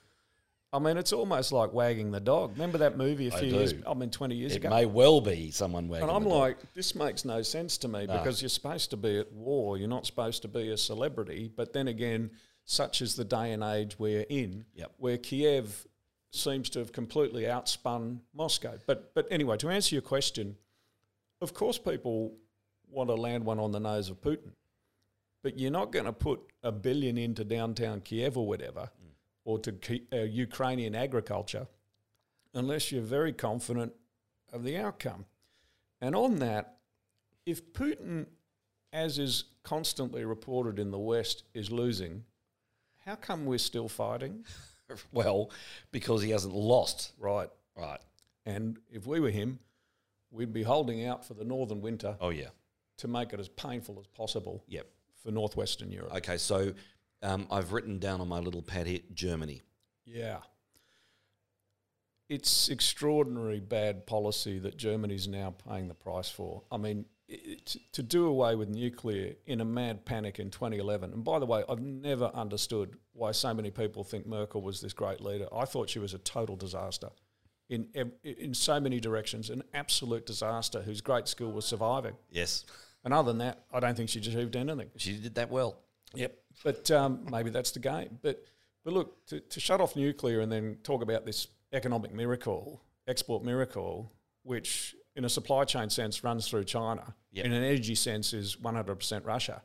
I 0.71 0.79
mean, 0.79 0.97
it's 0.97 1.13
almost 1.13 1.51
like 1.51 1.73
wagging 1.73 2.11
the 2.11 2.19
dog. 2.19 2.53
Remember 2.53 2.79
that 2.79 2.97
movie 2.97 3.27
a 3.27 3.31
few 3.31 3.49
years, 3.49 3.75
I 3.85 3.93
mean, 3.93 4.09
20 4.09 4.35
years 4.35 4.53
It 4.53 4.57
ago? 4.57 4.69
It 4.69 4.71
may 4.71 4.85
well 4.85 5.21
be 5.21 5.51
someone 5.51 5.87
wagging. 5.87 6.07
And 6.07 6.15
I'm 6.15 6.23
the 6.23 6.29
dog. 6.29 6.39
like, 6.39 6.73
this 6.73 6.95
makes 6.95 7.25
no 7.25 7.41
sense 7.41 7.77
to 7.79 7.87
me 7.87 8.07
because 8.07 8.41
you're 8.41 8.49
supposed 8.49 8.89
to 8.91 8.97
be 8.97 9.19
at 9.19 9.31
war. 9.33 9.77
You're 9.77 9.87
not 9.87 10.05
supposed 10.07 10.41
to 10.43 10.47
be 10.47 10.69
a 10.69 10.77
celebrity. 10.77 11.51
But 11.55 11.73
then 11.73 11.87
again, 11.87 12.31
such 12.65 13.01
as 13.01 13.15
the 13.15 13.25
day 13.25 13.51
and 13.51 13.63
age 13.63 13.99
we're 13.99 14.25
in, 14.29 14.65
Yep. 14.75 14.93
where 14.97 15.17
Kiev 15.17 15.87
seems 16.31 16.69
to 16.71 16.79
have 16.79 16.91
completely 16.91 17.43
outspun 17.43 18.19
Moscow. 18.33 18.79
But 18.85 19.13
but 19.13 19.27
anyway, 19.29 19.57
to 19.57 19.69
answer 19.69 19.95
your 19.95 20.01
question, 20.01 20.57
of 21.41 21.53
course, 21.53 21.77
people 21.77 22.35
want 22.89 23.09
to 23.09 23.15
land 23.15 23.45
one 23.45 23.59
on 23.59 23.71
the 23.71 23.79
nose 23.79 24.09
of 24.09 24.21
Putin, 24.21 24.53
but 25.41 25.59
you're 25.59 25.71
not 25.71 25.91
going 25.91 26.05
to 26.05 26.13
put 26.13 26.39
a 26.63 26.71
billion 26.71 27.17
into 27.17 27.43
downtown 27.43 28.01
Kiev 28.01 28.37
or 28.37 28.47
whatever, 28.47 28.89
or 29.45 29.59
to 29.59 29.75
uh, 30.11 30.17
Ukrainian 30.23 30.95
agriculture, 30.95 31.67
unless 32.53 32.91
you're 32.91 33.01
very 33.01 33.33
confident 33.33 33.93
of 34.51 34.63
the 34.63 34.77
outcome. 34.77 35.25
And 35.99 36.15
on 36.15 36.39
that, 36.39 36.77
if 37.45 37.73
Putin, 37.73 38.27
as 38.91 39.17
is 39.19 39.45
constantly 39.63 40.23
reported 40.23 40.79
in 40.79 40.91
the 40.91 40.99
West, 40.99 41.43
is 41.53 41.71
losing, 41.71 42.23
how 43.05 43.15
come 43.15 43.45
we're 43.45 43.57
still 43.57 43.87
fighting? 43.89 44.45
well, 45.11 45.51
because 45.91 46.21
he 46.21 46.29
hasn't 46.31 46.53
lost. 46.53 47.11
Right. 47.19 47.49
Right. 47.75 47.99
And 48.45 48.77
if 48.91 49.05
we 49.07 49.19
were 49.19 49.29
him, 49.31 49.59
we'd 50.31 50.53
be 50.53 50.63
holding 50.63 51.05
out 51.05 51.25
for 51.25 51.33
the 51.33 51.43
northern 51.43 51.81
winter 51.81 52.17
Oh 52.19 52.29
yeah. 52.29 52.49
to 52.97 53.07
make 53.07 53.33
it 53.33 53.39
as 53.39 53.47
painful 53.49 53.97
as 53.99 54.07
possible 54.07 54.63
Yep. 54.67 54.87
for 55.23 55.31
northwestern 55.31 55.91
Europe. 55.91 56.13
Okay. 56.15 56.37
So 56.37 56.73
Um, 57.21 57.47
I've 57.49 57.71
written 57.71 57.99
down 57.99 58.19
on 58.19 58.27
my 58.27 58.39
little 58.39 58.61
pad 58.61 58.85
here 58.87 58.99
Germany. 59.13 59.61
Yeah. 60.05 60.39
It's 62.29 62.69
extraordinary 62.69 63.59
bad 63.59 64.05
policy 64.05 64.59
that 64.59 64.75
Germany's 64.77 65.27
now 65.27 65.51
paying 65.67 65.87
the 65.87 65.93
price 65.93 66.29
for. 66.29 66.63
I 66.71 66.77
mean, 66.77 67.05
it, 67.27 67.75
to 67.93 68.03
do 68.03 68.25
away 68.25 68.55
with 68.55 68.69
nuclear 68.69 69.33
in 69.45 69.61
a 69.61 69.65
mad 69.65 70.05
panic 70.05 70.39
in 70.39 70.49
2011. 70.49 71.13
And 71.13 71.23
by 71.23 71.39
the 71.39 71.45
way, 71.45 71.63
I've 71.67 71.81
never 71.81 72.31
understood 72.33 72.97
why 73.13 73.31
so 73.31 73.53
many 73.53 73.71
people 73.71 74.03
think 74.03 74.27
Merkel 74.27 74.61
was 74.61 74.81
this 74.81 74.93
great 74.93 75.21
leader. 75.21 75.47
I 75.53 75.65
thought 75.65 75.89
she 75.89 75.99
was 75.99 76.13
a 76.13 76.19
total 76.19 76.55
disaster 76.55 77.09
in 77.69 77.87
in 78.23 78.53
so 78.53 78.79
many 78.79 78.99
directions, 78.99 79.49
an 79.49 79.63
absolute 79.73 80.25
disaster 80.25 80.81
whose 80.81 81.01
great 81.01 81.27
skill 81.27 81.51
was 81.51 81.65
surviving. 81.65 82.15
Yes. 82.29 82.65
And 83.03 83.13
other 83.13 83.31
than 83.31 83.39
that, 83.39 83.65
I 83.73 83.79
don't 83.79 83.95
think 83.95 84.09
she 84.09 84.19
achieved 84.19 84.55
anything. 84.55 84.89
She 84.95 85.17
did 85.17 85.35
that 85.35 85.49
well. 85.49 85.79
Yep. 86.13 86.37
But 86.63 86.91
um, 86.91 87.25
maybe 87.29 87.49
that's 87.49 87.71
the 87.71 87.79
game. 87.79 88.19
But 88.21 88.43
but 88.83 88.93
look, 88.93 89.25
to, 89.27 89.39
to 89.39 89.59
shut 89.59 89.81
off 89.81 89.95
nuclear 89.95 90.41
and 90.41 90.51
then 90.51 90.77
talk 90.83 91.01
about 91.01 91.25
this 91.25 91.47
economic 91.71 92.13
miracle, 92.13 92.81
export 93.07 93.43
miracle, 93.43 94.11
which 94.43 94.95
in 95.15 95.25
a 95.25 95.29
supply 95.29 95.63
chain 95.63 95.89
sense 95.89 96.23
runs 96.23 96.47
through 96.47 96.63
China, 96.65 97.15
Yep. 97.31 97.45
in 97.45 97.53
an 97.53 97.63
energy 97.63 97.95
sense 97.95 98.33
is 98.33 98.55
100% 98.57 99.25
Russia. 99.25 99.61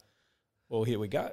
Well, 0.68 0.84
here 0.84 0.98
we 0.98 1.08
go. 1.08 1.30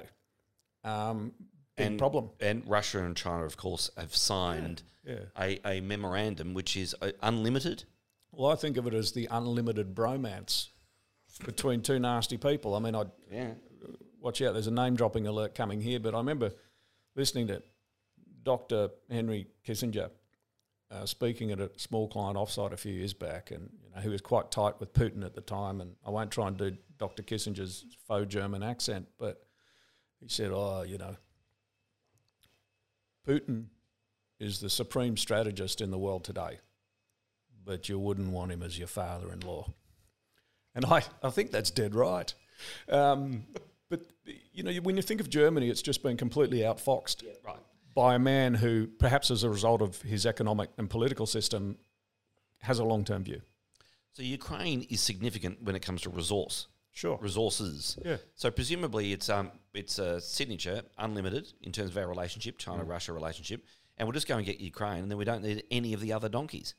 Um, 0.84 1.32
big 1.76 1.86
And- 1.88 1.98
problem. 1.98 2.30
And 2.40 2.66
Russia 2.68 3.04
and 3.04 3.16
China, 3.16 3.44
of 3.44 3.56
course, 3.56 3.90
have 3.96 4.14
signed 4.16 4.82
Yeah. 5.04 5.26
a, 5.38 5.60
a 5.66 5.80
memorandum 5.80 6.54
which 6.54 6.76
is 6.76 6.94
uh, 7.02 7.12
unlimited. 7.22 7.84
Well, 8.32 8.50
I 8.50 8.56
think 8.56 8.76
of 8.76 8.86
it 8.86 8.94
as 8.94 9.12
the 9.12 9.26
unlimited 9.30 9.94
bromance 9.94 10.68
between 11.44 11.82
two 11.82 11.98
nasty 11.98 12.36
people. 12.38 12.74
I 12.74 12.78
mean, 12.78 12.94
I 12.94 13.04
Yeah. 13.30 13.54
watch 14.20 14.40
out. 14.42 14.54
There's 14.54 14.66
a 14.66 14.70
name 14.70 14.96
dropping 14.96 15.26
alert 15.26 15.54
coming 15.54 15.80
here, 15.80 16.00
but 16.00 16.14
I 16.14 16.18
remember 16.18 16.52
listening 17.14 17.46
to 17.48 17.62
Dr. 18.42 18.90
Henry 19.10 19.46
Kissinger 19.64 20.10
uh, 20.90 21.04
speaking 21.04 21.50
at 21.50 21.60
a 21.60 21.70
small 21.76 22.08
client 22.08 22.36
offsite 22.36 22.72
a 22.72 22.76
few 22.76 22.92
years 22.92 23.12
back, 23.12 23.50
and 23.50 23.70
you 23.82 23.90
know 23.94 24.00
he 24.00 24.08
was 24.08 24.20
quite 24.20 24.50
tight 24.50 24.78
with 24.78 24.92
Putin 24.92 25.24
at 25.24 25.34
the 25.34 25.40
time. 25.40 25.80
And 25.80 25.96
I 26.06 26.10
won't 26.10 26.30
try 26.30 26.48
and 26.48 26.56
do 26.56 26.76
Dr. 26.98 27.22
Kissinger's 27.22 27.84
faux 28.06 28.26
German 28.32 28.62
accent, 28.62 29.08
but 29.18 29.44
he 30.20 30.28
said, 30.28 30.52
"Oh, 30.52 30.82
you 30.82 30.98
know, 30.98 31.16
Putin 33.26 33.66
is 34.38 34.60
the 34.60 34.70
supreme 34.70 35.16
strategist 35.16 35.80
in 35.80 35.90
the 35.90 35.98
world 35.98 36.24
today, 36.24 36.60
but 37.64 37.88
you 37.88 37.98
wouldn't 37.98 38.30
want 38.30 38.52
him 38.52 38.62
as 38.62 38.78
your 38.78 38.88
father-in-law." 38.88 39.72
And 40.74 40.84
I, 40.84 41.02
I 41.22 41.30
think 41.30 41.50
that's 41.50 41.70
dead 41.70 41.94
right. 41.94 42.32
Um, 42.88 43.46
but 43.88 44.02
you 44.52 44.62
know, 44.62 44.72
when 44.82 44.96
you 44.96 45.02
think 45.02 45.20
of 45.20 45.30
Germany, 45.30 45.68
it's 45.68 45.82
just 45.82 46.02
been 46.02 46.16
completely 46.16 46.58
outfoxed 46.60 47.24
Right. 47.44 47.58
By 47.96 48.14
a 48.14 48.18
man 48.20 48.54
who, 48.54 48.86
perhaps 48.86 49.30
as 49.32 49.42
a 49.42 49.50
result 49.50 49.82
of 49.82 50.02
his 50.02 50.24
economic 50.26 50.70
and 50.78 50.88
political 50.88 51.26
system, 51.26 51.78
has 52.60 52.78
a 52.78 52.84
long-term 52.84 53.24
view. 53.24 53.40
So 54.12 54.22
Ukraine 54.22 54.82
is 54.88 55.00
significant 55.00 55.62
when 55.64 55.74
it 55.74 55.82
comes 55.82 56.02
to 56.02 56.10
resource 56.10 56.68
Sure. 56.92 57.18
resources. 57.20 57.98
Yeah. 58.04 58.18
So 58.36 58.50
presumably 58.50 59.12
it's 59.12 59.28
um 59.28 59.50
it's 59.74 59.98
a 59.98 60.20
signature 60.20 60.82
unlimited 60.96 61.52
in 61.62 61.72
terms 61.72 61.90
of 61.90 61.96
our 61.98 62.08
relationship, 62.08 62.56
China 62.58 62.84
Russia 62.84 63.12
relationship, 63.12 63.64
and 63.96 64.06
we'll 64.06 64.14
just 64.14 64.28
go 64.28 64.36
and 64.36 64.46
get 64.46 64.60
Ukraine, 64.60 65.02
and 65.02 65.10
then 65.10 65.18
we 65.18 65.24
don't 65.26 65.42
need 65.42 65.64
any 65.70 65.92
of 65.92 66.00
the 66.00 66.12
other 66.12 66.28
donkeys. 66.30 66.74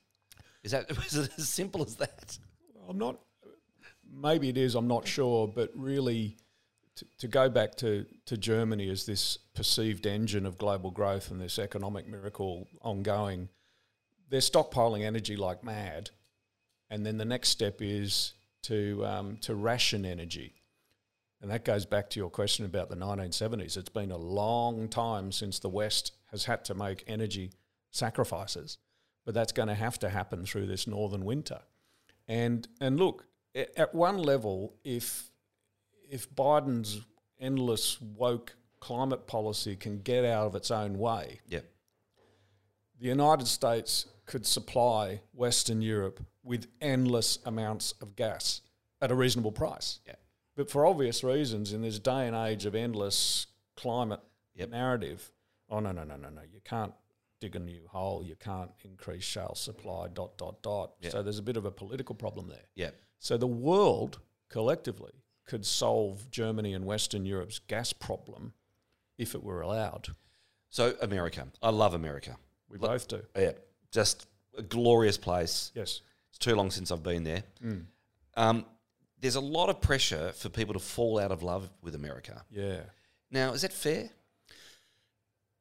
Is 0.64 0.72
that 0.72 0.90
is 1.08 1.16
it 1.16 1.32
as 1.38 1.50
simple 1.50 1.84
as 1.84 1.96
that? 1.98 2.38
I'm 2.90 2.98
not. 2.98 3.20
Maybe 4.10 4.50
it 4.50 4.58
is. 4.58 4.74
I'm 4.76 4.88
not 4.88 5.08
sure. 5.08 5.48
But 5.48 5.72
really, 5.76 6.38
to, 7.20 7.28
go 7.28 7.50
back 7.50 7.76
to 7.76 8.06
to 8.26 8.38
Germany 8.38 8.90
as 8.90 9.06
this 9.06 9.38
perceived 9.54 10.06
engine 10.06 10.46
of 10.46 10.58
global 10.58 10.92
growth 10.92 11.32
and 11.32 11.42
this 11.42 11.60
economic 11.60 12.08
miracle 12.08 12.68
ongoing, 12.82 13.50
they're 14.30 14.40
stockpiling 14.40 15.04
energy 15.04 15.36
like 15.36 15.64
mad, 15.64 16.12
and 16.90 17.06
then 17.06 17.18
the 17.18 17.26
next 17.26 17.50
step 17.50 17.82
is 17.82 18.34
to 18.64 19.06
um, 19.06 19.38
to 19.42 19.56
ration 19.56 20.06
energy. 20.06 20.54
And 21.42 21.52
that 21.52 21.64
goes 21.64 21.86
back 21.86 22.10
to 22.12 22.20
your 22.20 22.32
question 22.32 22.66
about 22.66 22.90
the 22.90 22.96
1970s. 22.96 23.78
It's 23.78 23.90
been 23.90 24.10
a 24.10 24.18
long 24.18 24.88
time 24.88 25.32
since 25.32 25.60
the 25.60 25.70
West 25.70 26.14
has 26.32 26.46
had 26.46 26.66
to 26.66 26.74
make 26.74 27.04
energy 27.06 27.52
sacrifices, 27.92 28.80
but 29.24 29.36
that's 29.36 29.52
going 29.52 29.68
to 29.68 29.76
have 29.76 30.00
to 30.00 30.10
happen 30.10 30.46
through 30.46 30.66
this 30.66 30.88
northern 30.88 31.26
winter. 31.26 31.60
And 32.28 32.68
and 32.82 32.98
look, 32.98 33.26
at 33.56 33.94
one 33.94 34.18
level, 34.18 34.76
if 34.84 35.27
if 36.10 36.30
Biden's 36.34 37.02
endless 37.40 38.00
woke 38.02 38.56
climate 38.80 39.28
policy 39.28 39.76
can 39.76 40.00
get 40.00 40.24
out 40.26 40.48
of 40.48 40.56
its 40.56 40.72
own 40.72 40.98
way, 40.98 41.42
Yeah. 41.48 41.62
the 43.00 43.08
United 43.08 43.48
States 43.48 44.06
could 44.26 44.46
supply 44.46 45.22
Western 45.34 45.82
Europe 45.82 46.26
with 46.44 46.68
endless 46.82 47.40
amounts 47.46 47.94
of 48.02 48.16
gas 48.16 48.62
at 49.02 49.12
a 49.12 49.16
reasonable 49.16 49.52
price. 49.52 50.00
Yeah. 50.06 50.16
But 50.56 50.70
for 50.72 50.86
obvious 50.86 51.24
reasons, 51.24 51.72
in 51.74 51.82
this 51.82 52.00
day 52.00 52.28
and 52.28 52.36
age 52.36 52.66
of 52.66 52.74
endless 52.76 53.48
climate 53.76 54.22
Yep. 54.56 54.70
narrative, 54.70 55.32
oh 55.70 55.80
no 55.80 55.92
no 55.92 56.04
no 56.04 56.16
no 56.18 56.30
no, 56.30 56.42
you 56.42 56.62
can't 56.62 56.94
dig 57.40 57.56
a 57.56 57.60
new 57.60 57.88
hole, 57.88 58.24
you 58.24 58.36
can't 58.36 58.72
increase 58.84 59.24
shale 59.24 59.54
supply, 59.54 60.08
dot 60.08 60.38
dot 60.38 60.62
dot. 60.64 60.96
Yeah. 61.00 61.12
So 61.12 61.22
there's 61.22 61.38
a 61.38 61.44
bit 61.44 61.58
of 61.58 61.66
a 61.66 61.72
political 61.72 62.16
problem 62.16 62.48
there. 62.48 62.66
Yeah. 62.74 62.92
So 63.20 63.38
the 63.38 63.46
world 63.48 64.20
collectively 64.50 65.14
could 65.48 65.66
solve 65.66 66.30
Germany 66.30 66.74
and 66.74 66.86
Western 66.86 67.26
Europe's 67.26 67.60
gas 67.60 67.94
problem 67.94 68.54
if 69.18 69.34
it 69.34 69.44
were 69.44 69.62
allowed. 69.62 70.10
So 70.70 70.96
America, 71.02 71.48
I 71.64 71.70
love 71.70 71.94
America. 71.94 72.38
We 72.70 72.78
both 72.78 73.08
do. 73.08 73.22
Yeah, 73.36 73.54
just 73.92 74.28
a 74.58 74.62
glorious 74.62 75.18
place. 75.18 75.72
Yes. 75.74 76.02
It's 76.30 76.38
too 76.38 76.56
long 76.56 76.70
since 76.70 76.92
I've 76.92 77.04
been 77.04 77.24
there. 77.24 77.44
Um, 78.36 78.66
there's 79.20 79.36
a 79.36 79.42
lot 79.42 79.70
of 79.70 79.82
pressure 79.82 80.32
for 80.34 80.50
people 80.50 80.74
to 80.74 80.80
fall 80.80 81.18
out 81.18 81.32
of 81.32 81.42
love 81.42 81.70
with 81.82 81.96
America. 81.96 82.44
Yeah. 82.52 82.82
Now, 83.32 83.54
is 83.54 83.62
that 83.64 83.74
fair? 83.74 84.10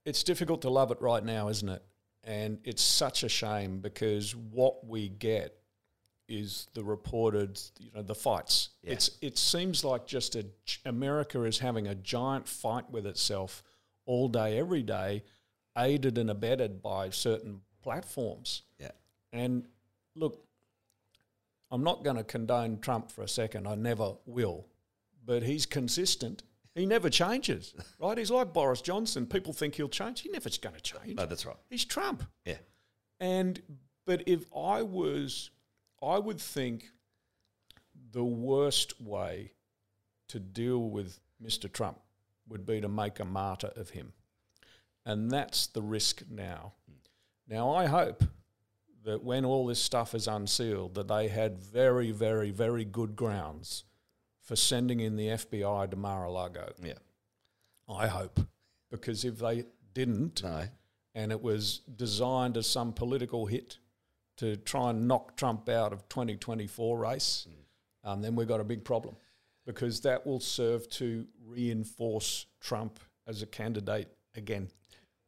It's 0.05 0.23
difficult 0.23 0.63
to 0.63 0.71
love 0.71 0.91
it 0.91 1.01
right 1.01 1.25
now, 1.25 1.49
isn't 1.49 1.69
it? 1.69 1.83
And 2.25 2.59
it's 2.65 2.83
such 2.83 3.23
a 3.23 3.29
shame 3.29 3.79
because 3.79 4.35
what 4.35 4.87
we 4.87 5.09
get 5.09 5.57
is 6.29 6.69
the 6.75 6.83
reported, 6.83 7.61
you 7.79 7.91
know, 7.95 8.03
the 8.03 8.15
fights. 8.15 8.71
Yeah. 8.83 8.93
It's 8.93 9.11
it 9.21 9.39
seems 9.39 9.85
like 9.85 10.07
just 10.07 10.35
a 10.37 10.47
America 10.85 11.43
is 11.45 11.59
having 11.59 11.87
a 11.87 11.95
giant 11.95 12.49
fight 12.49 12.91
with 12.91 13.07
itself 13.07 13.63
all 14.07 14.29
day, 14.29 14.59
every 14.59 14.83
day, 14.83 15.23
aided 15.77 16.19
and 16.19 16.31
abetted 16.31 16.83
by 16.83 17.11
certain 17.11 17.61
platforms. 17.83 18.63
Yeah. 18.79 18.93
And 19.33 19.67
look, 20.15 20.47
I'm 21.71 21.83
not 21.85 22.05
going 22.05 22.17
to 22.17 22.25
condone 22.25 22.79
Trump 22.81 23.11
for 23.11 23.23
a 23.23 23.29
second. 23.29 23.67
I 23.67 23.75
never 23.75 24.15
will. 24.27 24.67
But 25.25 25.43
he's 25.43 25.67
consistent. 25.67 26.43
He 26.75 26.87
never 26.87 27.11
changes, 27.11 27.75
right? 28.01 28.17
He's 28.17 28.31
like 28.31 28.53
Boris 28.53 28.81
Johnson. 28.81 29.27
People 29.27 29.53
think 29.53 29.75
he'll 29.75 29.89
change. 29.89 30.21
He 30.21 30.29
never's 30.29 30.59
going 30.59 30.75
to 30.75 30.81
change. 30.81 31.17
No, 31.17 31.27
that's 31.27 31.47
right. 31.47 31.57
He's 31.69 31.85
Trump. 31.85 32.23
Yeah. 32.45 32.59
And 33.19 33.61
but 34.05 34.23
if 34.27 34.45
I 34.55 34.83
was, 34.83 35.51
I 36.07 36.19
would 36.19 36.41
think 36.41 36.91
the 38.13 38.25
worst 38.25 39.01
way 39.01 39.53
to 40.29 40.39
deal 40.39 40.89
with 40.91 41.19
Mr. 41.43 41.73
Trump 41.73 41.99
would 42.49 42.65
be 42.65 42.81
to 42.81 42.89
make 42.89 43.19
a 43.19 43.25
martyr 43.25 43.73
of 43.77 43.91
him, 43.91 44.13
and 45.05 45.31
that's 45.31 45.67
the 45.67 45.83
risk 45.83 46.23
now. 46.31 46.75
Now 47.49 47.71
I 47.73 47.87
hope 47.87 48.23
that 49.05 49.23
when 49.23 49.45
all 49.45 49.67
this 49.67 49.83
stuff 49.83 50.15
is 50.15 50.27
unsealed, 50.27 50.95
that 50.95 51.09
they 51.09 51.29
had 51.29 51.59
very, 51.59 52.11
very, 52.11 52.51
very 52.51 52.85
good 52.85 53.15
grounds 53.17 53.85
for 54.43 54.57
sending 54.57 55.01
in 55.01 55.17
the 55.17 55.29
FBI 55.29 55.91
to 55.91 55.97
Mar-a-Lago. 55.97 56.73
Yeah. 56.83 56.95
I 57.89 58.09
hope, 58.09 58.41
because 58.91 59.25
if 59.25 59.39
they 59.39 59.65
didn't, 59.95 60.43
No. 60.43 60.69
and 61.15 61.31
it 61.31 61.41
was 61.41 61.79
designed 61.97 62.57
as 62.57 62.67
some 62.67 62.93
political 62.93 63.47
hit 63.47 63.79
to 64.37 64.57
try 64.57 64.91
and 64.91 65.09
knock 65.09 65.37
Trump 65.37 65.69
out 65.69 65.93
of 65.93 66.09
2024 66.09 66.99
race, 66.99 67.47
um, 68.05 68.23
then 68.23 68.35
we've 68.37 68.49
got 68.49 68.61
a 68.61 68.65
big 68.65 68.85
problem 68.85 69.17
because 69.65 70.01
that 70.03 70.27
will 70.27 70.41
serve 70.41 70.89
to 70.91 71.27
reinforce 71.45 72.47
Trump 72.61 73.01
as 73.27 73.43
a 73.43 73.47
candidate 73.47 74.09
again. 74.35 74.69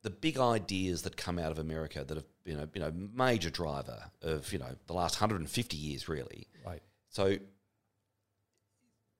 The 0.02 0.10
big 0.10 0.38
ideas 0.38 1.02
that 1.02 1.16
come 1.16 1.38
out 1.38 1.50
of 1.50 1.58
America 1.58 2.04
that 2.04 2.16
have 2.16 2.24
been 2.44 2.60
a 2.60 2.68
you 2.72 2.80
know 2.80 2.92
major 3.14 3.50
driver 3.50 3.98
of 4.22 4.52
you 4.52 4.58
know 4.58 4.76
the 4.86 4.92
last 4.92 5.20
150 5.20 5.76
years 5.76 6.08
really. 6.08 6.46
Right. 6.64 6.80
So 7.08 7.36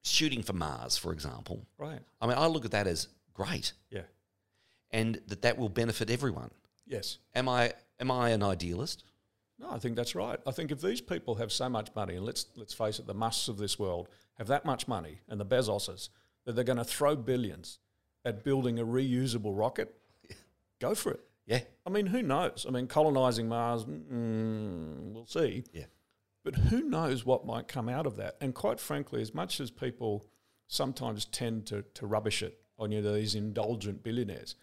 shooting 0.05 0.43
for 0.43 0.53
Mars, 0.53 0.97
for 0.97 1.13
example. 1.13 1.67
Right. 1.79 2.01
I 2.21 2.27
mean, 2.27 2.39
I 2.39 2.47
look 2.47 2.65
at 2.65 2.71
that 2.71 2.87
as 2.87 3.09
great, 3.35 3.73
Yeah. 3.91 4.03
and 4.91 5.21
that 5.27 5.43
that 5.43 5.59
will 5.59 5.69
benefit 5.69 6.11
everyone. 6.11 6.51
Yes. 6.87 7.19
Am 7.35 7.49
I 7.49 7.73
am 8.01 8.11
I 8.11 8.31
an 8.31 8.43
idealist? 8.43 9.05
No, 9.59 9.71
I 9.71 9.79
think 9.79 9.97
that's 9.97 10.15
right. 10.15 10.39
I 10.47 10.53
think 10.53 10.71
if 10.71 10.81
these 10.81 11.01
people 11.01 11.35
have 11.37 11.51
so 11.51 11.69
much 11.69 11.89
money, 11.97 12.15
and 12.15 12.25
let's 12.25 12.47
let's 12.57 12.75
face 12.75 12.99
it, 12.99 13.07
the 13.07 13.15
Musks 13.15 13.49
of 13.49 13.59
this 13.59 13.79
world 13.79 14.09
have 14.35 14.47
that 14.47 14.65
much 14.65 14.87
money, 14.87 15.21
and 15.29 15.41
the 15.41 15.47
Bezoses, 15.47 16.11
that 16.45 16.55
they're 16.55 16.65
going 16.65 16.79
to 16.79 16.85
throw 16.85 17.17
billions 17.17 17.79
at 18.25 18.45
building 18.45 18.79
a 18.79 18.85
reusable 18.85 19.59
rocket, 19.59 19.95
go 20.81 20.95
for 20.95 21.13
it. 21.13 21.21
Yeah. 21.47 21.61
I 21.87 21.91
mean, 21.91 22.07
who 22.07 22.23
knows? 22.23 22.67
I 22.69 22.71
mean, 22.71 22.87
colonizing 22.87 23.49
Mars, 23.49 23.85
mm, 23.85 25.13
we'll 25.13 25.27
see. 25.27 25.65
Yeah. 25.73 25.87
But 26.45 26.55
who 26.55 26.83
knows 26.83 27.25
what 27.25 27.47
might 27.47 27.69
come 27.69 27.89
out 27.89 28.07
of 28.07 28.17
that? 28.17 28.37
And 28.41 28.55
quite 28.55 28.79
frankly, 28.79 29.23
as 29.23 29.35
much 29.35 29.59
as 29.61 29.71
people 29.71 30.27
sometimes 30.69 31.25
tend 31.25 31.67
to, 31.67 31.85
to 31.95 32.07
rubbish 32.07 32.43
it 32.43 32.61
on 32.79 32.93
you 32.93 33.01
know, 33.01 33.15
these 33.15 33.35
indulgent 33.35 34.03
billionaires, 34.03 34.55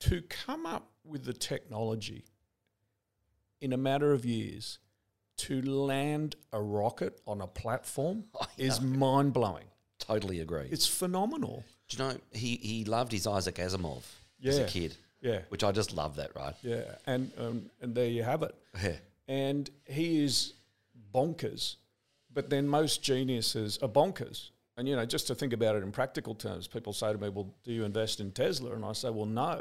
to 0.00 0.22
come 0.22 0.66
up 0.66 0.90
with 1.04 1.24
the 1.24 1.32
technology 1.32 2.24
in 3.62 3.72
a 3.72 3.76
matter 3.78 4.12
of 4.12 4.24
years 4.26 4.78
to 5.38 5.62
land 5.62 6.36
a 6.52 6.60
rocket 6.60 7.20
on 7.26 7.40
a 7.40 7.46
platform 7.46 8.24
is 8.58 8.80
mind 8.80 9.32
blowing. 9.32 9.64
Totally 9.98 10.40
agree. 10.40 10.68
It's 10.70 10.86
phenomenal. 10.86 11.64
Do 11.88 11.96
you 11.96 12.02
know 12.04 12.16
he 12.32 12.56
he 12.56 12.84
loved 12.84 13.12
his 13.12 13.26
Isaac 13.26 13.54
Asimov 13.56 14.02
as 14.44 14.58
a 14.58 14.64
kid, 14.66 14.96
Yeah, 15.20 15.40
which 15.48 15.62
I 15.64 15.72
just 15.72 15.94
love 15.94 16.16
that. 16.16 16.34
Right? 16.36 16.54
yeah, 16.62 16.96
and 17.06 17.30
um, 17.38 17.70
and 17.80 17.94
there 17.94 18.08
you 18.08 18.22
have 18.24 18.42
it. 18.42 18.54
Yeah. 18.82 18.96
and 19.28 19.70
he 19.86 20.22
is 20.24 20.52
bonkers. 21.14 21.76
But 22.34 22.48
then 22.50 22.66
most 22.66 23.02
geniuses 23.02 23.78
are 23.82 23.88
bonkers. 23.88 24.50
And 24.76 24.88
you 24.88 24.96
know, 24.96 25.04
just 25.04 25.26
to 25.26 25.34
think 25.34 25.52
about 25.52 25.76
it 25.76 25.82
in 25.82 25.92
practical 25.92 26.34
terms, 26.34 26.66
people 26.66 26.92
say 26.94 27.12
to 27.12 27.18
me, 27.18 27.28
"Well, 27.28 27.48
do 27.62 27.72
you 27.72 27.84
invest 27.84 28.20
in 28.20 28.32
Tesla?" 28.32 28.72
And 28.72 28.84
I 28.84 28.92
say, 28.92 29.10
"Well, 29.10 29.26
no. 29.26 29.60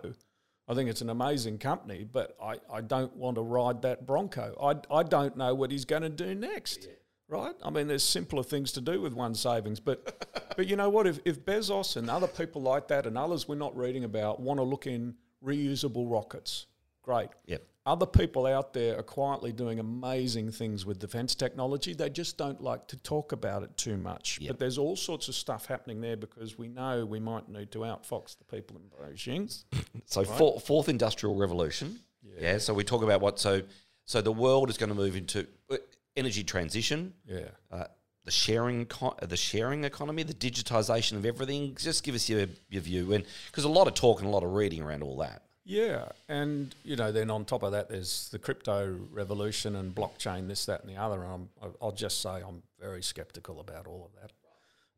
I 0.72 0.74
think 0.74 0.90
it's 0.90 1.02
an 1.02 1.10
amazing 1.10 1.58
company, 1.58 2.06
but 2.10 2.38
I, 2.42 2.56
I 2.72 2.80
don't 2.80 3.14
want 3.18 3.36
to 3.36 3.42
ride 3.42 3.82
that 3.82 4.08
Bronco. 4.08 4.56
I, 4.62 4.96
I 4.96 5.04
don't 5.04 5.36
know 5.36 5.54
what 5.54 5.70
he's 5.70 5.84
going 5.84 6.04
to 6.04 6.10
do 6.10 6.34
next." 6.34 6.88
Right? 7.28 7.54
I 7.62 7.70
mean, 7.70 7.88
there's 7.88 8.04
simpler 8.04 8.42
things 8.42 8.72
to 8.74 8.82
do 8.82 9.02
with 9.02 9.14
one's 9.14 9.42
savings, 9.42 9.82
but 9.82 10.54
but 10.56 10.68
you 10.68 10.78
know 10.78 10.90
what? 10.90 11.08
If 11.08 11.20
if 11.26 11.44
Bezos 11.44 11.98
and 11.98 12.10
other 12.10 12.28
people 12.28 12.62
like 12.62 12.88
that 12.88 13.06
and 13.06 13.18
others 13.18 13.50
we're 13.50 13.56
not 13.56 13.76
reading 13.76 14.06
about 14.06 14.40
want 14.40 14.60
to 14.60 14.64
look 14.64 14.88
in 14.88 15.16
reusable 15.44 16.10
rockets, 16.10 16.68
great. 17.02 17.30
Yep. 17.48 17.64
Other 17.86 18.06
people 18.06 18.46
out 18.46 18.74
there 18.74 18.98
are 19.00 19.04
quietly 19.04 19.52
doing 19.52 19.80
amazing 19.80 20.52
things 20.52 20.86
with 20.86 21.00
defense 21.00 21.34
technology. 21.34 21.96
They 21.96 22.10
just 22.12 22.38
don't 22.38 22.62
like 22.62 22.88
to 22.90 22.98
talk 22.98 23.32
about 23.32 23.64
it 23.64 23.76
too 23.76 23.98
much. 23.98 24.38
Yep. 24.40 24.48
But 24.50 24.60
there's 24.60 24.78
all 24.78 24.96
sorts 24.96 25.28
of 25.30 25.34
stuff 25.36 25.66
happening 25.66 26.00
there 26.00 26.16
because 26.16 26.60
we 26.60 26.68
know 26.68 27.06
we 27.06 27.20
might 27.20 27.50
need 27.50 27.72
to 27.72 27.80
outfox 27.80 28.38
the 28.38 28.44
people 28.46 28.78
in 28.78 28.84
Beijing. 29.14 29.64
So 30.06 30.24
four, 30.24 30.60
fourth 30.60 30.90
industrial 30.90 31.36
revolution. 31.36 32.00
Yeah. 32.40 32.60
So 32.60 32.74
we 32.74 32.84
talk 32.84 33.02
about 33.02 33.20
what 33.22 33.40
so 33.40 33.62
so 34.06 34.22
the 34.22 34.32
world 34.32 34.70
is 34.70 34.78
going 34.78 34.90
to 34.90 34.96
move 34.96 35.16
into 35.16 35.48
uh, 35.72 35.78
energy 36.16 36.44
transition, 36.44 37.14
Yeah. 37.26 37.46
uh, 37.72 37.86
the 38.26 38.32
sharing 38.32 38.86
co- 38.86 39.16
the 39.22 39.38
sharing 39.38 39.86
economy, 39.86 40.24
the 40.24 40.34
digitization 40.34 41.14
of 41.14 41.26
everything. 41.26 41.76
Just 41.80 42.04
give 42.04 42.14
us 42.14 42.30
your 42.30 42.46
your 42.70 42.82
view, 42.82 43.14
and 43.14 43.24
because 43.48 43.64
a 43.64 43.70
lot 43.70 43.88
of 43.88 43.94
talk 43.96 44.20
and 44.20 44.28
a 44.28 44.32
lot 44.32 44.44
of 44.44 44.52
reading 44.52 44.82
around 44.84 45.02
all 45.02 45.18
that. 45.18 45.44
Yeah, 45.72 46.10
and 46.28 46.76
you 46.84 46.98
know, 46.98 47.14
then 47.14 47.32
on 47.32 47.46
top 47.46 47.64
of 47.64 47.72
that, 47.72 47.88
there's 47.88 48.28
the 48.28 48.40
crypto 48.40 48.94
revolution 49.10 49.78
and 49.78 49.96
blockchain, 49.96 50.50
this, 50.50 50.66
that, 50.66 50.82
and 50.82 50.90
the 50.90 50.98
other. 50.98 51.24
And 51.24 51.50
I'm, 51.64 51.72
I'll 51.82 51.94
just 51.94 52.22
say 52.22 52.42
I'm 52.46 52.62
very 52.78 53.02
skeptical 53.02 53.62
about 53.62 53.88
all 53.88 54.04
of 54.04 54.22
that. 54.22 54.34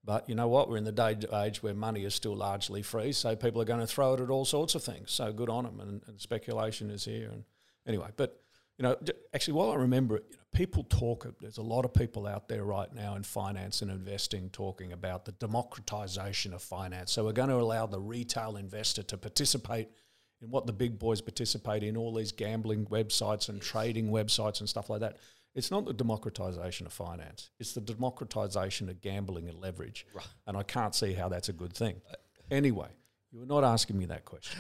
But 0.03 0.28
you 0.28 0.34
know 0.34 0.47
what? 0.47 0.69
We're 0.69 0.78
in 0.78 0.84
the 0.84 0.91
day 0.91 1.15
age 1.32 1.61
where 1.61 1.76
money 1.76 2.05
is 2.05 2.15
still 2.15 2.36
largely 2.36 2.82
free, 2.82 3.11
so 3.11 3.36
people 3.36 3.61
are 3.61 3.65
going 3.65 3.82
to 3.82 3.88
throw 3.88 4.15
it 4.15 4.19
at 4.19 4.32
all 4.32 4.45
sorts 4.45 4.74
of 4.74 4.84
things. 4.84 5.11
So 5.11 5.32
good 5.32 5.47
on 5.47 5.65
them, 5.65 5.80
and, 5.80 6.01
and 6.07 6.19
speculation 6.19 6.89
is 6.89 7.05
here. 7.05 7.30
And 7.32 7.43
anyway, 7.86 8.09
but 8.17 8.41
you 8.80 8.84
know, 8.84 8.97
actually, 9.36 9.53
while 9.53 9.69
I 9.69 9.76
remember 9.76 10.17
it, 10.17 10.26
you 10.32 10.38
know, 10.38 10.43
people 10.53 10.86
talk. 10.86 11.28
There's 11.39 11.59
a 11.59 11.61
lot 11.61 11.86
of 11.86 11.93
people 11.93 12.26
out 12.26 12.47
there 12.47 12.63
right 12.63 12.91
now 12.91 13.13
in 13.13 13.21
finance 13.21 13.84
and 13.84 13.91
investing 13.91 14.49
talking 14.49 14.91
about 14.91 15.26
the 15.26 15.34
democratization 15.34 16.51
of 16.51 16.63
finance. 16.63 17.11
So 17.11 17.26
we're 17.26 17.34
going 17.34 17.49
to 17.49 17.57
allow 17.57 17.86
the 17.86 17.99
retail 17.99 18.57
investor 18.57 19.03
to 19.03 19.17
participate 19.19 19.89
in 20.43 20.49
what 20.49 20.65
the 20.67 20.73
big 20.73 20.99
boys 20.99 21.21
participate 21.21 21.83
in, 21.83 21.95
all 21.97 22.13
these 22.13 22.31
gambling 22.31 22.85
websites 22.87 23.49
and 23.49 23.61
trading 23.61 24.09
websites 24.09 24.59
and 24.59 24.67
stuff 24.69 24.89
like 24.89 24.99
that. 24.99 25.17
It's 25.55 25.71
not 25.71 25.85
the 25.85 25.93
democratization 25.93 26.85
of 26.85 26.93
finance. 26.93 27.51
It's 27.59 27.73
the 27.73 27.81
democratization 27.81 28.89
of 28.89 29.01
gambling 29.01 29.47
and 29.47 29.59
leverage. 29.59 30.05
Right. 30.13 30.25
And 30.47 30.57
I 30.57 30.63
can't 30.63 30.93
see 30.95 31.13
how 31.13 31.29
that's 31.29 31.49
a 31.49 31.53
good 31.53 31.73
thing. 31.73 32.01
Anyway, 32.51 32.87
you 33.31 33.39
were 33.39 33.45
not 33.45 33.63
asking 33.63 33.97
me 33.97 34.05
that 34.05 34.25
question. 34.25 34.59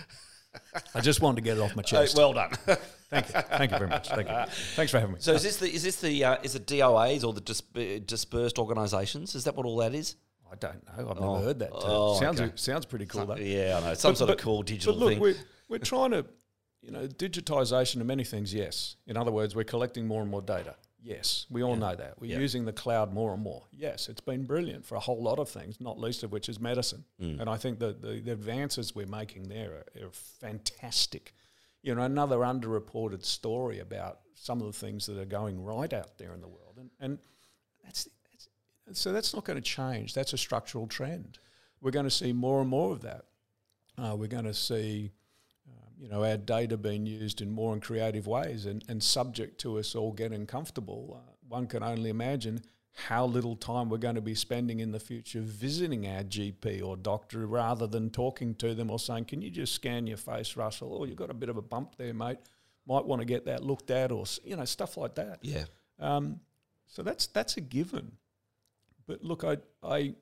I 0.93 1.01
just 1.01 1.19
wanted 1.19 1.37
to 1.37 1.41
get 1.41 1.57
it 1.57 1.61
off 1.61 1.75
my 1.75 1.81
chest. 1.91 2.15
well 2.15 2.31
done. 2.33 2.51
Thank 3.09 3.27
you. 3.33 3.41
Thank 3.41 3.71
you 3.71 3.77
very 3.79 3.89
much. 3.89 4.07
Thank 4.09 4.29
you. 4.29 4.35
Thanks 4.75 4.91
for 4.91 4.99
having 4.99 5.13
me. 5.15 5.19
so 5.19 5.33
is 5.33 5.41
this 5.43 5.57
the 5.57 5.67
is 5.73 5.81
this 5.83 5.95
the 5.99 6.23
uh, 6.23 6.37
is 6.43 6.55
it 6.55 6.67
DOAs 6.67 7.23
or 7.23 7.33
the 7.33 7.41
dis- 7.41 7.63
uh, 7.75 7.99
dispersed 8.05 8.59
organisations? 8.59 9.33
Is 9.35 9.43
that 9.45 9.55
what 9.55 9.65
all 9.65 9.77
that 9.77 9.93
is? 9.95 10.15
I 10.51 10.55
don't 10.55 10.83
know. 10.85 11.09
I've 11.09 11.19
never 11.19 11.25
Oh. 11.31 11.35
heard 11.41 11.57
that. 11.59 11.71
Term. 11.71 11.81
Oh, 11.83 12.19
sounds 12.19 12.39
okay. 12.39 12.51
sounds 12.55 12.85
pretty 12.85 13.07
cool 13.07 13.25
though. 13.25 13.35
Yeah, 13.35 13.79
I 13.81 13.87
know 13.87 13.93
some 13.95 14.11
But- 14.11 14.17
sort 14.19 14.27
but- 14.29 14.37
of 14.39 14.43
cool 14.43 14.61
digital 14.61 14.95
look, 14.95 15.13
thing. 15.19 15.35
We're, 15.69 15.79
trying 15.79 16.11
to, 16.11 16.25
you 16.81 16.91
know, 16.91 17.07
digitization 17.07 18.01
of 18.01 18.05
many 18.07 18.23
things, 18.23 18.53
yes. 18.53 18.95
In 19.07 19.17
other 19.17 19.31
words, 19.31 19.55
we're 19.55 19.63
collecting 19.63 20.07
more 20.07 20.21
and 20.21 20.29
more 20.29 20.41
data. 20.41 20.75
Yes, 21.01 21.45
we 21.49 21.61
all 21.63 21.75
know 21.75 21.95
that. 21.95 22.19
We're 22.21 22.31
Yeah. 22.31 22.39
using 22.39 22.63
the 22.63 22.71
cloud 22.71 23.11
more 23.13 23.33
and 23.33 23.43
more. 23.43 23.63
Yes, 23.73 24.07
it's 24.07 24.21
been 24.21 24.45
brilliant 24.45 24.85
for 24.85 24.95
a 24.95 25.01
whole 25.01 25.21
lot 25.21 25.37
of 25.37 25.49
things, 25.49 25.81
not 25.81 25.99
least 25.99 26.23
of 26.23 26.31
which 26.31 26.47
is 26.47 26.61
medicine. 26.61 27.03
Mm. 27.21 27.41
And 27.41 27.49
I 27.49 27.57
think 27.57 27.79
that 27.79 28.01
the, 28.01 28.21
the 28.21 28.31
advances 28.31 28.95
we're 28.95 29.05
making 29.07 29.49
there 29.49 29.83
are, 30.01 30.05
are 30.05 30.11
fantastic. 30.11 31.33
You 31.81 31.93
know, 31.95 32.03
another 32.03 32.37
underreported 32.37 33.25
story 33.25 33.79
about 33.79 34.19
some 34.35 34.61
of 34.61 34.67
the 34.67 34.79
things 34.79 35.05
that 35.07 35.17
are 35.17 35.25
going 35.25 35.61
right 35.61 35.91
out 35.91 36.17
there 36.17 36.33
in 36.33 36.39
the 36.39 36.47
world. 36.47 36.77
And, 36.77 36.89
and 37.01 37.19
that's, 37.83 38.07
that's, 38.31 38.47
so 39.01 39.11
that's 39.11 39.33
not 39.33 39.43
going 39.43 39.57
to 39.57 39.61
change. 39.61 40.13
That's 40.13 40.31
a 40.31 40.37
structural 40.37 40.87
trend. 40.87 41.37
We're 41.81 41.91
going 41.91 42.05
to 42.05 42.11
see 42.11 42.31
more 42.31 42.61
and 42.61 42.69
more 42.69 42.93
of 42.93 43.01
that. 43.01 43.25
Uh, 43.97 44.15
we're 44.17 44.27
going 44.27 44.45
to 44.45 44.53
see, 44.53 45.11
you 45.99 46.09
know, 46.09 46.23
our 46.23 46.37
data 46.37 46.77
being 46.77 47.05
used 47.05 47.41
in 47.41 47.51
more 47.51 47.73
and 47.73 47.81
creative 47.81 48.27
ways, 48.27 48.65
and, 48.65 48.83
and 48.87 49.01
subject 49.01 49.59
to 49.61 49.79
us 49.79 49.95
all 49.95 50.11
getting 50.11 50.45
comfortable. 50.45 51.21
Uh, 51.21 51.31
one 51.47 51.67
can 51.67 51.83
only 51.83 52.09
imagine 52.09 52.61
how 53.07 53.25
little 53.25 53.55
time 53.55 53.89
we're 53.89 53.97
going 53.97 54.15
to 54.15 54.21
be 54.21 54.35
spending 54.35 54.79
in 54.79 54.91
the 54.91 54.99
future 54.99 55.41
visiting 55.41 56.07
our 56.07 56.23
GP 56.23 56.83
or 56.85 56.95
doctor 56.95 57.47
rather 57.47 57.87
than 57.87 58.09
talking 58.09 58.53
to 58.55 58.75
them 58.75 58.91
or 58.91 58.99
saying, 58.99 59.25
"Can 59.25 59.41
you 59.41 59.49
just 59.49 59.73
scan 59.73 60.05
your 60.07 60.17
face, 60.17 60.55
Russell? 60.55 60.97
Oh, 60.99 61.05
you've 61.05 61.15
got 61.15 61.31
a 61.31 61.35
bit 61.35 61.49
of 61.49 61.57
a 61.57 61.61
bump 61.61 61.95
there, 61.97 62.13
mate. 62.13 62.37
Might 62.85 63.05
want 63.05 63.21
to 63.21 63.25
get 63.25 63.45
that 63.45 63.63
looked 63.63 63.89
at, 63.89 64.11
or 64.11 64.25
you 64.43 64.55
know, 64.55 64.65
stuff 64.65 64.97
like 64.97 65.15
that." 65.15 65.39
yeah, 65.41 65.65
Um, 65.99 66.39
so 66.87 67.01
that's 67.01 67.27
that's 67.27 67.57
a 67.57 67.61
given. 67.61 68.13
But 69.07 69.23
look, 69.23 69.43
I, 69.43 69.57
I, 69.83 70.15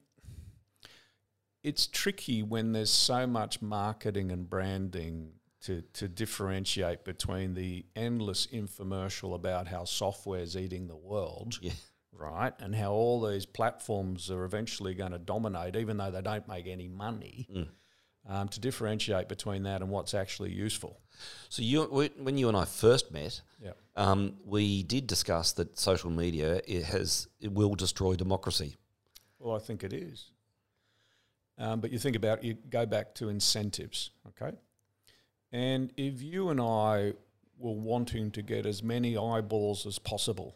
it's 1.63 1.85
tricky 1.87 2.41
when 2.41 2.71
there's 2.71 2.89
so 2.89 3.27
much 3.27 3.61
marketing 3.61 4.31
and 4.31 4.49
branding 4.49 5.33
to 5.61 5.81
to 5.93 6.07
differentiate 6.07 7.03
between 7.05 7.53
the 7.53 7.85
endless 7.95 8.47
infomercial 8.47 9.35
about 9.35 9.67
how 9.67 9.85
software 9.85 10.41
is 10.41 10.55
eating 10.57 10.87
the 10.87 10.95
world, 10.95 11.59
yeah. 11.61 11.73
right, 12.11 12.53
and 12.59 12.75
how 12.75 12.91
all 12.91 13.21
these 13.21 13.45
platforms 13.45 14.29
are 14.31 14.43
eventually 14.43 14.93
going 14.93 15.11
to 15.11 15.19
dominate, 15.19 15.75
even 15.75 15.97
though 15.97 16.11
they 16.11 16.21
don't 16.21 16.47
make 16.47 16.67
any 16.67 16.87
money. 16.87 17.47
Mm. 17.53 17.67
Um, 18.27 18.47
to 18.49 18.59
differentiate 18.59 19.27
between 19.27 19.63
that 19.63 19.81
and 19.81 19.89
what's 19.89 20.13
actually 20.13 20.51
useful. 20.51 21.01
So 21.49 21.63
you 21.63 21.85
we- 21.85 22.11
when 22.19 22.37
you 22.37 22.49
and 22.49 22.55
I 22.55 22.65
first 22.65 23.11
met, 23.11 23.41
Yeah. 23.59 23.71
um, 23.95 24.37
we 24.45 24.83
did 24.83 25.07
discuss 25.07 25.53
that 25.53 25.79
social 25.79 26.11
media 26.11 26.61
it 26.67 26.83
has 26.83 27.27
it 27.39 27.51
will 27.51 27.73
destroy 27.73 28.15
democracy. 28.15 28.75
Well, 29.39 29.55
I 29.55 29.59
think 29.59 29.83
it 29.83 29.91
is. 29.91 30.29
Um, 31.57 31.81
but 31.81 31.91
you 31.91 31.97
think 31.97 32.15
about 32.15 32.43
you 32.43 32.53
go 32.69 32.85
back 32.85 33.15
to 33.15 33.29
incentives, 33.29 34.11
okay? 34.27 34.55
And 35.51 35.91
if 35.97 36.21
you 36.21 36.49
and 36.49 36.61
I 36.61 37.13
were 37.57 37.73
wanting 37.73 38.31
to 38.31 38.41
get 38.41 38.65
as 38.65 38.81
many 38.81 39.17
eyeballs 39.17 39.85
as 39.85 39.99
possible 39.99 40.55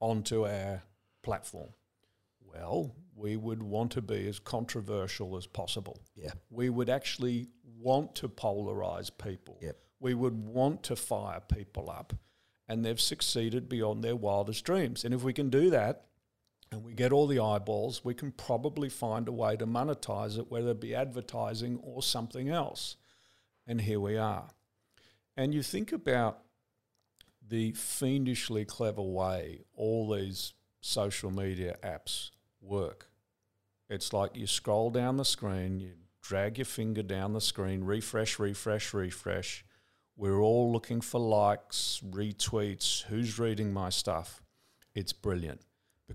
onto 0.00 0.46
our 0.46 0.82
platform, 1.22 1.70
well, 2.40 2.94
we 3.14 3.36
would 3.36 3.62
want 3.62 3.92
to 3.92 4.02
be 4.02 4.26
as 4.28 4.38
controversial 4.38 5.36
as 5.36 5.46
possible. 5.46 6.00
Yeah, 6.16 6.32
We 6.50 6.68
would 6.70 6.90
actually 6.90 7.48
want 7.78 8.14
to 8.16 8.28
polarize 8.28 9.10
people. 9.16 9.58
Yep. 9.60 9.76
We 10.00 10.14
would 10.14 10.44
want 10.44 10.82
to 10.84 10.96
fire 10.96 11.40
people 11.40 11.90
up. 11.90 12.12
And 12.68 12.84
they've 12.84 13.00
succeeded 13.00 13.68
beyond 13.68 14.02
their 14.02 14.16
wildest 14.16 14.64
dreams. 14.64 15.04
And 15.04 15.12
if 15.12 15.22
we 15.22 15.32
can 15.32 15.50
do 15.50 15.70
that, 15.70 16.06
and 16.70 16.82
we 16.82 16.94
get 16.94 17.12
all 17.12 17.26
the 17.26 17.38
eyeballs, 17.38 18.02
we 18.02 18.14
can 18.14 18.32
probably 18.32 18.88
find 18.88 19.28
a 19.28 19.32
way 19.32 19.56
to 19.56 19.66
monetize 19.66 20.38
it, 20.38 20.50
whether 20.50 20.70
it 20.70 20.80
be 20.80 20.94
advertising 20.94 21.78
or 21.82 22.02
something 22.02 22.48
else. 22.48 22.96
And 23.66 23.80
here 23.80 24.00
we 24.00 24.16
are. 24.16 24.48
And 25.36 25.54
you 25.54 25.62
think 25.62 25.92
about 25.92 26.40
the 27.46 27.72
fiendishly 27.72 28.64
clever 28.64 29.02
way 29.02 29.64
all 29.74 30.10
these 30.10 30.54
social 30.80 31.30
media 31.30 31.76
apps 31.82 32.30
work. 32.60 33.08
It's 33.88 34.12
like 34.12 34.36
you 34.36 34.46
scroll 34.46 34.90
down 34.90 35.16
the 35.16 35.24
screen, 35.24 35.80
you 35.80 35.92
drag 36.22 36.58
your 36.58 36.64
finger 36.64 37.02
down 37.02 37.32
the 37.32 37.40
screen, 37.40 37.84
refresh, 37.84 38.38
refresh, 38.38 38.94
refresh. 38.94 39.64
We're 40.16 40.40
all 40.40 40.72
looking 40.72 41.00
for 41.00 41.20
likes, 41.20 42.00
retweets, 42.04 43.02
who's 43.04 43.38
reading 43.38 43.72
my 43.72 43.90
stuff. 43.90 44.42
It's 44.94 45.12
brilliant 45.12 45.62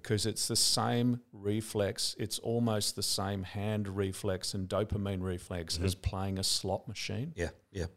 because 0.01 0.25
it's 0.25 0.47
the 0.47 0.55
same 0.55 1.21
reflex. 1.33 2.15
It's 2.19 2.39
almost 2.39 2.95
the 2.95 3.03
same 3.03 3.43
hand 3.43 3.87
reflex 3.87 4.53
and 4.53 4.69
dopamine 4.69 5.21
reflex 5.21 5.79
as 5.79 5.95
mm-hmm. 5.95 6.09
playing 6.09 6.39
a 6.39 6.43
slot 6.43 6.87
machine. 6.87 7.33
Yeah, 7.35 7.49
yeah. 7.71 7.87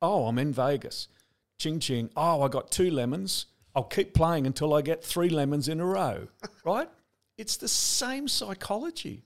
Oh, 0.00 0.26
I'm 0.26 0.38
in 0.38 0.52
Vegas. 0.52 1.08
Ching 1.58 1.80
ching. 1.80 2.10
Oh, 2.16 2.42
I 2.42 2.48
got 2.48 2.70
two 2.70 2.90
lemons. 2.90 3.46
I'll 3.74 3.82
keep 3.82 4.14
playing 4.14 4.46
until 4.46 4.72
I 4.72 4.82
get 4.82 5.04
three 5.04 5.28
lemons 5.28 5.68
in 5.68 5.80
a 5.80 5.86
row. 5.86 6.28
right? 6.64 6.88
It's 7.36 7.56
the 7.56 7.68
same 7.68 8.28
psychology. 8.28 9.24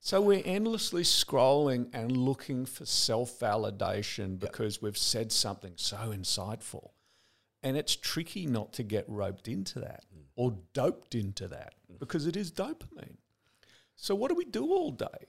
So 0.00 0.20
we're 0.20 0.42
endlessly 0.44 1.02
scrolling 1.02 1.88
and 1.92 2.16
looking 2.16 2.66
for 2.66 2.84
self 2.84 3.38
validation 3.38 4.38
because 4.38 4.82
we've 4.82 4.98
said 4.98 5.32
something 5.32 5.72
so 5.76 5.96
insightful. 5.96 6.90
And 7.62 7.76
it's 7.76 7.96
tricky 7.96 8.46
not 8.46 8.72
to 8.74 8.82
get 8.82 9.04
roped 9.08 9.48
into 9.48 9.80
that 9.80 10.04
mm. 10.14 10.22
or 10.36 10.56
doped 10.72 11.14
into 11.14 11.48
that 11.48 11.74
mm. 11.92 11.98
because 11.98 12.26
it 12.26 12.36
is 12.36 12.52
dopamine. 12.52 13.16
So, 13.96 14.14
what 14.14 14.28
do 14.28 14.36
we 14.36 14.44
do 14.44 14.72
all 14.72 14.92
day? 14.92 15.26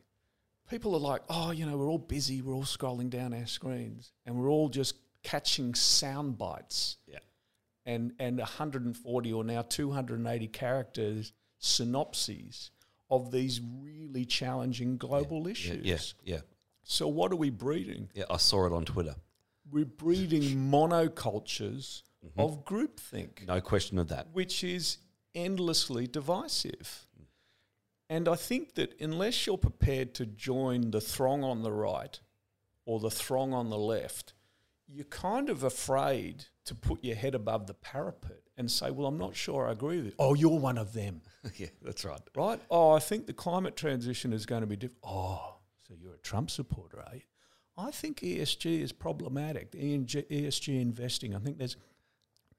People 0.69 0.93
are 0.93 0.99
like, 0.99 1.23
oh, 1.29 1.49
you 1.49 1.65
know, 1.65 1.75
we're 1.75 1.89
all 1.89 1.97
busy, 1.97 2.43
we're 2.43 2.53
all 2.53 2.63
scrolling 2.63 3.09
down 3.09 3.33
our 3.33 3.47
screens, 3.47 4.11
and 4.27 4.35
we're 4.35 4.49
all 4.49 4.69
just 4.69 4.95
catching 5.23 5.73
sound 5.73 6.37
bites 6.37 6.97
Yeah. 7.07 7.17
and, 7.85 8.13
and 8.19 8.37
140 8.37 9.33
or 9.33 9.43
now 9.43 9.63
280 9.63 10.47
characters 10.49 11.33
synopses 11.57 12.69
of 13.09 13.31
these 13.31 13.59
really 13.81 14.25
challenging 14.25 14.97
global 14.97 15.45
Yeah, 15.45 15.51
issues. 15.51 15.85
yeah, 16.23 16.35
yeah. 16.35 16.41
So, 16.83 17.07
what 17.07 17.31
are 17.31 17.35
we 17.37 17.49
breeding? 17.49 18.09
Yeah, 18.13 18.25
I 18.29 18.37
saw 18.37 18.67
it 18.67 18.71
on 18.71 18.85
Twitter. 18.85 19.15
We're 19.71 19.85
breeding 19.85 20.71
monocultures 20.71 22.03
Mm-hmm. 22.25 22.39
of 22.41 22.65
groupthink, 22.65 23.47
No 23.47 23.61
question 23.61 23.97
of 23.97 24.09
that. 24.09 24.27
which 24.33 24.63
is 24.63 24.97
endlessly 25.33 26.05
divisive. 26.05 27.07
Mm. 27.19 27.25
And 28.09 28.27
I 28.27 28.35
think 28.35 28.75
that 28.75 28.99
unless 28.99 29.45
you're 29.47 29.57
prepared 29.57 30.13
to 30.15 30.25
join 30.25 30.91
the 30.91 30.99
throng 30.99 31.43
on 31.43 31.63
the 31.63 31.71
right 31.71 32.19
or 32.85 32.99
the 32.99 33.09
throng 33.11 33.53
on 33.53 33.69
the 33.69 33.77
left, 33.77 34.33
you're 34.87 35.05
kind 35.05 35.49
of 35.49 35.63
afraid 35.63 36.45
to 36.65 36.75
put 36.75 37.03
your 37.03 37.15
head 37.15 37.35
above 37.35 37.67
the 37.67 37.73
parapet 37.73 38.41
and 38.57 38.69
say, 38.69 38.91
Well, 38.91 39.07
I'm 39.07 39.17
not 39.17 39.35
sure 39.35 39.67
I 39.67 39.71
agree 39.71 39.97
with 39.97 40.05
you. 40.07 40.13
Oh, 40.19 40.33
you're 40.33 40.59
one 40.59 40.77
of 40.77 40.91
them. 40.93 41.21
yeah, 41.55 41.67
that's 41.81 42.03
right. 42.03 42.19
right? 42.35 42.59
Oh, 42.69 42.91
I 42.91 42.99
think 42.99 43.27
the 43.27 43.33
climate 43.33 43.75
transition 43.77 44.33
is 44.33 44.45
going 44.45 44.61
to 44.61 44.67
be 44.67 44.75
different. 44.75 44.99
Oh, 45.05 45.55
so 45.87 45.93
you're 45.97 46.15
a 46.15 46.17
Trump 46.17 46.51
supporter, 46.51 46.99
are 46.99 47.15
you? 47.15 47.21
I 47.77 47.91
think 47.91 48.19
ESG 48.19 48.81
is 48.81 48.91
problematic. 48.91 49.73
ENG 49.77 50.05
ESG 50.07 50.81
investing, 50.81 51.33
I 51.33 51.39
think 51.39 51.57
there's 51.57 51.77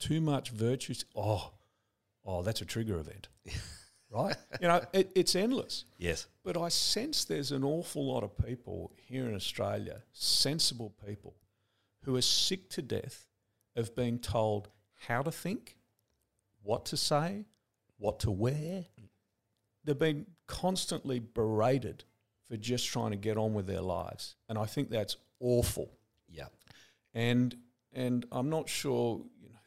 too 0.01 0.21
much 0.21 0.51
virtue. 0.51 0.95
Oh, 1.15 1.53
oh, 2.25 2.43
that's 2.43 2.61
a 2.61 2.65
trigger 2.65 2.99
event, 2.99 3.29
right? 4.11 4.35
You 4.61 4.69
know, 4.69 4.83
it, 4.93 5.13
it's 5.15 5.37
endless. 5.37 5.85
Yes. 5.99 6.27
But 6.43 6.57
I 6.57 6.69
sense 6.69 7.25
there's 7.25 7.53
an 7.53 7.63
awful 7.63 8.05
lot 8.07 8.25
of 8.25 8.37
people 8.37 8.93
here 8.97 9.29
in 9.29 9.35
Australia, 9.37 10.03
sensible 10.13 10.93
people, 11.07 11.37
who 12.05 12.17
are 12.17 12.23
sick 12.23 12.69
to 12.71 12.83
death 12.83 13.27
of 13.77 13.95
being 13.95 14.19
told 14.19 14.69
how 15.07 15.23
to 15.23 15.31
think, 15.31 15.77
what 16.63 16.85
to 16.87 16.97
say, 16.97 17.45
what 17.99 18.19
to 18.21 18.31
wear. 18.31 18.87
They've 19.85 19.99
been 19.99 20.27
constantly 20.47 21.21
berated 21.21 22.05
for 22.49 22.57
just 22.57 22.89
trying 22.89 23.13
to 23.13 23.17
get 23.17 23.37
on 23.37 23.55
with 23.55 23.67
their 23.67 23.81
lives. 23.81 24.35
And 24.49 24.59
I 24.59 24.67
think 24.67 24.91
that's 24.91 25.17
awful. 25.39 25.91
Yeah. 26.29 26.47
And 27.15 27.57
and 27.93 28.27
I'm 28.31 28.51
not 28.51 28.69
sure, 28.69 29.21
you 29.41 29.49
know, 29.49 29.59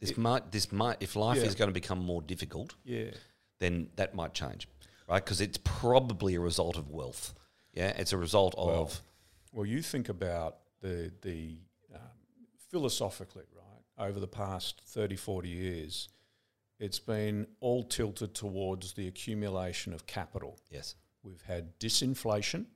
This 0.00 0.16
might, 0.16 0.52
this 0.52 0.70
might, 0.70 0.98
if 1.00 1.16
life 1.16 1.38
Yeah. 1.38 1.44
is 1.44 1.54
going 1.54 1.68
to 1.68 1.74
become 1.74 1.98
more 1.98 2.22
difficult, 2.22 2.74
yeah. 2.84 3.10
then 3.58 3.90
that 3.96 4.14
might 4.14 4.32
change, 4.34 4.68
right? 5.08 5.24
Because 5.24 5.40
it's 5.40 5.58
probably 5.64 6.34
a 6.36 6.40
result 6.40 6.76
of 6.76 6.88
wealth. 6.88 7.34
Yeah, 7.72 7.88
it's 7.96 8.12
a 8.12 8.16
result 8.16 8.54
of 8.56 9.00
Well, 9.52 9.66
you 9.66 9.82
think 9.82 10.08
about 10.08 10.58
the 10.80 11.12
the 11.22 11.58
um, 11.94 12.00
philosophically, 12.70 13.44
right? 13.54 14.08
Over 14.08 14.20
the 14.20 14.28
past 14.28 14.80
30, 14.86 15.16
40 15.16 15.48
years, 15.48 16.08
it's 16.78 17.00
been 17.00 17.46
all 17.60 17.82
tilted 17.82 18.34
towards 18.34 18.92
the 18.92 19.08
accumulation 19.08 19.92
of 19.92 20.06
capital. 20.06 20.58
yes, 20.70 20.94
We've 21.24 21.42
had 21.42 21.78
disinflation, 21.80 22.66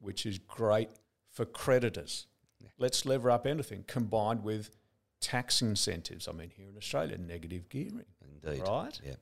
which 0.00 0.24
is 0.24 0.38
great 0.38 0.88
for 1.30 1.44
creditors. 1.44 2.26
Let's 2.78 3.04
lever 3.06 3.30
up 3.30 3.46
anything, 3.46 3.84
combined 3.86 4.42
with 4.42 4.70
tax 5.20 5.62
incentives. 5.62 6.28
I 6.28 6.32
mean, 6.32 6.50
here 6.56 6.68
in 6.68 6.76
Australia, 6.76 7.18
negative 7.18 7.68
gearing. 7.68 8.04
indeed. 8.44 8.62
Right. 8.66 8.98
Yeah, 9.04 9.14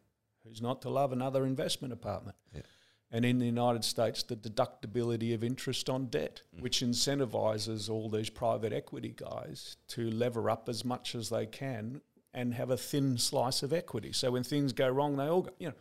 Who's 0.44 0.60
not 0.60 0.82
to 0.82 0.90
love 0.90 1.12
another 1.12 1.46
investment 1.46 1.92
apartment? 1.92 2.36
Yeah. 2.54 2.62
And 3.10 3.24
in 3.24 3.38
the 3.38 3.46
United 3.46 3.84
States, 3.84 4.22
the 4.22 4.34
deductibility 4.34 5.34
of 5.34 5.44
interest 5.44 5.88
on 5.88 6.06
debt, 6.06 6.42
mm. 6.56 6.62
which 6.62 6.80
incentivizes 6.80 7.88
all 7.88 8.08
these 8.08 8.28
private 8.28 8.72
equity 8.72 9.14
guys 9.16 9.76
to 9.88 10.10
lever 10.10 10.50
up 10.50 10.68
as 10.68 10.84
much 10.84 11.14
as 11.14 11.28
they 11.28 11.46
can 11.46 12.00
and 12.32 12.54
have 12.54 12.70
a 12.70 12.76
thin 12.76 13.16
slice 13.16 13.62
of 13.62 13.72
equity. 13.72 14.12
So 14.12 14.32
when 14.32 14.42
things 14.42 14.72
go 14.72 14.88
wrong, 14.88 15.16
they 15.16 15.26
all 15.26 15.42
go, 15.42 15.50
you 15.58 15.68
know. 15.68 15.74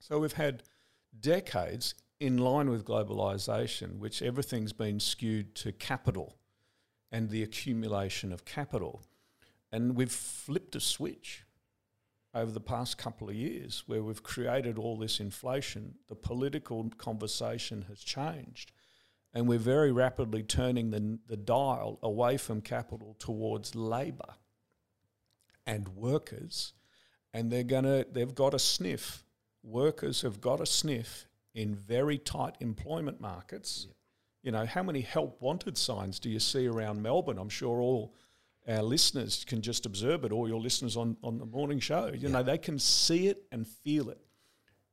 So 0.00 0.18
we've 0.18 0.32
had 0.32 0.62
decades 1.20 1.94
in 2.18 2.38
line 2.38 2.70
with 2.70 2.84
globalization, 2.84 3.98
which 3.98 4.22
everything's 4.22 4.72
been 4.72 4.98
skewed 5.00 5.54
to 5.56 5.72
capital 5.72 6.38
and 7.12 7.28
the 7.28 7.42
accumulation 7.42 8.32
of 8.32 8.44
capital. 8.44 9.02
And 9.72 9.96
we've 9.96 10.12
flipped 10.12 10.76
a 10.76 10.80
switch 10.80 11.44
over 12.34 12.52
the 12.52 12.60
past 12.60 12.98
couple 12.98 13.28
of 13.28 13.34
years 13.34 13.82
where 13.86 14.02
we've 14.02 14.22
created 14.22 14.78
all 14.78 14.96
this 14.96 15.20
inflation. 15.20 15.94
The 16.08 16.14
political 16.14 16.90
conversation 16.98 17.86
has 17.88 18.00
changed. 18.00 18.72
And 19.32 19.48
we're 19.48 19.58
very 19.58 19.90
rapidly 19.90 20.42
turning 20.42 20.90
the, 20.90 21.18
the 21.26 21.36
dial 21.36 21.98
away 22.02 22.36
from 22.36 22.60
capital 22.60 23.16
towards 23.18 23.74
labour 23.74 24.34
and 25.66 25.88
workers. 25.88 26.72
And 27.34 27.50
they're 27.50 27.64
gonna 27.64 28.06
they've 28.10 28.34
got 28.34 28.54
a 28.54 28.58
sniff. 28.58 29.24
Workers 29.62 30.22
have 30.22 30.40
got 30.40 30.60
a 30.60 30.66
sniff 30.66 31.26
in 31.54 31.74
very 31.74 32.18
tight 32.18 32.56
employment 32.60 33.20
markets. 33.20 33.88
You 34.42 34.52
know, 34.52 34.64
how 34.64 34.82
many 34.82 35.00
help 35.00 35.40
wanted 35.42 35.76
signs 35.76 36.20
do 36.20 36.30
you 36.30 36.38
see 36.38 36.66
around 36.66 37.02
Melbourne? 37.02 37.38
I'm 37.38 37.48
sure 37.48 37.80
all 37.80 38.14
our 38.68 38.82
listeners 38.82 39.44
can 39.44 39.62
just 39.62 39.86
observe 39.86 40.24
it, 40.24 40.32
or 40.32 40.48
your 40.48 40.60
listeners 40.60 40.96
on, 40.96 41.16
on 41.22 41.38
the 41.38 41.46
morning 41.46 41.78
show. 41.78 42.10
You 42.12 42.28
know, 42.28 42.42
they 42.42 42.58
can 42.58 42.78
see 42.78 43.28
it 43.28 43.44
and 43.52 43.66
feel 43.66 44.10
it. 44.10 44.20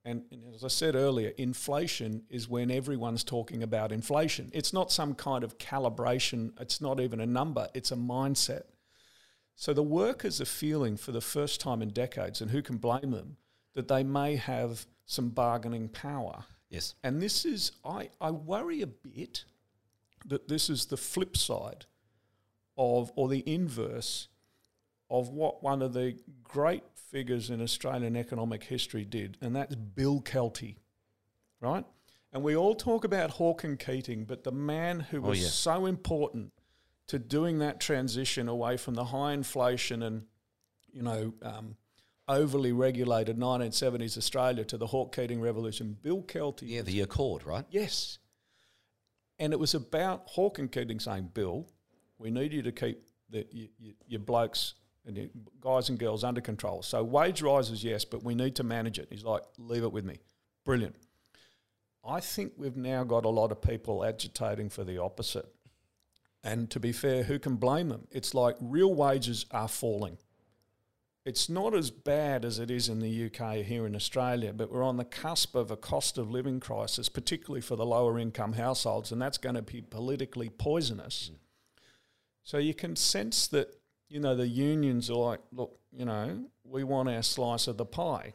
And, 0.06 0.24
and 0.32 0.54
as 0.54 0.64
I 0.64 0.68
said 0.68 0.96
earlier, 0.96 1.32
inflation 1.38 2.24
is 2.30 2.50
when 2.50 2.70
everyone's 2.70 3.24
talking 3.24 3.64
about 3.64 3.92
inflation. 3.92 4.52
It's 4.54 4.74
not 4.74 4.92
some 4.92 5.16
kind 5.16 5.44
of 5.44 5.58
calibration, 5.58 6.60
it's 6.60 6.82
not 6.82 7.00
even 7.00 7.20
a 7.20 7.26
number, 7.26 7.70
it's 7.74 7.92
a 7.92 7.96
mindset. 7.96 8.64
So 9.56 9.74
the 9.74 9.84
workers 9.84 10.42
are 10.42 10.46
feeling 10.46 10.98
for 10.98 11.12
the 11.12 11.22
first 11.22 11.62
time 11.62 11.82
in 11.82 11.90
decades, 11.90 12.42
and 12.42 12.52
who 12.52 12.62
can 12.62 12.78
blame 12.78 13.12
them, 13.12 13.38
that 13.76 13.88
they 13.88 14.04
may 14.04 14.36
have 14.36 14.86
some 15.06 15.30
bargaining 15.30 15.90
power. 15.90 16.46
yes, 16.70 16.96
And 17.04 17.22
this 17.22 17.46
is, 17.46 17.72
I, 17.86 18.10
I 18.20 18.32
worry 18.32 18.82
a 18.82 18.88
bit 18.88 19.46
that 20.26 20.48
this 20.48 20.70
is 20.70 20.86
the 20.86 20.98
flip 20.98 21.38
side 21.38 21.86
of, 22.78 23.12
or 23.16 23.28
the 23.28 23.44
inverse 23.52 24.28
of 25.10 25.30
what 25.30 25.62
one 25.62 25.82
of 25.82 25.94
the 25.94 26.18
great 26.44 26.84
figures 26.96 27.50
in 27.50 27.62
Australian 27.62 28.16
economic 28.16 28.64
history 28.64 29.06
did, 29.06 29.38
and 29.42 29.56
that's 29.56 29.76
Bill 29.76 30.22
Kelty, 30.22 30.78
right? 31.62 31.86
And 32.32 32.42
we 32.42 32.56
all 32.56 32.74
talk 32.74 33.04
about 33.04 33.32
Hawke 33.32 33.64
and 33.64 33.78
Keating, 33.78 34.26
but 34.26 34.44
the 34.44 34.52
man 34.52 35.02
who 35.02 35.22
was 35.22 35.40
yeah. 35.40 35.48
so 35.50 35.86
important 35.86 36.52
to 37.08 37.20
doing 37.20 37.60
that 37.60 37.80
transition 37.80 38.48
away 38.48 38.76
from 38.78 38.96
the 38.96 39.06
high 39.06 39.34
inflation 39.34 40.02
and, 40.02 40.24
you 40.92 41.04
know, 41.04 41.34
um, 41.44 41.76
overly 42.28 42.72
regulated 42.72 43.38
1970s 43.38 44.18
Australia 44.18 44.64
to 44.66 44.78
the 44.78 44.88
Hawke 44.88 45.16
Keating 45.16 45.42
revolution, 45.42 45.98
Bill 46.02 46.24
Kelty 46.24 46.64
yeah. 46.64 46.82
The 46.82 47.02
Accord, 47.02 47.46
right? 47.46 47.66
Yes. 47.70 48.18
And 49.38 49.54
it 49.54 49.60
was 49.60 49.76
about 49.76 50.24
Hawke 50.28 50.58
and 50.58 50.72
Keating 50.72 51.00
saying, 51.00 51.32
Bill, 51.34 51.68
we 52.24 52.32
need 52.32 52.54
you 52.54 52.62
to 52.62 52.72
keep 52.72 53.04
the, 53.30 53.46
your, 53.52 53.68
your, 53.78 53.94
your 54.08 54.20
blokes 54.22 54.76
and 55.06 55.18
your 55.18 55.28
guys 55.60 55.90
and 55.90 56.00
girls 56.00 56.24
under 56.24 56.40
control. 56.40 56.82
So 56.82 57.04
wage 57.04 57.42
rises, 57.42 57.84
yes, 57.84 58.06
but 58.06 58.24
we 58.24 58.34
need 58.34 58.56
to 58.56 58.64
manage 58.64 58.98
it. 58.98 59.10
He's 59.12 59.26
like, 59.26 59.44
leave 59.58 59.84
it 59.84 59.92
with 59.92 60.06
me. 60.06 60.20
Brilliant. 60.64 60.96
I 62.06 62.22
think 62.22 62.54
we've 62.58 62.78
now 62.78 63.04
got 63.04 63.26
a 63.26 63.30
lot 63.30 63.52
of 63.52 63.62
people 63.62 64.06
agitating 64.06 64.70
for 64.70 64.86
the 64.86 65.00
opposite. 65.00 65.48
And 66.46 66.70
to 66.72 66.80
be 66.80 66.94
fair, 66.94 67.24
who 67.24 67.40
can 67.40 67.58
blame 67.58 67.90
them? 67.90 68.08
It's 68.10 68.34
like 68.34 68.56
real 68.62 68.94
wages 68.94 69.46
are 69.52 69.68
falling. 69.68 70.18
It's 71.26 71.48
not 71.48 71.74
as 71.74 71.90
bad 71.90 72.44
as 72.44 72.60
it 72.60 72.70
is 72.70 72.90
in 72.90 73.00
the 73.00 73.26
UK 73.26 73.66
here 73.66 73.86
in 73.86 73.96
Australia, 73.96 74.52
but 74.52 74.70
we're 74.70 74.84
on 74.84 74.98
the 74.98 75.06
cusp 75.06 75.56
of 75.56 75.72
a 75.72 75.78
cost 75.78 76.18
of 76.18 76.30
living 76.30 76.60
crisis, 76.60 77.08
particularly 77.08 77.62
for 77.62 77.78
the 77.78 77.86
lower 77.86 78.20
income 78.20 78.54
households, 78.54 79.12
and 79.12 79.22
that's 79.22 79.38
going 79.38 79.56
to 79.56 79.62
be 79.62 79.82
politically 79.82 80.50
poisonous. 80.50 81.32
Mm. 81.32 81.38
So 82.44 82.58
you 82.58 82.74
can 82.74 82.96
sense 82.96 83.48
that, 83.48 83.76
you 84.10 84.20
know, 84.20 84.36
the 84.36 84.48
unions 84.48 85.10
are 85.10 85.16
like, 85.16 85.40
look, 85.52 85.80
you 85.92 86.06
know, 86.06 86.46
we 86.64 86.84
want 86.84 87.10
our 87.10 87.24
slice 87.24 87.68
of 87.68 87.78
the 87.78 87.86
pie. 87.86 88.34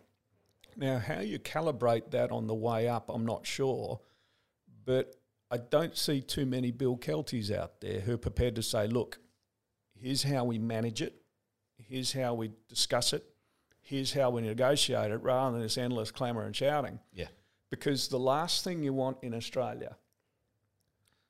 Now, 0.76 0.98
how 0.98 1.20
you 1.20 1.38
calibrate 1.38 2.10
that 2.12 2.30
on 2.30 2.46
the 2.46 2.54
way 2.54 2.88
up, 2.88 3.10
I'm 3.10 3.26
not 3.26 3.46
sure, 3.46 4.00
but 4.84 5.14
I 5.50 5.58
don't 5.58 5.96
see 5.96 6.20
too 6.20 6.46
many 6.46 6.70
Bill 6.70 6.96
Kelties 6.96 7.54
out 7.54 7.80
there 7.80 8.00
who 8.00 8.14
are 8.14 8.18
prepared 8.18 8.54
to 8.56 8.62
say, 8.62 8.86
look, 8.86 9.18
here's 9.94 10.22
how 10.22 10.44
we 10.44 10.58
manage 10.58 11.02
it, 11.02 11.20
here's 11.76 12.12
how 12.12 12.34
we 12.34 12.52
discuss 12.68 13.12
it, 13.12 13.24
here's 13.80 14.12
how 14.12 14.30
we 14.30 14.42
negotiate 14.42 15.10
it, 15.10 15.22
rather 15.22 15.52
than 15.52 15.62
this 15.62 15.76
endless 15.76 16.10
clamour 16.10 16.44
and 16.44 16.54
shouting. 16.54 17.00
Yeah. 17.12 17.28
Because 17.70 18.08
the 18.08 18.18
last 18.18 18.64
thing 18.64 18.82
you 18.82 18.92
want 18.92 19.18
in 19.22 19.34
Australia 19.34 19.96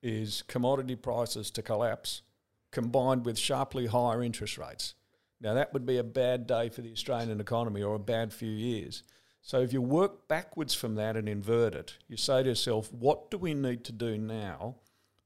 is 0.03 0.43
commodity 0.43 0.95
prices 0.95 1.51
to 1.53 1.62
collapse 1.62 2.22
combined 2.70 3.24
with 3.24 3.38
sharply 3.38 3.86
higher 3.86 4.22
interest 4.22 4.58
rates. 4.58 4.94
Now, 5.40 5.54
that 5.54 5.72
would 5.72 5.86
be 5.86 5.98
a 5.98 6.04
bad 6.04 6.46
day 6.46 6.68
for 6.68 6.82
the 6.82 6.92
Australian 6.92 7.40
economy 7.40 7.82
or 7.82 7.94
a 7.94 8.00
bad 8.00 8.32
few 8.32 8.50
years. 8.50 9.02
So, 9.40 9.60
if 9.60 9.72
you 9.72 9.80
work 9.80 10.26
backwards 10.28 10.74
from 10.74 10.96
that 10.96 11.16
and 11.16 11.28
invert 11.28 11.74
it, 11.74 11.96
you 12.08 12.16
say 12.16 12.42
to 12.42 12.48
yourself, 12.50 12.92
what 12.92 13.30
do 13.30 13.38
we 13.38 13.54
need 13.54 13.84
to 13.84 13.92
do 13.92 14.18
now 14.18 14.76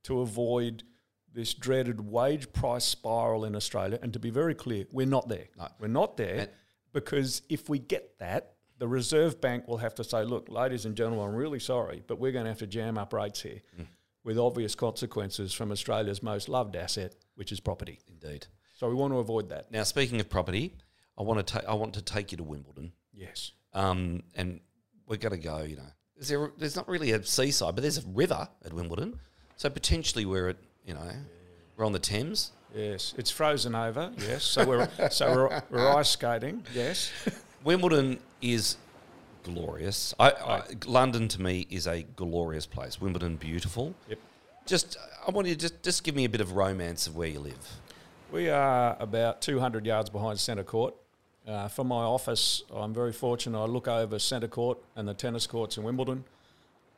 to 0.04 0.20
avoid 0.20 0.82
this 1.32 1.54
dreaded 1.54 2.00
wage 2.10 2.52
price 2.52 2.84
spiral 2.84 3.44
in 3.44 3.56
Australia? 3.56 3.98
And 4.02 4.12
to 4.12 4.18
be 4.18 4.30
very 4.30 4.54
clear, 4.54 4.84
we're 4.92 5.06
not 5.06 5.28
there. 5.28 5.46
No. 5.58 5.68
We're 5.80 5.88
not 5.88 6.16
there 6.16 6.40
And- 6.40 6.50
because 6.92 7.40
if 7.48 7.70
we 7.70 7.78
get 7.78 8.18
that, 8.18 8.52
the 8.78 8.86
Reserve 8.86 9.40
Bank 9.40 9.66
will 9.66 9.78
have 9.78 9.94
to 9.94 10.04
say, 10.04 10.24
look, 10.24 10.48
ladies 10.50 10.84
and 10.84 10.94
gentlemen, 10.96 11.24
I'm 11.26 11.34
really 11.34 11.60
sorry, 11.60 12.02
but 12.06 12.18
we're 12.18 12.32
going 12.32 12.44
to 12.44 12.50
have 12.50 12.58
to 12.58 12.66
jam 12.66 12.98
up 12.98 13.12
rates 13.12 13.40
here 13.40 13.62
mm. 13.80 13.86
With 14.24 14.38
obvious 14.38 14.74
consequences 14.74 15.52
from 15.52 15.72
Australia's 15.72 16.22
most 16.22 16.48
loved 16.48 16.76
asset, 16.76 17.14
which 17.34 17.52
is 17.52 17.60
property. 17.60 17.98
Indeed. 18.08 18.46
So 18.74 18.88
we 18.88 18.94
want 18.94 19.12
to 19.12 19.18
avoid 19.18 19.48
that. 19.50 19.70
Now, 19.70 19.82
speaking 19.84 20.20
of 20.20 20.28
property, 20.28 20.74
I 21.18 21.22
want 21.22 21.46
to 21.46 21.54
ta- 21.54 21.66
I 21.70 21.74
want 21.74 21.94
to 21.94 22.02
take 22.02 22.32
you 22.32 22.38
to 22.38 22.44
Wimbledon, 22.44 22.92
Yes. 23.12 23.52
um, 23.74 24.22
and 24.34 24.60
we're 25.06 25.16
going 25.18 25.32
to 25.32 25.38
go. 25.38 25.62
You 25.62 25.76
know, 25.76 25.90
is 26.16 26.28
there, 26.28 26.50
there's 26.58 26.76
not 26.76 26.88
really 26.88 27.12
a 27.12 27.22
seaside, 27.22 27.74
but 27.74 27.82
there's 27.82 27.98
a 27.98 28.08
river 28.08 28.48
at 28.64 28.72
Wimbledon, 28.72 29.18
so 29.56 29.68
potentially 29.70 30.24
we're 30.24 30.48
at 30.50 30.56
you 30.86 30.94
know 30.94 31.10
we're 31.76 31.84
on 31.84 31.92
the 31.92 31.98
Thames. 31.98 32.52
Yes. 32.74 33.12
It's 33.18 33.30
frozen 33.30 33.74
over. 33.74 34.10
Yes. 34.18 34.44
So 34.44 34.64
we're 34.64 34.88
so 35.10 35.34
we're, 35.34 35.62
we're 35.70 35.88
ice 35.90 36.10
skating. 36.10 36.64
Yes. 36.74 37.12
Wimbledon 37.64 38.18
is 38.40 38.76
glorious. 39.42 40.14
I, 40.18 40.30
I, 40.30 40.62
London 40.86 41.28
to 41.28 41.42
me 41.42 41.66
is 41.70 41.86
a 41.86 42.02
glorious 42.02 42.66
place. 42.66 43.00
Wimbledon, 43.00 43.36
beautiful. 43.36 43.94
Yep. 44.08 44.18
Just 44.66 44.96
I 45.26 45.30
want 45.30 45.48
you 45.48 45.54
to 45.54 45.60
just 45.60 45.82
just 45.82 46.04
give 46.04 46.14
me 46.14 46.24
a 46.24 46.28
bit 46.28 46.40
of 46.40 46.52
romance 46.52 47.06
of 47.06 47.16
where 47.16 47.28
you 47.28 47.40
live. 47.40 47.68
We 48.30 48.48
are 48.48 48.96
about 48.98 49.42
200 49.42 49.84
yards 49.84 50.08
behind 50.08 50.40
centre 50.40 50.64
court. 50.64 50.94
Uh, 51.46 51.68
from 51.68 51.88
my 51.88 52.02
office, 52.02 52.62
I'm 52.72 52.94
very 52.94 53.12
fortunate. 53.12 53.60
I 53.60 53.66
look 53.66 53.88
over 53.88 54.18
centre 54.18 54.48
court 54.48 54.78
and 54.94 55.08
the 55.08 55.14
tennis 55.14 55.46
courts 55.46 55.76
in 55.76 55.82
Wimbledon. 55.82 56.24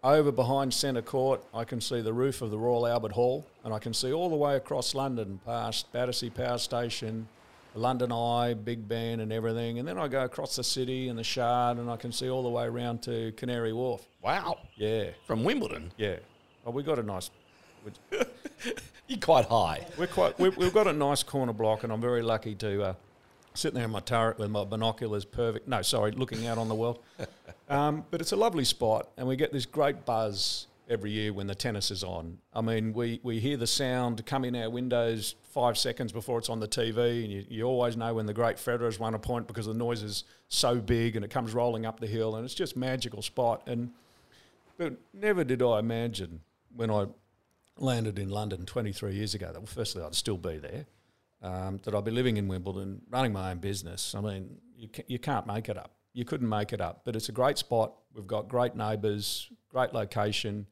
Over 0.04 0.30
behind 0.30 0.74
centre 0.74 1.00
court, 1.00 1.42
I 1.54 1.64
can 1.64 1.80
see 1.80 2.02
the 2.02 2.12
roof 2.12 2.42
of 2.42 2.50
the 2.50 2.58
Royal 2.58 2.86
Albert 2.86 3.12
Hall, 3.12 3.46
and 3.64 3.72
I 3.72 3.78
can 3.78 3.94
see 3.94 4.12
all 4.12 4.28
the 4.28 4.36
way 4.36 4.54
across 4.54 4.94
London, 4.94 5.40
past 5.46 5.90
Battersea 5.92 6.28
Power 6.28 6.58
Station, 6.58 7.26
London 7.74 8.12
Eye, 8.12 8.54
Big 8.54 8.86
Ben, 8.86 9.20
and 9.20 9.32
everything. 9.32 9.78
And 9.78 9.86
then 9.86 9.98
I 9.98 10.08
go 10.08 10.24
across 10.24 10.56
the 10.56 10.64
city 10.64 11.08
and 11.08 11.18
the 11.18 11.24
Shard, 11.24 11.78
and 11.78 11.90
I 11.90 11.96
can 11.96 12.12
see 12.12 12.30
all 12.30 12.42
the 12.42 12.48
way 12.48 12.64
around 12.64 13.02
to 13.02 13.32
Canary 13.32 13.72
Wharf. 13.72 14.06
Wow, 14.22 14.58
Yeah, 14.76 15.10
from 15.26 15.44
Wimbledon, 15.44 15.92
yeah. 15.96 16.16
Well, 16.64 16.72
we 16.72 16.82
got 16.82 16.98
a 16.98 17.02
nice. 17.02 17.30
you're 19.06 19.18
quite 19.20 19.44
high. 19.44 19.86
We're 19.98 20.06
quite. 20.06 20.38
we 20.38 20.48
we've 20.50 20.72
got 20.72 20.86
a 20.86 20.92
nice 20.92 21.22
corner 21.22 21.52
block, 21.52 21.84
and 21.84 21.92
I'm 21.92 22.00
very 22.00 22.22
lucky 22.22 22.54
to 22.54 22.82
uh, 22.82 22.94
sit 23.52 23.74
there 23.74 23.84
in 23.84 23.90
my 23.90 24.00
turret 24.00 24.38
with 24.38 24.50
my 24.50 24.64
binoculars. 24.64 25.24
Perfect. 25.24 25.68
No, 25.68 25.82
sorry, 25.82 26.12
looking 26.12 26.46
out 26.46 26.58
on 26.58 26.68
the 26.68 26.74
world. 26.74 27.00
Um, 27.66 28.04
but 28.10 28.20
it's 28.20 28.32
a 28.32 28.36
lovely 28.36 28.64
spot, 28.66 29.08
and 29.16 29.26
we 29.26 29.36
get 29.36 29.50
this 29.50 29.64
great 29.64 30.04
buzz 30.04 30.66
every 30.88 31.10
year 31.10 31.32
when 31.32 31.46
the 31.46 31.54
tennis 31.54 31.90
is 31.90 32.04
on. 32.04 32.38
I 32.52 32.60
mean, 32.60 32.92
we, 32.92 33.20
we 33.22 33.40
hear 33.40 33.56
the 33.56 33.66
sound 33.66 34.24
come 34.26 34.44
in 34.44 34.54
our 34.54 34.68
windows 34.70 35.34
five 35.42 35.78
seconds 35.78 36.12
before 36.12 36.38
it's 36.38 36.48
on 36.48 36.60
the 36.60 36.68
TV, 36.68 37.24
and 37.24 37.32
you, 37.32 37.44
you 37.48 37.64
always 37.64 37.96
know 37.96 38.14
when 38.14 38.26
the 38.26 38.34
great 38.34 38.56
Federer's 38.56 38.98
won 38.98 39.14
a 39.14 39.18
point 39.18 39.46
because 39.46 39.66
the 39.66 39.74
noise 39.74 40.02
is 40.02 40.24
so 40.48 40.76
big 40.76 41.16
and 41.16 41.24
it 41.24 41.30
comes 41.30 41.54
rolling 41.54 41.86
up 41.86 42.00
the 42.00 42.06
hill, 42.06 42.36
and 42.36 42.44
it's 42.44 42.54
just 42.54 42.76
magical 42.76 43.22
spot. 43.22 43.62
And 43.66 43.90
but 44.76 44.94
never 45.12 45.44
did 45.44 45.62
I 45.62 45.78
imagine 45.78 46.40
when 46.74 46.90
I 46.90 47.06
landed 47.78 48.18
in 48.18 48.28
London 48.28 48.66
23 48.66 49.14
years 49.14 49.34
ago 49.34 49.46
that 49.46 49.60
well, 49.60 49.66
firstly 49.66 50.02
I'd 50.02 50.14
still 50.14 50.36
be 50.36 50.58
there, 50.58 50.86
um, 51.42 51.80
that 51.84 51.94
I'd 51.94 52.04
be 52.04 52.10
living 52.10 52.36
in 52.36 52.48
Wimbledon, 52.48 53.02
running 53.10 53.32
my 53.32 53.50
own 53.50 53.58
business. 53.58 54.14
I 54.14 54.20
mean, 54.20 54.56
you, 54.76 54.88
ca- 54.88 55.04
you 55.06 55.18
can't 55.18 55.46
make 55.46 55.68
it 55.68 55.76
up. 55.76 55.92
You 56.12 56.24
couldn't 56.24 56.48
make 56.48 56.72
it 56.72 56.80
up. 56.80 57.02
But 57.04 57.16
it's 57.16 57.28
a 57.28 57.32
great 57.32 57.58
spot. 57.58 57.92
We've 58.14 58.26
got 58.26 58.48
great 58.48 58.76
neighbours, 58.76 59.48
great 59.68 59.92
location, 59.92 60.66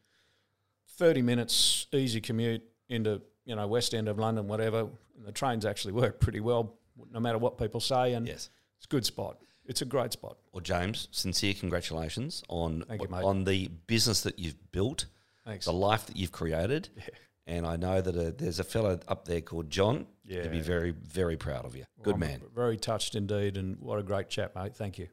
30 1.03 1.21
minutes 1.23 1.89
easy 1.93 2.21
commute 2.21 2.63
into 2.89 3.21
you 3.45 3.57
know 3.57 3.67
West 3.67 3.93
End 3.93 4.07
of 4.09 4.21
London, 4.21 4.47
whatever. 4.47 4.81
And 5.17 5.27
the 5.27 5.33
trains 5.33 5.67
actually 5.67 5.95
work 5.95 6.21
pretty 6.21 6.39
well, 6.39 6.75
no 7.13 7.19
matter 7.19 7.39
what 7.39 7.59
people 7.59 7.81
say. 7.81 8.13
And 8.15 8.29
Yes. 8.29 8.51
it's 8.77 8.87
a 8.87 8.89
good 8.89 9.05
spot. 9.05 9.39
It's 9.67 9.83
a 9.83 9.85
great 9.85 10.13
spot. 10.13 10.37
Well, 10.53 10.61
James, 10.61 11.09
sincere 11.11 11.55
congratulations 11.55 12.45
on 12.49 12.85
you, 12.89 13.07
on 13.11 13.43
the 13.45 13.67
business 13.89 14.21
that 14.23 14.39
you've 14.39 14.71
built, 14.71 15.07
Thanks. 15.45 15.65
the 15.67 15.73
life 15.73 16.07
that 16.07 16.17
you've 16.17 16.31
created, 16.33 16.89
yeah. 16.97 17.03
and 17.49 17.67
I 17.67 17.75
know 17.77 18.01
that 18.01 18.17
uh 18.17 18.31
there's 18.39 18.61
a 18.61 18.65
fellow 18.65 19.01
up 19.09 19.25
there 19.25 19.41
called 19.41 19.71
John. 19.71 20.07
Yeah. 20.25 20.45
to 20.45 20.49
be 20.51 20.61
very 20.61 20.93
very 20.93 21.37
proud 21.37 21.65
of 21.65 21.75
you. 21.75 21.85
Good 22.05 22.15
I'm 22.15 22.21
man. 22.21 22.43
Very 22.55 22.77
touched 22.77 23.17
indeed, 23.17 23.57
and 23.57 23.77
what 23.81 23.99
a 23.99 24.05
great 24.05 24.29
chat, 24.29 24.55
mate. 24.55 24.77
Thank 24.77 24.99
you. 24.99 25.09